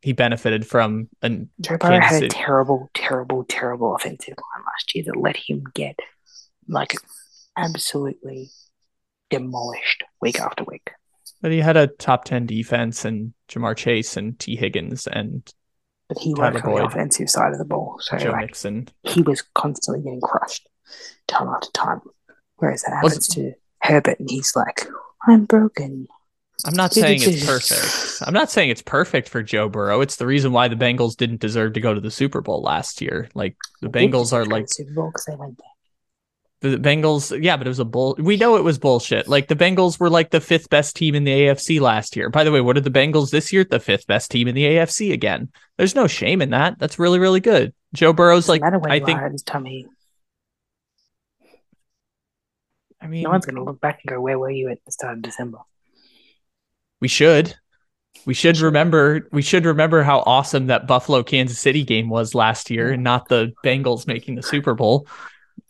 he 0.00 0.12
benefited 0.12 0.64
from 0.66 1.08
an. 1.22 1.50
Joe 1.60 1.76
Burrow 1.76 2.00
had 2.00 2.22
a 2.22 2.28
terrible, 2.28 2.88
terrible, 2.94 3.44
terrible 3.44 3.96
offensive 3.96 4.36
line 4.36 4.64
last 4.64 4.94
year 4.94 5.04
that 5.06 5.16
let 5.16 5.36
him 5.36 5.64
get 5.74 5.98
like 6.68 6.94
absolutely 7.56 8.50
demolished 9.28 10.04
week 10.22 10.38
after 10.38 10.62
week. 10.64 10.90
But 11.42 11.50
he 11.50 11.58
had 11.58 11.76
a 11.76 11.88
top 11.88 12.24
ten 12.24 12.46
defense 12.46 13.04
and 13.04 13.34
Ja'Marr 13.48 13.76
Chase 13.76 14.16
and 14.16 14.38
Tee 14.38 14.56
Higgins 14.56 15.08
and. 15.08 15.52
But 16.08 16.18
he 16.18 16.32
worked 16.32 16.64
on 16.64 16.74
the 16.74 16.84
offensive 16.84 17.28
side 17.28 17.52
of 17.52 17.58
the 17.58 17.66
ball, 17.66 17.98
so 18.00 18.16
Joe 18.16 18.30
like, 18.30 18.46
Mixon. 18.46 18.88
he 19.02 19.20
was 19.20 19.42
constantly 19.54 20.02
getting 20.02 20.22
crushed 20.22 20.66
time 21.26 21.48
after 21.48 21.70
time. 21.72 22.00
Whereas 22.56 22.82
that 22.82 22.94
happens 22.94 23.28
to 23.28 23.52
Herbert, 23.82 24.18
and 24.18 24.30
he's 24.30 24.56
like, 24.56 24.88
I'm 25.28 25.44
broken. 25.44 26.08
I'm 26.64 26.74
not 26.74 26.92
saying 26.92 27.20
it's 27.22 27.46
perfect. 27.46 28.22
I'm 28.26 28.34
not 28.34 28.50
saying 28.50 28.70
it's 28.70 28.82
perfect 28.82 29.28
for 29.28 29.42
Joe 29.42 29.68
Burrow. 29.68 30.00
It's 30.00 30.16
the 30.16 30.26
reason 30.26 30.52
why 30.52 30.66
the 30.66 30.74
Bengals 30.74 31.16
didn't 31.16 31.40
deserve 31.40 31.74
to 31.74 31.80
go 31.80 31.94
to 31.94 32.00
the 32.00 32.10
Super 32.10 32.40
Bowl 32.40 32.62
last 32.62 33.00
year. 33.00 33.28
Like 33.34 33.56
the 33.80 33.88
Bengals 33.88 34.32
are 34.32 34.44
like 34.44 34.64
Super 34.68 34.92
Bowl 34.92 35.08
because 35.08 35.26
they 35.26 35.36
went 35.36 35.58
there. 35.58 36.72
The 36.72 36.76
Bengals, 36.76 37.40
yeah, 37.40 37.56
but 37.56 37.68
it 37.68 37.70
was 37.70 37.78
a 37.78 37.84
bull. 37.84 38.16
We 38.18 38.36
know 38.36 38.56
it 38.56 38.64
was 38.64 38.80
bullshit. 38.80 39.28
Like 39.28 39.46
the 39.46 39.54
Bengals 39.54 40.00
were 40.00 40.10
like 40.10 40.30
the 40.30 40.40
fifth 40.40 40.68
best 40.68 40.96
team 40.96 41.14
in 41.14 41.22
the 41.22 41.30
AFC 41.30 41.80
last 41.80 42.16
year. 42.16 42.30
By 42.30 42.42
the 42.42 42.50
way, 42.50 42.60
what 42.60 42.76
are 42.76 42.80
the 42.80 42.90
Bengals 42.90 43.30
this 43.30 43.52
year? 43.52 43.62
The 43.62 43.78
fifth 43.78 44.08
best 44.08 44.32
team 44.32 44.48
in 44.48 44.56
the 44.56 44.64
AFC 44.64 45.12
again. 45.12 45.52
There's 45.76 45.94
no 45.94 46.08
shame 46.08 46.42
in 46.42 46.50
that. 46.50 46.80
That's 46.80 46.98
really, 46.98 47.20
really 47.20 47.38
good. 47.38 47.72
Joe 47.94 48.12
Burrow's 48.12 48.48
like, 48.48 48.62
I 48.64 48.98
think. 48.98 49.20
Tummy. 49.46 49.86
I 53.08 53.10
mean, 53.10 53.22
no 53.22 53.30
one's 53.30 53.46
going 53.46 53.56
to 53.56 53.64
look 53.64 53.80
back 53.80 54.00
and 54.04 54.10
go, 54.10 54.20
"Where 54.20 54.38
were 54.38 54.50
you 54.50 54.68
at 54.68 54.84
the 54.84 54.92
start 54.92 55.16
of 55.16 55.22
December?" 55.22 55.58
We 57.00 57.08
should. 57.08 57.54
We 58.26 58.34
should 58.34 58.58
remember. 58.58 59.26
We 59.32 59.40
should 59.40 59.64
remember 59.64 60.02
how 60.02 60.18
awesome 60.26 60.66
that 60.66 60.86
Buffalo 60.86 61.22
Kansas 61.22 61.58
City 61.58 61.84
game 61.84 62.10
was 62.10 62.34
last 62.34 62.70
year, 62.70 62.90
and 62.92 63.02
not 63.02 63.30
the 63.30 63.54
Bengals 63.64 64.06
making 64.06 64.34
the 64.34 64.42
Super 64.42 64.74
Bowl. 64.74 65.06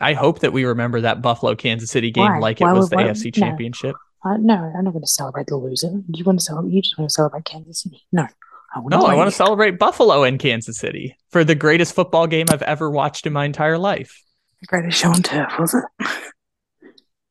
I 0.01 0.15
hope 0.15 0.41
that 0.41 0.53
we 0.53 0.65
remember 0.65 1.03
that 1.03 1.23
Buffalo 1.23 1.55
Kansas 1.55 1.91
City 1.91 2.11
game 2.11 2.25
why? 2.25 2.39
like 2.41 2.61
it 2.61 2.65
why, 2.65 2.73
was 2.73 2.91
the 2.91 2.97
AFC 2.97 3.33
Championship. 3.33 3.95
No. 4.25 4.33
Uh, 4.33 4.37
no, 4.39 4.55
I'm 4.55 4.85
not 4.85 4.91
going 4.91 5.03
to 5.03 5.07
celebrate 5.07 5.47
the 5.47 5.57
loser. 5.57 6.03
You 6.13 6.25
want 6.25 6.41
to 6.41 6.45
celebrate? 6.45 6.73
You 6.73 6.83
just 6.83 6.99
want 6.99 7.09
to 7.09 7.15
celebrate 7.15 7.45
Kansas 7.45 7.83
City? 7.83 8.05
No. 8.11 8.27
I 8.75 8.81
no, 8.85 9.03
I 9.03 9.15
want 9.15 9.31
to 9.31 9.37
celebrate 9.37 9.79
Buffalo 9.79 10.25
and 10.25 10.41
Kansas 10.41 10.77
City 10.77 11.17
for 11.31 11.45
the 11.45 11.55
greatest 11.55 11.95
football 11.95 12.27
game 12.27 12.47
I've 12.51 12.63
ever 12.63 12.91
watched 12.91 13.27
in 13.27 13.33
my 13.33 13.45
entire 13.45 13.79
life. 13.79 14.23
The 14.61 14.67
greatest 14.67 14.99
show 14.99 15.11
on 15.11 15.23
turf, 15.23 15.53
was 15.59 15.75
it? 15.75 16.09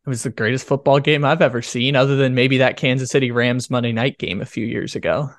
It 0.07 0.09
was 0.09 0.23
the 0.23 0.29
greatest 0.31 0.65
football 0.65 0.99
game 0.99 1.23
I've 1.23 1.41
ever 1.43 1.61
seen, 1.61 1.95
other 1.95 2.15
than 2.15 2.33
maybe 2.33 2.57
that 2.59 2.77
Kansas 2.77 3.09
City 3.11 3.29
Rams 3.29 3.69
Monday 3.69 3.91
night 3.91 4.17
game 4.17 4.41
a 4.41 4.45
few 4.45 4.65
years 4.65 4.95
ago. 4.95 5.31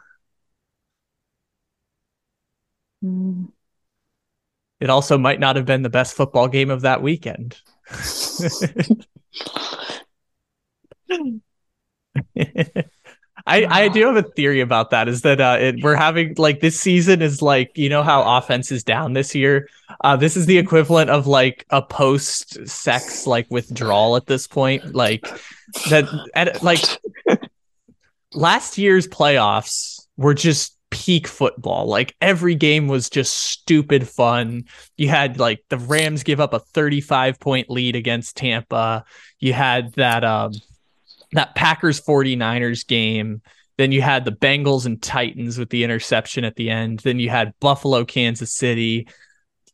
Mm. 3.02 3.48
It 4.80 4.90
also 4.90 5.18
might 5.18 5.38
not 5.40 5.54
have 5.56 5.66
been 5.66 5.82
the 5.82 5.88
best 5.90 6.14
football 6.16 6.48
game 6.48 6.70
of 6.70 6.80
that 6.82 7.00
weekend. 7.02 7.60
I, 13.48 13.66
I 13.70 13.88
do 13.88 14.06
have 14.06 14.16
a 14.16 14.22
theory 14.22 14.60
about 14.60 14.90
that 14.90 15.08
is 15.08 15.22
that 15.22 15.40
uh, 15.40 15.56
it, 15.58 15.82
we're 15.82 15.96
having 15.96 16.34
like 16.36 16.60
this 16.60 16.78
season 16.78 17.22
is 17.22 17.40
like 17.40 17.76
you 17.76 17.88
know 17.88 18.02
how 18.02 18.36
offense 18.36 18.70
is 18.70 18.84
down 18.84 19.14
this 19.14 19.34
year. 19.34 19.68
Uh, 20.02 20.16
this 20.16 20.36
is 20.36 20.44
the 20.44 20.58
equivalent 20.58 21.08
of 21.08 21.26
like 21.26 21.64
a 21.70 21.80
post 21.80 22.68
sex 22.68 23.26
like 23.26 23.46
withdrawal 23.50 24.16
at 24.16 24.26
this 24.26 24.46
point. 24.46 24.94
Like 24.94 25.26
that, 25.88 26.04
at, 26.34 26.62
like 26.62 26.80
last 28.34 28.76
year's 28.76 29.08
playoffs 29.08 30.06
were 30.18 30.34
just 30.34 30.76
peak 30.90 31.26
football. 31.26 31.86
Like 31.86 32.14
every 32.20 32.54
game 32.54 32.86
was 32.86 33.08
just 33.08 33.34
stupid 33.34 34.06
fun. 34.06 34.64
You 34.98 35.08
had 35.08 35.38
like 35.38 35.64
the 35.70 35.78
Rams 35.78 36.22
give 36.22 36.40
up 36.40 36.52
a 36.52 36.60
35 36.60 37.40
point 37.40 37.70
lead 37.70 37.96
against 37.96 38.36
Tampa. 38.36 39.06
You 39.38 39.54
had 39.54 39.94
that 39.94 40.22
um 40.22 40.52
that 41.32 41.54
Packers 41.54 42.00
49ers 42.00 42.86
game. 42.86 43.42
Then 43.76 43.92
you 43.92 44.02
had 44.02 44.24
the 44.24 44.32
Bengals 44.32 44.86
and 44.86 45.00
Titans 45.00 45.58
with 45.58 45.70
the 45.70 45.84
interception 45.84 46.44
at 46.44 46.56
the 46.56 46.70
end. 46.70 47.00
Then 47.00 47.20
you 47.20 47.30
had 47.30 47.54
Buffalo, 47.60 48.04
Kansas 48.04 48.52
City. 48.52 49.08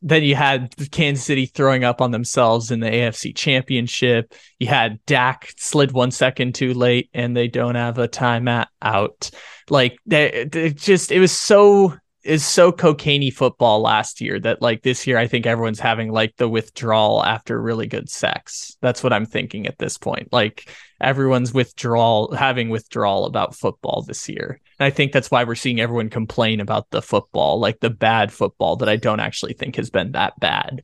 Then 0.01 0.23
you 0.23 0.35
had 0.35 0.75
Kansas 0.91 1.25
City 1.25 1.47
throwing 1.47 1.83
up 1.83 2.01
on 2.01 2.11
themselves 2.11 2.69
in 2.69 2.81
the 2.81 2.89
AFC 2.89 3.35
Championship. 3.35 4.33
You 4.59 4.67
had 4.67 5.03
Dak 5.07 5.51
slid 5.57 5.91
one 5.91 6.11
second 6.11 6.53
too 6.53 6.75
late, 6.75 7.09
and 7.13 7.35
they 7.35 7.47
don't 7.47 7.75
have 7.75 7.97
a 7.97 8.07
timeout 8.07 8.67
out. 8.81 9.31
Like 9.69 9.97
they, 10.05 10.47
they 10.51 10.69
just, 10.71 11.11
it 11.11 11.19
was 11.19 11.31
so 11.31 11.95
is 12.25 12.43
so 12.43 12.71
cocainey 12.71 13.31
football 13.31 13.81
last 13.81 14.19
year 14.19 14.39
that 14.39 14.61
like 14.61 14.81
this 14.81 15.05
year 15.05 15.17
I 15.17 15.27
think 15.27 15.45
everyone's 15.45 15.79
having 15.79 16.11
like 16.11 16.35
the 16.37 16.49
withdrawal 16.49 17.23
after 17.23 17.61
really 17.61 17.85
good 17.85 18.09
sex. 18.09 18.75
That's 18.81 19.03
what 19.03 19.13
I'm 19.13 19.27
thinking 19.27 19.67
at 19.67 19.77
this 19.77 19.97
point. 19.97 20.33
Like 20.33 20.67
everyone's 20.99 21.53
withdrawal 21.53 22.33
having 22.33 22.69
withdrawal 22.69 23.25
about 23.25 23.55
football 23.55 24.01
this 24.01 24.27
year. 24.27 24.59
And 24.79 24.85
I 24.85 24.89
think 24.89 25.11
that's 25.11 25.29
why 25.29 25.43
we're 25.43 25.55
seeing 25.55 25.79
everyone 25.79 26.09
complain 26.09 26.59
about 26.59 26.89
the 26.89 27.01
football, 27.01 27.59
like 27.59 27.79
the 27.79 27.91
bad 27.91 28.33
football 28.33 28.77
that 28.77 28.89
I 28.89 28.95
don't 28.95 29.19
actually 29.19 29.53
think 29.53 29.75
has 29.75 29.91
been 29.91 30.13
that 30.13 30.39
bad. 30.39 30.83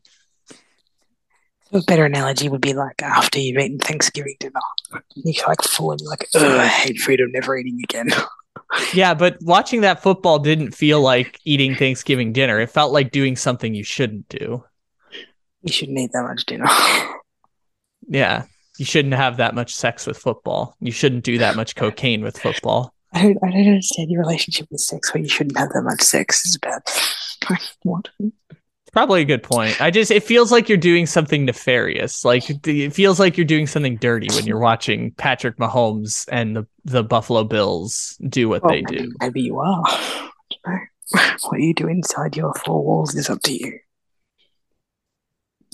A 1.73 1.81
better 1.81 2.05
analogy 2.05 2.49
would 2.49 2.61
be 2.61 2.73
like 2.73 3.01
after 3.01 3.39
you've 3.39 3.57
eaten 3.57 3.79
Thanksgiving 3.79 4.35
dinner, 4.39 4.59
you're 5.15 5.47
like 5.47 5.63
full 5.63 5.91
and 5.91 6.01
you're 6.01 6.09
like, 6.09 6.27
Ugh, 6.35 6.43
I 6.43 6.67
hate 6.67 6.99
food. 6.99 7.19
I'm 7.19 7.31
never 7.31 7.57
eating 7.57 7.79
again. 7.83 8.09
yeah, 8.93 9.13
but 9.13 9.37
watching 9.41 9.81
that 9.81 10.01
football 10.01 10.39
didn't 10.39 10.71
feel 10.71 11.01
like 11.01 11.39
eating 11.45 11.75
Thanksgiving 11.75 12.33
dinner. 12.33 12.59
It 12.59 12.69
felt 12.69 12.93
like 12.93 13.11
doing 13.11 13.35
something 13.35 13.73
you 13.73 13.83
shouldn't 13.83 14.27
do. 14.29 14.63
You 15.61 15.71
shouldn't 15.71 15.97
eat 15.97 16.11
that 16.13 16.23
much 16.23 16.45
dinner. 16.45 16.65
yeah, 18.07 18.45
you 18.77 18.85
shouldn't 18.85 19.13
have 19.13 19.37
that 19.37 19.55
much 19.55 19.73
sex 19.75 20.07
with 20.07 20.17
football. 20.17 20.75
You 20.79 20.91
shouldn't 20.91 21.23
do 21.23 21.37
that 21.39 21.55
much 21.55 21.75
cocaine 21.75 22.21
with 22.21 22.37
football. 22.37 22.93
I 23.13 23.23
don't, 23.23 23.37
I 23.43 23.51
don't 23.51 23.67
understand 23.67 24.09
your 24.09 24.21
relationship 24.21 24.67
with 24.71 24.79
sex 24.79 25.13
where 25.13 25.21
you 25.21 25.29
shouldn't 25.29 25.57
have 25.57 25.69
that 25.69 25.83
much 25.83 26.01
sex. 26.01 26.45
Is 26.45 26.57
bad. 26.57 26.81
what? 27.83 28.09
Probably 28.91 29.21
a 29.21 29.25
good 29.25 29.41
point. 29.41 29.79
I 29.81 29.89
just 29.89 30.11
it 30.11 30.23
feels 30.23 30.51
like 30.51 30.67
you're 30.67 30.77
doing 30.77 31.05
something 31.05 31.45
nefarious. 31.45 32.25
Like 32.25 32.43
it 32.49 32.93
feels 32.93 33.21
like 33.21 33.37
you're 33.37 33.45
doing 33.45 33.65
something 33.65 33.95
dirty 33.95 34.27
when 34.35 34.45
you're 34.45 34.59
watching 34.59 35.11
Patrick 35.11 35.57
Mahomes 35.57 36.27
and 36.29 36.57
the, 36.57 36.67
the 36.83 37.01
Buffalo 37.01 37.45
Bills 37.45 38.17
do 38.27 38.49
what 38.49 38.63
well, 38.63 38.73
they 38.73 38.81
do. 38.81 39.13
Maybe 39.19 39.41
you 39.41 39.59
are. 39.59 39.83
What 41.43 41.59
you 41.59 41.73
do 41.73 41.89
inside 41.89 42.37
your 42.37 42.53
four 42.53 42.81
walls 42.85 43.15
is 43.15 43.29
up 43.29 43.41
to 43.41 43.53
you. 43.53 43.79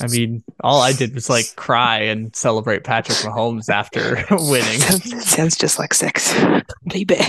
I 0.01 0.07
mean, 0.07 0.43
all 0.63 0.81
I 0.81 0.93
did 0.93 1.13
was 1.13 1.29
like 1.29 1.55
cry 1.55 1.99
and 1.99 2.35
celebrate 2.35 2.83
Patrick 2.83 3.19
Mahomes 3.19 3.69
after 3.69 4.25
winning. 4.31 4.79
Sounds, 4.79 5.29
sounds 5.29 5.55
just 5.55 5.77
like 5.77 5.93
sex, 5.93 6.33
baby. 6.87 7.19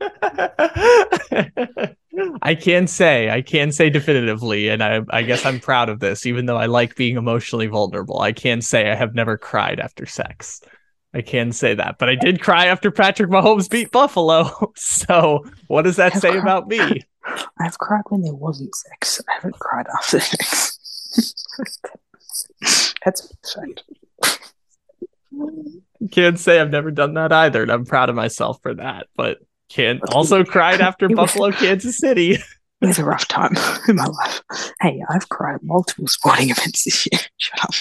I 2.42 2.54
can 2.54 2.86
say, 2.86 3.30
I 3.30 3.40
can 3.40 3.72
say 3.72 3.88
definitively, 3.88 4.68
and 4.68 4.82
I, 4.82 5.00
I 5.10 5.22
guess 5.22 5.46
I'm 5.46 5.60
proud 5.60 5.88
of 5.88 6.00
this, 6.00 6.26
even 6.26 6.46
though 6.46 6.56
I 6.56 6.66
like 6.66 6.94
being 6.94 7.16
emotionally 7.16 7.68
vulnerable. 7.68 8.20
I 8.20 8.32
can 8.32 8.60
say 8.60 8.90
I 8.90 8.94
have 8.94 9.14
never 9.14 9.38
cried 9.38 9.80
after 9.80 10.04
sex. 10.04 10.60
I 11.14 11.22
can 11.22 11.52
say 11.52 11.74
that, 11.74 11.98
but 11.98 12.08
I 12.08 12.14
did 12.14 12.40
cry 12.40 12.66
after 12.66 12.90
Patrick 12.90 13.30
Mahomes 13.30 13.68
beat 13.68 13.90
Buffalo. 13.90 14.72
So, 14.76 15.44
what 15.66 15.82
does 15.82 15.96
that 15.96 16.14
say 16.14 16.30
cried, 16.30 16.42
about 16.42 16.68
me? 16.68 17.02
I've 17.60 17.78
cried 17.78 18.02
when 18.08 18.22
there 18.22 18.34
wasn't 18.34 18.74
sex. 18.74 19.20
I 19.28 19.34
haven't 19.34 19.58
cried 19.58 19.86
after 19.98 20.20
sex. 20.20 20.78
That's 23.04 23.30
a 23.30 23.34
fact. 23.46 23.82
Can't 26.10 26.38
say 26.38 26.60
I've 26.60 26.70
never 26.70 26.90
done 26.90 27.14
that 27.14 27.32
either, 27.32 27.62
and 27.62 27.70
I'm 27.70 27.84
proud 27.84 28.08
of 28.08 28.16
myself 28.16 28.60
for 28.62 28.74
that. 28.74 29.06
But 29.16 29.38
can 29.72 30.00
also 30.12 30.44
cried 30.44 30.80
after 30.88 31.08
Buffalo, 31.08 31.50
Kansas 31.50 31.98
City. 31.98 32.38
It 32.80 32.86
was 32.86 32.98
a 32.98 33.04
rough 33.04 33.28
time 33.28 33.52
in 33.88 33.94
my 33.94 34.06
life. 34.06 34.42
Hey, 34.80 35.00
I've 35.08 35.28
cried 35.28 35.54
at 35.54 35.62
multiple 35.62 36.08
sporting 36.08 36.50
events 36.50 36.82
this 36.82 37.06
year. 37.06 37.20
Shut 37.36 37.60
up. 37.62 37.74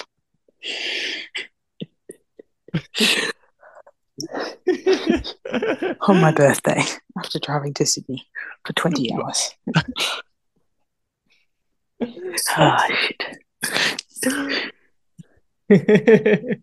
On 6.08 6.22
my 6.22 6.32
birthday, 6.32 6.84
after 7.18 7.40
driving 7.40 7.74
to 7.74 7.86
Sydney 7.88 8.28
for 8.64 8.74
20 8.74 9.12
hours. 9.12 9.56
Ah, 12.52 12.88
oh, 12.88 14.50
shit. 15.72 16.62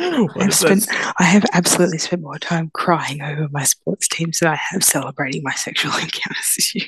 I've 0.36 0.54
spent, 0.54 0.88
I 1.18 1.24
have 1.24 1.44
absolutely 1.52 1.98
spent 1.98 2.22
more 2.22 2.38
time 2.38 2.70
crying 2.72 3.20
over 3.20 3.48
my 3.50 3.64
sports 3.64 4.08
teams 4.08 4.40
than 4.40 4.48
I 4.50 4.58
have 4.70 4.82
celebrating 4.82 5.42
my 5.42 5.52
sexual 5.52 5.92
encounters 6.00 6.54
this 6.56 6.74
year. 6.74 6.86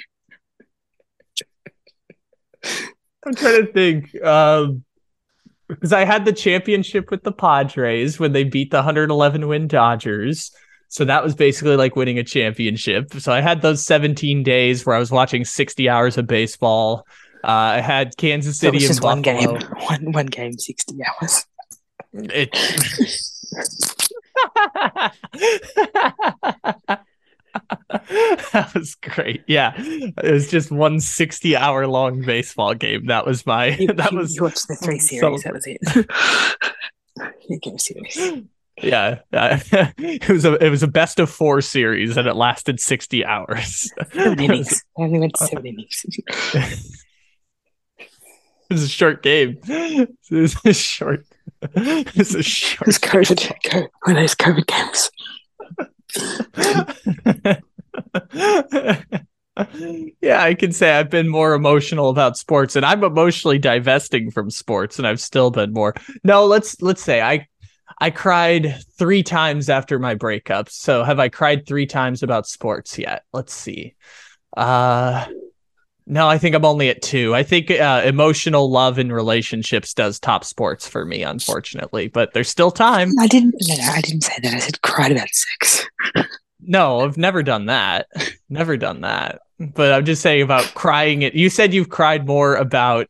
I'm 3.24 3.34
trying 3.34 3.66
to 3.66 3.72
think. 3.72 4.22
Um, 4.24 4.84
because 5.68 5.92
I 5.92 6.04
had 6.04 6.24
the 6.24 6.32
championship 6.32 7.10
with 7.10 7.22
the 7.22 7.32
Padres 7.32 8.18
when 8.18 8.32
they 8.32 8.44
beat 8.44 8.70
the 8.70 8.78
111 8.78 9.48
win 9.48 9.68
Dodgers. 9.68 10.50
So 10.88 11.06
that 11.06 11.24
was 11.24 11.34
basically 11.34 11.76
like 11.76 11.96
winning 11.96 12.18
a 12.18 12.24
championship. 12.24 13.12
So 13.14 13.32
I 13.32 13.40
had 13.40 13.62
those 13.62 13.84
17 13.84 14.42
days 14.42 14.84
where 14.84 14.94
I 14.94 14.98
was 14.98 15.10
watching 15.10 15.44
60 15.44 15.88
hours 15.88 16.18
of 16.18 16.26
baseball. 16.26 17.06
Uh, 17.42 17.46
I 17.48 17.80
had 17.80 18.16
Kansas 18.16 18.58
City 18.58 18.80
so 18.80 18.90
and 18.90 19.00
Buffalo. 19.00 19.12
one 19.12 19.22
game, 19.22 19.70
one, 19.88 20.12
one 20.12 20.26
game, 20.26 20.58
60 20.58 20.96
hours. 21.02 21.46
It. 22.14 22.52
that 28.52 28.72
was 28.74 28.94
great. 28.96 29.42
Yeah, 29.46 29.72
it 29.76 30.32
was 30.32 30.50
just 30.50 30.70
one 30.70 31.00
60 31.00 31.56
hour 31.56 31.86
long 31.86 32.22
baseball 32.22 32.74
game. 32.74 33.06
That 33.06 33.26
was 33.26 33.46
my. 33.46 33.68
You, 33.68 33.86
that 33.94 34.12
you, 34.12 34.18
was. 34.18 34.36
You 34.36 34.42
watched 34.42 34.68
the 34.68 34.76
three 34.76 34.98
series. 34.98 35.42
That 35.42 35.54
was 35.54 35.66
it. 35.66 35.80
you 37.48 37.58
game 37.58 37.78
series. 37.78 38.44
Yeah, 38.82 39.20
uh, 39.32 39.58
it 39.98 40.28
was 40.28 40.44
a 40.44 40.54
it 40.64 40.70
was 40.70 40.82
a 40.82 40.88
best 40.88 41.20
of 41.20 41.30
four 41.30 41.60
series, 41.60 42.16
and 42.16 42.26
it 42.26 42.34
lasted 42.34 42.80
sixty 42.80 43.24
hours. 43.24 43.90
Seven 44.12 44.40
innings. 44.40 44.82
I 44.98 45.02
only 45.02 45.18
went 45.18 45.36
seven 45.36 45.66
innings. 45.66 46.06
it 47.98 48.08
was 48.70 48.82
a 48.82 48.88
short 48.88 49.22
game. 49.22 49.58
It 49.66 50.08
was 50.30 50.56
a 50.64 50.72
short 50.72 51.26
it's 51.74 52.34
a 52.34 52.42
short. 52.42 52.88
It's 52.88 52.98
COVID. 52.98 53.52
COVID. 53.64 53.88
One 54.02 54.16
of 54.16 54.22
those 54.22 54.34
COVID 54.34 54.66
games. 54.66 55.10
yeah, 60.20 60.42
I 60.42 60.54
can 60.54 60.72
say 60.72 60.92
I've 60.92 61.10
been 61.10 61.28
more 61.28 61.54
emotional 61.54 62.10
about 62.10 62.36
sports, 62.36 62.76
and 62.76 62.84
I'm 62.84 63.04
emotionally 63.04 63.58
divesting 63.58 64.30
from 64.30 64.50
sports, 64.50 64.98
and 64.98 65.06
I've 65.06 65.20
still 65.20 65.50
been 65.50 65.72
more. 65.72 65.94
No, 66.24 66.46
let's 66.46 66.80
let's 66.82 67.02
say 67.02 67.22
I 67.22 67.46
I 68.00 68.10
cried 68.10 68.78
three 68.98 69.22
times 69.22 69.68
after 69.68 69.98
my 69.98 70.14
breakup. 70.14 70.68
So 70.68 71.04
have 71.04 71.20
I 71.20 71.28
cried 71.28 71.66
three 71.66 71.86
times 71.86 72.22
about 72.22 72.46
sports 72.46 72.98
yet? 72.98 73.24
Let's 73.32 73.54
see. 73.54 73.94
Uh 74.56 75.26
no, 76.06 76.28
I 76.28 76.38
think 76.38 76.54
I'm 76.54 76.64
only 76.64 76.88
at 76.88 77.02
two. 77.02 77.34
I 77.34 77.42
think 77.42 77.70
uh, 77.70 78.02
emotional 78.04 78.70
love 78.70 78.98
in 78.98 79.12
relationships 79.12 79.94
does 79.94 80.18
top 80.18 80.44
sports 80.44 80.88
for 80.88 81.04
me, 81.04 81.22
unfortunately. 81.22 82.08
But 82.08 82.32
there's 82.32 82.48
still 82.48 82.70
time. 82.70 83.10
I 83.20 83.26
didn't. 83.26 83.54
No, 83.68 83.74
no, 83.76 83.92
I 83.92 84.00
didn't 84.00 84.22
say 84.22 84.34
that. 84.42 84.54
I 84.54 84.58
said 84.58 84.82
cried 84.82 85.12
about 85.12 85.28
sex. 85.30 85.86
no, 86.60 87.00
I've 87.00 87.16
never 87.16 87.42
done 87.42 87.66
that. 87.66 88.08
never 88.50 88.76
done 88.76 89.02
that. 89.02 89.40
But 89.60 89.92
I'm 89.92 90.04
just 90.04 90.22
saying 90.22 90.42
about 90.42 90.74
crying. 90.74 91.22
It. 91.22 91.34
You 91.34 91.48
said 91.48 91.72
you've 91.72 91.90
cried 91.90 92.26
more 92.26 92.56
about 92.56 93.08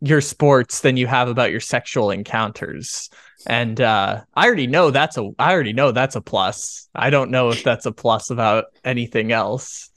your 0.00 0.20
sports 0.20 0.80
than 0.80 0.98
you 0.98 1.06
have 1.06 1.28
about 1.28 1.50
your 1.50 1.60
sexual 1.60 2.10
encounters, 2.10 3.08
and 3.46 3.80
uh, 3.80 4.22
I 4.34 4.46
already 4.46 4.66
know 4.66 4.90
that's 4.90 5.16
a. 5.16 5.30
I 5.38 5.52
already 5.52 5.72
know 5.72 5.92
that's 5.92 6.16
a 6.16 6.20
plus. 6.20 6.90
I 6.94 7.08
don't 7.08 7.30
know 7.30 7.48
if 7.48 7.64
that's 7.64 7.86
a 7.86 7.92
plus 7.92 8.28
about 8.28 8.66
anything 8.84 9.32
else 9.32 9.90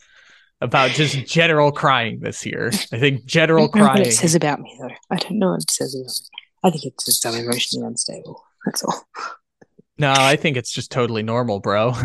about 0.61 0.91
just 0.91 1.25
general 1.25 1.71
crying 1.71 2.19
this 2.19 2.45
year. 2.45 2.69
I 2.91 2.99
think 2.99 3.25
general 3.25 3.65
I 3.65 3.67
crying. 3.67 3.99
What 3.99 4.07
it 4.07 4.13
says 4.13 4.35
about 4.35 4.59
me, 4.59 4.75
though. 4.79 4.89
I 5.09 5.17
don't 5.17 5.39
know 5.39 5.51
what 5.51 5.63
it 5.63 5.71
says 5.71 5.95
about 5.95 6.07
me. 6.07 6.37
I 6.63 6.71
think 6.71 6.85
it's 6.85 7.05
just 7.05 7.25
I'm 7.25 7.35
emotionally 7.35 7.87
unstable. 7.87 8.43
That's 8.65 8.83
all. 8.83 9.07
No, 9.97 10.13
I 10.15 10.35
think 10.35 10.57
it's 10.57 10.71
just 10.71 10.91
totally 10.91 11.23
normal, 11.23 11.59
bro. 11.59 11.93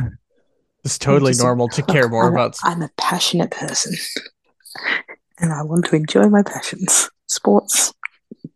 It's 0.84 0.98
totally 0.98 1.34
normal 1.36 1.68
to 1.68 1.82
care 1.82 2.08
more 2.08 2.26
I'm 2.26 2.32
about. 2.32 2.56
I'm 2.64 2.82
a 2.82 2.90
passionate 2.96 3.52
person, 3.52 3.94
and 5.38 5.52
I 5.52 5.62
want 5.62 5.84
to 5.84 5.94
enjoy 5.94 6.28
my 6.28 6.42
passions: 6.42 7.08
sports, 7.28 7.94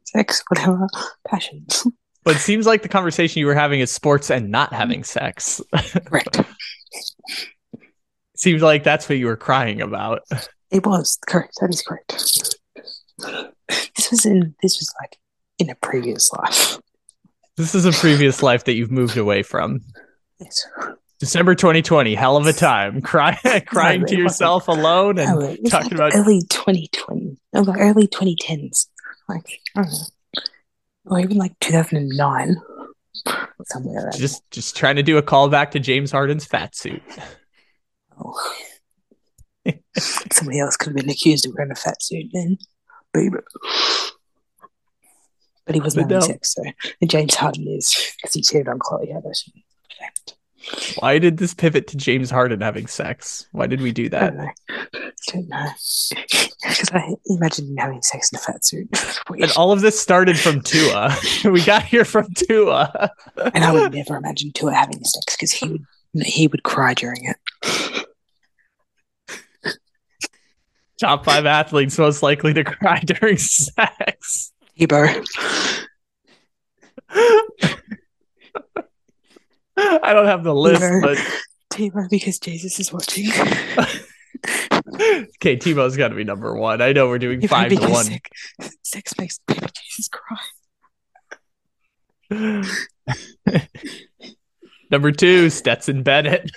sex, 0.06 0.42
whatever 0.48 0.88
passions. 1.28 1.86
But 2.24 2.34
it 2.34 2.40
seems 2.40 2.66
like 2.66 2.82
the 2.82 2.88
conversation 2.88 3.38
you 3.38 3.46
were 3.46 3.54
having 3.54 3.78
is 3.78 3.92
sports 3.92 4.28
and 4.28 4.50
not 4.50 4.72
having 4.72 5.04
sex. 5.04 5.60
Correct. 6.06 6.40
Seems 8.36 8.62
like 8.62 8.84
that's 8.84 9.08
what 9.08 9.18
you 9.18 9.26
were 9.26 9.36
crying 9.36 9.80
about. 9.80 10.22
It 10.70 10.84
was 10.84 11.18
correct. 11.26 11.58
That 11.60 11.70
is 11.70 11.82
correct. 11.82 12.12
This 13.96 14.10
was 14.10 14.26
in 14.26 14.54
this 14.62 14.78
was 14.78 14.92
like 15.00 15.16
in 15.58 15.70
a 15.70 15.74
previous 15.76 16.32
life. 16.32 16.78
This 17.56 17.74
is 17.74 17.86
a 17.86 17.92
previous 17.92 18.42
life 18.42 18.64
that 18.64 18.74
you've 18.74 18.90
moved 18.90 19.16
away 19.16 19.42
from. 19.42 19.80
Yes. 20.38 20.66
December 21.18 21.54
2020, 21.54 22.14
hell 22.14 22.36
of 22.36 22.46
a 22.46 22.52
time. 22.52 23.00
Cry, 23.00 23.38
crying 23.66 24.02
no, 24.02 24.06
to 24.06 24.16
yourself 24.16 24.68
alone 24.68 25.18
and 25.18 25.30
oh, 25.30 25.40
no, 25.40 25.56
talking 25.70 25.96
like 25.96 26.12
about 26.12 26.14
early 26.14 26.42
2020, 26.42 27.38
no, 27.54 27.60
like 27.62 27.80
early 27.80 28.06
2010s, 28.06 28.86
like 29.28 29.60
I 29.74 29.82
don't 29.82 29.92
know, 29.92 30.42
or 31.06 31.20
even 31.20 31.38
like 31.38 31.58
2009, 31.60 32.56
somewhere. 33.64 34.10
Just, 34.14 34.48
just 34.50 34.76
trying 34.76 34.96
to 34.96 35.02
do 35.02 35.16
a 35.16 35.22
callback 35.22 35.70
to 35.70 35.80
James 35.80 36.10
Harden's 36.10 36.44
fat 36.44 36.76
suit. 36.76 37.02
Oh. 38.18 38.54
Somebody 40.32 40.60
else 40.60 40.76
could 40.76 40.88
have 40.88 40.96
been 40.96 41.10
accused 41.10 41.46
of 41.46 41.54
wearing 41.54 41.72
a 41.72 41.74
fat 41.74 42.02
suit 42.02 42.26
then. 42.32 42.58
Baby. 43.12 43.36
But 45.64 45.74
he 45.74 45.80
was 45.80 45.96
not 45.96 46.08
no. 46.08 46.20
sex, 46.20 46.54
so 46.54 46.62
and 47.00 47.10
James 47.10 47.34
Harden 47.34 47.66
is 47.66 47.96
because 48.16 48.34
he 48.34 48.42
cheated 48.42 48.68
on 48.68 48.78
Khloe 48.78 49.10
Kardashian. 49.10 49.62
Why 50.98 51.18
did 51.18 51.38
this 51.38 51.54
pivot 51.54 51.86
to 51.88 51.96
James 51.96 52.30
Harden 52.30 52.60
having 52.60 52.86
sex? 52.86 53.46
Why 53.52 53.66
did 53.66 53.80
we 53.80 53.92
do 53.92 54.08
that? 54.08 54.34
don't 54.34 54.36
know. 54.36 54.50
I 54.94 55.12
don't 55.32 55.48
know. 55.48 55.70
Because 56.62 56.90
I 56.92 57.14
imagine 57.26 57.68
him 57.68 57.76
having 57.76 58.02
sex 58.02 58.32
in 58.32 58.38
a 58.38 58.40
fat 58.40 58.64
suit. 58.64 58.88
And 59.40 59.52
all 59.52 59.70
of 59.70 59.82
this 59.82 60.00
started 60.00 60.38
from 60.38 60.62
Tua. 60.62 61.14
we 61.44 61.62
got 61.62 61.84
here 61.84 62.04
from 62.04 62.26
Tua. 62.34 63.10
And 63.36 63.62
I 63.62 63.72
would 63.72 63.94
never 63.94 64.16
imagine 64.16 64.50
Tua 64.52 64.72
having 64.72 64.98
sex 65.04 65.36
because 65.36 65.52
he 65.52 65.68
would 65.68 65.84
he 66.24 66.46
would 66.46 66.62
cry 66.62 66.94
during 66.94 67.24
it. 67.24 67.36
Top 70.98 71.24
five 71.24 71.44
athletes 71.44 71.98
most 71.98 72.22
likely 72.22 72.54
to 72.54 72.64
cry 72.64 73.00
during 73.04 73.36
sex. 73.36 74.52
Tebow. 74.78 75.24
I 79.78 80.12
don't 80.14 80.26
have 80.26 80.42
the 80.42 80.54
list, 80.54 80.80
No. 80.80 81.00
but 81.02 81.18
Tebow 81.72 82.08
because 82.08 82.38
Jesus 82.38 82.80
is 82.80 82.92
watching. 82.92 83.26
okay, 84.94 85.56
Tebow's 85.56 85.96
got 85.98 86.08
to 86.08 86.14
be 86.14 86.24
number 86.24 86.54
one. 86.54 86.80
I 86.80 86.92
know 86.92 87.08
we're 87.08 87.18
doing 87.18 87.46
five 87.46 87.70
to 87.70 87.76
one. 87.88 88.04
Sex, 88.06 88.30
sex 88.82 89.12
makes 89.18 89.38
baby 89.46 89.66
Jesus 89.74 90.08
cry. 90.08 90.38
number 94.90 95.12
two, 95.12 95.50
Stetson 95.50 96.02
Bennett. 96.02 96.50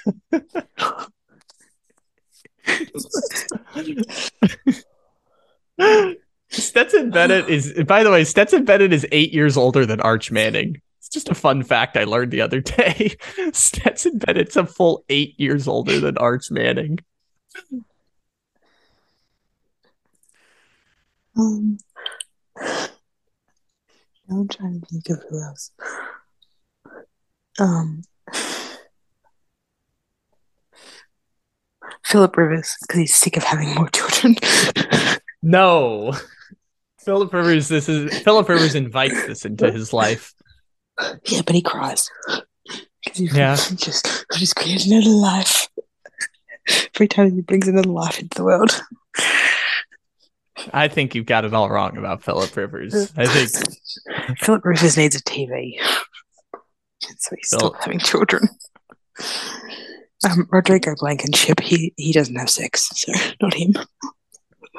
Stetson 6.49 7.11
Bennett 7.11 7.49
is, 7.49 7.73
by 7.85 8.03
the 8.03 8.11
way, 8.11 8.23
Stetson 8.23 8.65
Bennett 8.65 8.93
is 8.93 9.07
eight 9.11 9.33
years 9.33 9.57
older 9.57 9.85
than 9.85 10.01
Arch 10.01 10.31
Manning. 10.31 10.81
It's 10.99 11.09
just 11.09 11.29
a 11.29 11.35
fun 11.35 11.63
fact 11.63 11.97
I 11.97 12.03
learned 12.03 12.31
the 12.31 12.41
other 12.41 12.61
day. 12.61 13.15
Stetson 13.53 14.17
Bennett's 14.17 14.55
a 14.55 14.65
full 14.65 15.05
eight 15.09 15.39
years 15.39 15.67
older 15.67 15.99
than 15.99 16.17
Arch 16.17 16.51
Manning. 16.51 16.99
Um, 21.37 21.77
I'm 24.29 24.47
trying 24.47 24.81
to 24.81 24.85
think 24.87 25.09
of 25.09 25.23
who 25.29 25.41
else. 25.41 25.71
Um, 27.59 28.03
Philip 32.05 32.35
Rivers 32.37 32.75
because 32.81 32.99
he's 32.99 33.15
sick 33.15 33.37
of 33.37 33.43
having 33.43 33.73
more 33.75 33.89
children. 33.89 34.35
No. 35.41 36.13
Philip 36.99 37.33
Rivers, 37.33 37.69
this 37.69 37.87
is 37.87 38.13
Philip 38.19 38.49
Rivers 38.49 38.75
invites 38.75 39.25
this 39.25 39.45
into 39.45 39.71
his 39.71 39.93
life. 39.93 40.33
yeah, 41.23 41.41
but 41.45 41.55
he 41.55 41.61
cries. 41.61 42.09
he 43.13 43.25
Yeah. 43.25 43.55
he 43.69 43.75
just 43.75 44.25
just 44.33 44.55
created 44.55 44.87
another 44.91 45.09
life. 45.09 45.69
Every 46.93 47.07
time 47.07 47.33
he 47.33 47.41
brings 47.41 47.67
another 47.67 47.89
life 47.89 48.19
into 48.19 48.35
the 48.35 48.43
world. 48.43 48.81
I 50.73 50.89
think 50.89 51.15
you've 51.15 51.25
got 51.25 51.45
it 51.45 51.53
all 51.53 51.69
wrong 51.69 51.95
about 51.95 52.21
Philip 52.21 52.55
Rivers. 52.55 53.13
I 53.15 53.25
think 53.25 54.37
Philip 54.39 54.65
Rivers 54.65 54.97
needs 54.97 55.15
a 55.15 55.23
TV. 55.23 55.79
So 57.01 57.35
he's 57.35 57.49
Phil- 57.49 57.59
stopped 57.59 57.83
having 57.83 57.99
children. 57.99 58.47
Um, 60.29 60.47
Rodrigo 60.51 60.95
Blankenship, 60.95 61.61
he 61.61 61.93
he 61.97 62.11
doesn't 62.11 62.35
have 62.35 62.49
sex, 62.49 62.89
so 62.93 63.11
not 63.41 63.53
him. 63.53 63.73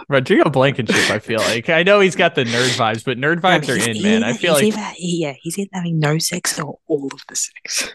Rodrigo 0.09 0.51
Blankenship, 0.51 1.11
I 1.11 1.19
feel 1.19 1.41
like. 1.41 1.69
I 1.69 1.83
know 1.83 2.01
he's 2.01 2.17
got 2.17 2.35
the 2.35 2.45
nerd 2.45 2.77
vibes, 2.77 3.05
but 3.05 3.19
nerd 3.19 3.41
vibes 3.41 3.69
No, 3.69 3.75
are 3.75 3.91
in, 3.91 4.03
man. 4.03 4.25
I 4.25 4.33
feel 4.33 4.55
like 4.55 4.65
either, 4.65 4.93
yeah, 4.99 5.35
he's 5.41 5.59
either 5.59 5.71
having 5.73 5.99
no 5.99 6.19
sex 6.19 6.59
or 6.59 6.79
all 6.87 7.07
of 7.13 7.21
the 7.29 7.37
sex. 7.37 7.95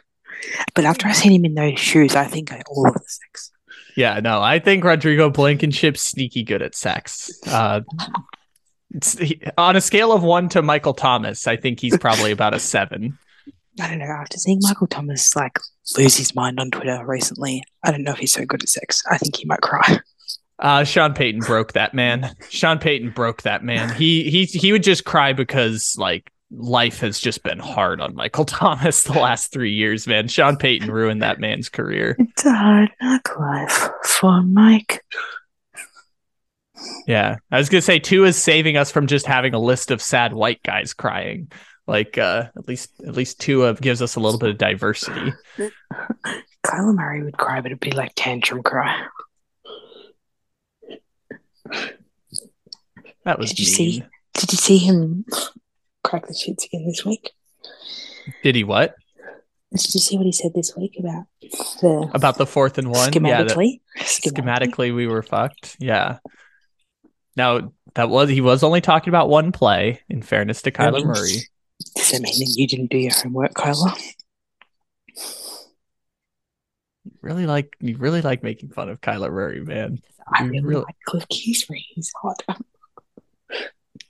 But 0.76 0.86
after 0.86 1.08
I 1.08 1.14
seen 1.14 1.32
him 1.32 1.46
in 1.46 1.56
those 1.56 1.80
shoes, 1.80 2.16
I 2.16 2.26
think 2.26 2.52
I 2.52 2.62
all 2.70 2.88
of 2.88 2.94
the 2.94 3.00
sex. 3.08 3.52
Yeah, 3.96 4.20
no, 4.20 4.42
I 4.42 4.60
think 4.60 4.84
Rodrigo 4.84 5.30
Blankenship's 5.30 6.02
sneaky 6.02 6.44
good 6.44 6.62
at 6.62 6.76
sex. 6.76 7.32
Uh, 7.48 7.82
he, 9.20 9.42
on 9.58 9.76
a 9.76 9.82
scale 9.82 10.12
of 10.12 10.22
one 10.22 10.50
to 10.50 10.62
Michael 10.62 10.94
Thomas, 10.94 11.48
I 11.48 11.56
think 11.58 11.80
he's 11.80 11.98
probably 11.98 12.32
about 12.32 12.54
a 12.54 12.60
seven. 12.60 13.18
I 13.80 13.90
don't 13.90 14.00
know. 14.00 14.06
After 14.06 14.38
seeing 14.38 14.60
Michael 14.62 14.88
Thomas 14.88 15.36
like 15.36 15.60
lose 15.98 16.18
his 16.18 16.34
mind 16.36 16.60
on 16.60 16.72
Twitter 16.72 17.04
recently, 17.06 17.64
I 17.84 17.92
don't 17.92 18.04
know 18.04 18.12
if 18.12 18.20
he's 18.20 18.34
so 18.34 18.46
good 18.46 18.64
at 18.64 18.70
sex. 18.70 19.04
I 19.10 19.18
think 19.18 19.36
he 19.36 19.46
might 19.46 19.62
cry. 19.62 20.00
Uh, 20.58 20.86
Sean 20.86 21.14
Payton 21.14 21.42
broke 21.42 21.74
that 21.74 21.94
man. 21.94 22.34
Sean 22.50 22.80
Payton 22.80 23.10
broke 23.10 23.42
that 23.42 23.62
man. 23.62 23.94
He 23.94 24.30
he 24.30 24.46
he 24.46 24.72
would 24.72 24.84
just 24.84 25.04
cry 25.04 25.34
because 25.34 25.96
like 25.98 26.32
life 26.50 27.02
has 27.02 27.20
just 27.20 27.44
been 27.44 27.60
hard 27.60 28.00
on 28.00 28.16
Michael 28.16 28.46
Thomas 28.46 29.04
the 29.04 29.14
last 29.14 29.52
three 29.52 29.74
years, 29.74 30.08
man. 30.08 30.28
Sean 30.28 30.56
Payton 30.56 30.90
ruined 30.90 31.22
that 31.22 31.40
man's 31.40 31.68
career. 31.68 32.16
It's 32.18 32.46
a 32.46 32.54
hard 32.54 32.90
knock 33.02 33.38
life 33.38 33.90
for 34.06 34.42
Mike. 34.44 35.04
Yeah, 37.08 37.38
I 37.52 37.58
was 37.58 37.70
gonna 37.70 37.82
say 37.82 38.00
Tua 38.00 38.28
is 38.28 38.42
saving 38.42 38.78
us 38.78 38.92
from 38.92 39.08
just 39.08 39.26
having 39.26 39.54
a 39.54 39.60
list 39.60 39.92
of 39.92 40.02
sad 40.02 40.34
white 40.34 40.64
guys 40.64 40.94
crying. 40.94 41.52
Like 41.88 42.18
uh, 42.18 42.46
at 42.58 42.68
least 42.68 42.92
at 43.06 43.16
least 43.16 43.40
Tua 43.40 43.76
gives 43.76 44.02
us 44.02 44.16
a 44.16 44.20
little 44.20 44.40
bit 44.40 44.50
of 44.50 44.58
diversity. 44.58 45.34
Kyler 46.66 46.96
Murray 46.96 47.24
would 47.24 47.38
cry, 47.38 47.58
but 47.62 47.68
it'd 47.68 47.80
be 47.80 47.92
like 47.92 48.12
tantrum 48.16 48.64
cry. 48.64 49.06
That 53.24 53.40
was 53.40 53.50
Did 53.50 53.60
you 53.60 53.66
mean. 53.66 53.74
see- 53.76 54.04
Did 54.34 54.52
you 54.52 54.58
see 54.58 54.78
him 54.78 55.26
crack 56.04 56.28
the 56.28 56.34
shits 56.34 56.66
again 56.66 56.86
this 56.86 57.06
week? 57.06 57.32
Did 58.44 58.56
he 58.56 58.64
what 58.64 58.96
Did 59.72 59.94
you 59.94 60.00
see 60.00 60.18
what 60.18 60.26
he 60.26 60.32
said 60.32 60.54
this 60.54 60.76
week 60.76 60.96
about 61.00 61.26
the 61.82 62.10
about 62.14 62.38
the 62.38 62.46
fourth 62.46 62.78
and 62.78 62.90
one? 62.92 63.12
Yeah, 63.14 63.44
that- 63.44 63.56
schematically? 63.56 63.82
schematically 64.00 64.96
we 64.96 65.08
were 65.08 65.22
fucked. 65.24 65.78
Yeah. 65.80 66.18
Now 67.36 67.74
that 67.96 68.10
was 68.10 68.30
he 68.30 68.42
was 68.42 68.64
only 68.64 68.82
talking 68.82 69.10
about 69.10 69.30
one 69.30 69.52
play. 69.52 70.02
In 70.10 70.22
fairness 70.22 70.62
to 70.64 70.72
Kyler 70.72 70.96
mean- 70.96 71.08
Murray, 71.08 71.38
Does 71.96 72.12
that 72.12 72.22
mean 72.22 72.40
that 72.40 72.54
you 72.56 72.68
didn't 72.68 72.92
do 72.92 72.98
your 72.98 73.14
homework, 73.14 73.54
Kyler? 73.54 73.94
really 77.22 77.46
like 77.46 77.76
you 77.80 77.98
really 77.98 78.22
like 78.22 78.44
making 78.44 78.70
fun 78.70 78.90
of 78.90 79.02
Kyler 79.02 79.32
Murray, 79.32 79.62
man. 79.62 80.00
I 80.28 80.44
You 80.44 80.50
really 80.52 80.64
really- 80.64 80.84
like 80.86 80.96
Cliff 81.06 81.28
Kingsbury. 81.30 81.86
He's 81.94 82.12
hot. 82.22 82.44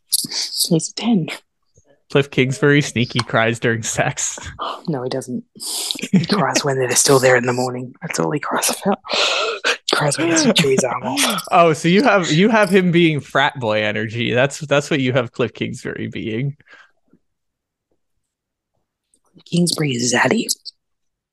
He's 0.09 0.89
a 0.89 0.93
10. 0.93 1.27
Cliff 2.11 2.29
Kingsbury 2.31 2.81
sneaky 2.81 3.19
cries 3.19 3.59
during 3.59 3.83
sex. 3.83 4.39
No, 4.87 5.01
he 5.01 5.09
doesn't. 5.09 5.43
He 6.11 6.23
cries 6.27 6.63
when 6.63 6.77
they're 6.77 6.95
still 6.95 7.17
there 7.19 7.35
in 7.35 7.45
the 7.47 7.53
morning. 7.53 7.95
That's 8.03 8.19
all 8.19 8.29
he 8.31 8.39
cries 8.39 8.69
about. 8.69 8.99
He 9.65 9.95
cries 9.95 10.15
when 10.17 10.27
he 10.27 10.33
has 10.33 10.43
to 10.43 10.67
his 10.67 10.83
arm 10.83 11.01
off. 11.03 11.43
Oh, 11.51 11.73
so 11.73 11.87
you 11.87 12.03
have 12.03 12.31
you 12.31 12.49
have 12.49 12.69
him 12.69 12.91
being 12.91 13.19
frat 13.19 13.59
boy 13.59 13.81
energy. 13.81 14.31
That's 14.31 14.59
that's 14.59 14.91
what 14.91 14.99
you 14.99 15.11
have 15.13 15.31
Cliff 15.31 15.53
Kingsbury 15.53 16.07
being. 16.07 16.55
Kingsbury 19.45 19.91
is 19.91 20.13
zaddy. 20.13 20.45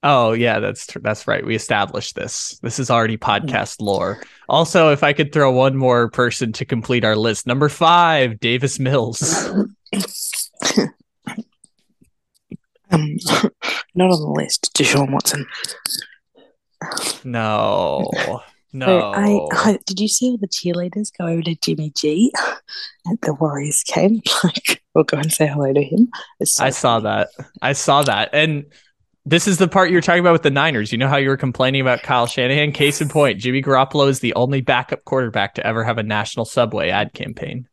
Oh 0.02 0.32
yeah, 0.32 0.58
that's 0.58 0.86
that's 1.00 1.28
right. 1.28 1.46
We 1.46 1.54
established 1.54 2.16
this. 2.16 2.58
This 2.62 2.78
is 2.78 2.90
already 2.90 3.16
podcast 3.16 3.80
lore. 3.80 4.20
Also, 4.48 4.90
if 4.90 5.04
I 5.04 5.12
could 5.12 5.32
throw 5.32 5.52
one 5.52 5.76
more 5.76 6.10
person 6.10 6.52
to 6.54 6.64
complete 6.64 7.04
our 7.04 7.16
list, 7.16 7.46
number 7.46 7.68
five, 7.68 8.40
Davis 8.40 8.78
Mills. 8.78 9.50
Um, 12.92 13.16
not 13.94 14.10
on 14.10 14.20
the 14.20 14.34
list, 14.36 14.70
Deshaun 14.74 15.10
Watson. 15.10 15.46
No, 17.24 18.10
So 18.72 18.78
no. 18.78 19.12
I, 19.12 19.38
I 19.52 19.78
did 19.86 20.00
you 20.00 20.08
see 20.08 20.30
all 20.30 20.38
the 20.38 20.48
cheerleaders 20.48 21.10
go 21.16 21.26
over 21.26 21.42
to 21.42 21.54
Jimmy 21.56 21.92
G 21.96 22.32
at 23.10 23.20
the 23.22 23.34
Warriors 23.34 23.82
game? 23.84 24.22
Like, 24.44 24.82
we'll 24.94 25.04
go 25.04 25.18
and 25.18 25.32
say 25.32 25.46
hello 25.46 25.72
to 25.72 25.82
him. 25.82 26.08
So 26.44 26.64
I 26.64 26.70
saw 26.70 27.00
that. 27.00 27.28
I 27.62 27.72
saw 27.72 28.02
that. 28.02 28.30
And 28.32 28.64
this 29.24 29.46
is 29.46 29.58
the 29.58 29.68
part 29.68 29.90
you're 29.90 30.00
talking 30.00 30.20
about 30.20 30.32
with 30.32 30.42
the 30.42 30.50
Niners. 30.50 30.90
You 30.90 30.98
know 30.98 31.08
how 31.08 31.16
you 31.16 31.28
were 31.28 31.36
complaining 31.36 31.80
about 31.80 32.02
Kyle 32.02 32.26
Shanahan? 32.26 32.72
Case 32.72 33.00
in 33.00 33.08
point, 33.08 33.38
Jimmy 33.38 33.62
Garoppolo 33.62 34.08
is 34.08 34.20
the 34.20 34.34
only 34.34 34.60
backup 34.60 35.04
quarterback 35.04 35.54
to 35.54 35.66
ever 35.66 35.84
have 35.84 35.98
a 35.98 36.02
national 36.02 36.44
subway 36.44 36.90
ad 36.90 37.12
campaign. 37.14 37.68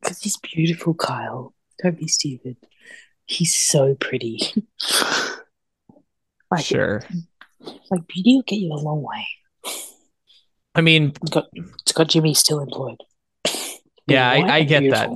Because 0.00 0.20
he's 0.22 0.38
beautiful, 0.38 0.94
Kyle. 0.94 1.54
Don't 1.82 1.98
be 1.98 2.08
stupid. 2.08 2.56
He's 3.26 3.54
so 3.54 3.94
pretty. 3.94 4.40
like, 6.50 6.64
Sure. 6.64 7.02
like 7.90 8.06
beauty 8.08 8.34
will 8.36 8.42
get 8.42 8.56
you 8.56 8.72
a 8.72 8.74
long 8.74 9.02
way. 9.02 9.26
I 10.74 10.80
mean, 10.82 11.12
It's 11.22 11.30
got, 11.30 11.46
it's 11.54 11.92
got 11.92 12.08
Jimmy 12.08 12.34
still 12.34 12.60
employed. 12.60 13.00
Yeah, 14.06 14.28
I- 14.28 14.56
I 14.56 14.62
get 14.64 14.90
that. 14.90 15.08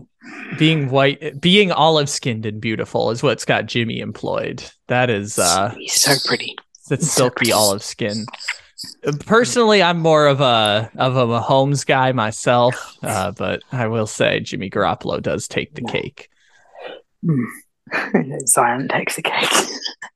being 0.56 0.88
white, 0.88 1.40
being 1.40 1.72
olive 1.72 2.08
skinned 2.08 2.46
and 2.46 2.60
beautiful 2.60 3.10
is 3.10 3.24
what's 3.24 3.44
got 3.44 3.66
Jimmy 3.66 3.98
employed. 3.98 4.62
That 4.86 5.10
is, 5.10 5.36
uh, 5.36 5.74
he's 5.76 6.00
so 6.00 6.14
pretty. 6.24 6.54
that's 6.88 7.10
silky 7.10 7.34
pretty. 7.36 7.52
olive 7.52 7.82
skin. 7.82 8.24
Uh, 9.04 9.12
Personally, 9.26 9.82
I'm 9.82 9.98
more 9.98 10.28
of 10.28 10.40
a 10.40 10.92
of 10.94 11.16
a 11.16 11.26
Mahomes 11.26 11.84
guy 11.84 12.12
myself, 12.12 12.96
uh, 13.02 13.32
but 13.32 13.62
I 13.72 13.88
will 13.88 14.06
say 14.06 14.38
Jimmy 14.38 14.70
Garoppolo 14.70 15.20
does 15.20 15.48
take 15.48 15.74
the 15.74 15.82
cake. 15.82 16.28
Mm. 17.24 17.46
Zion 18.46 18.86
takes 18.86 19.16
the 19.16 19.22
cake. 19.22 19.50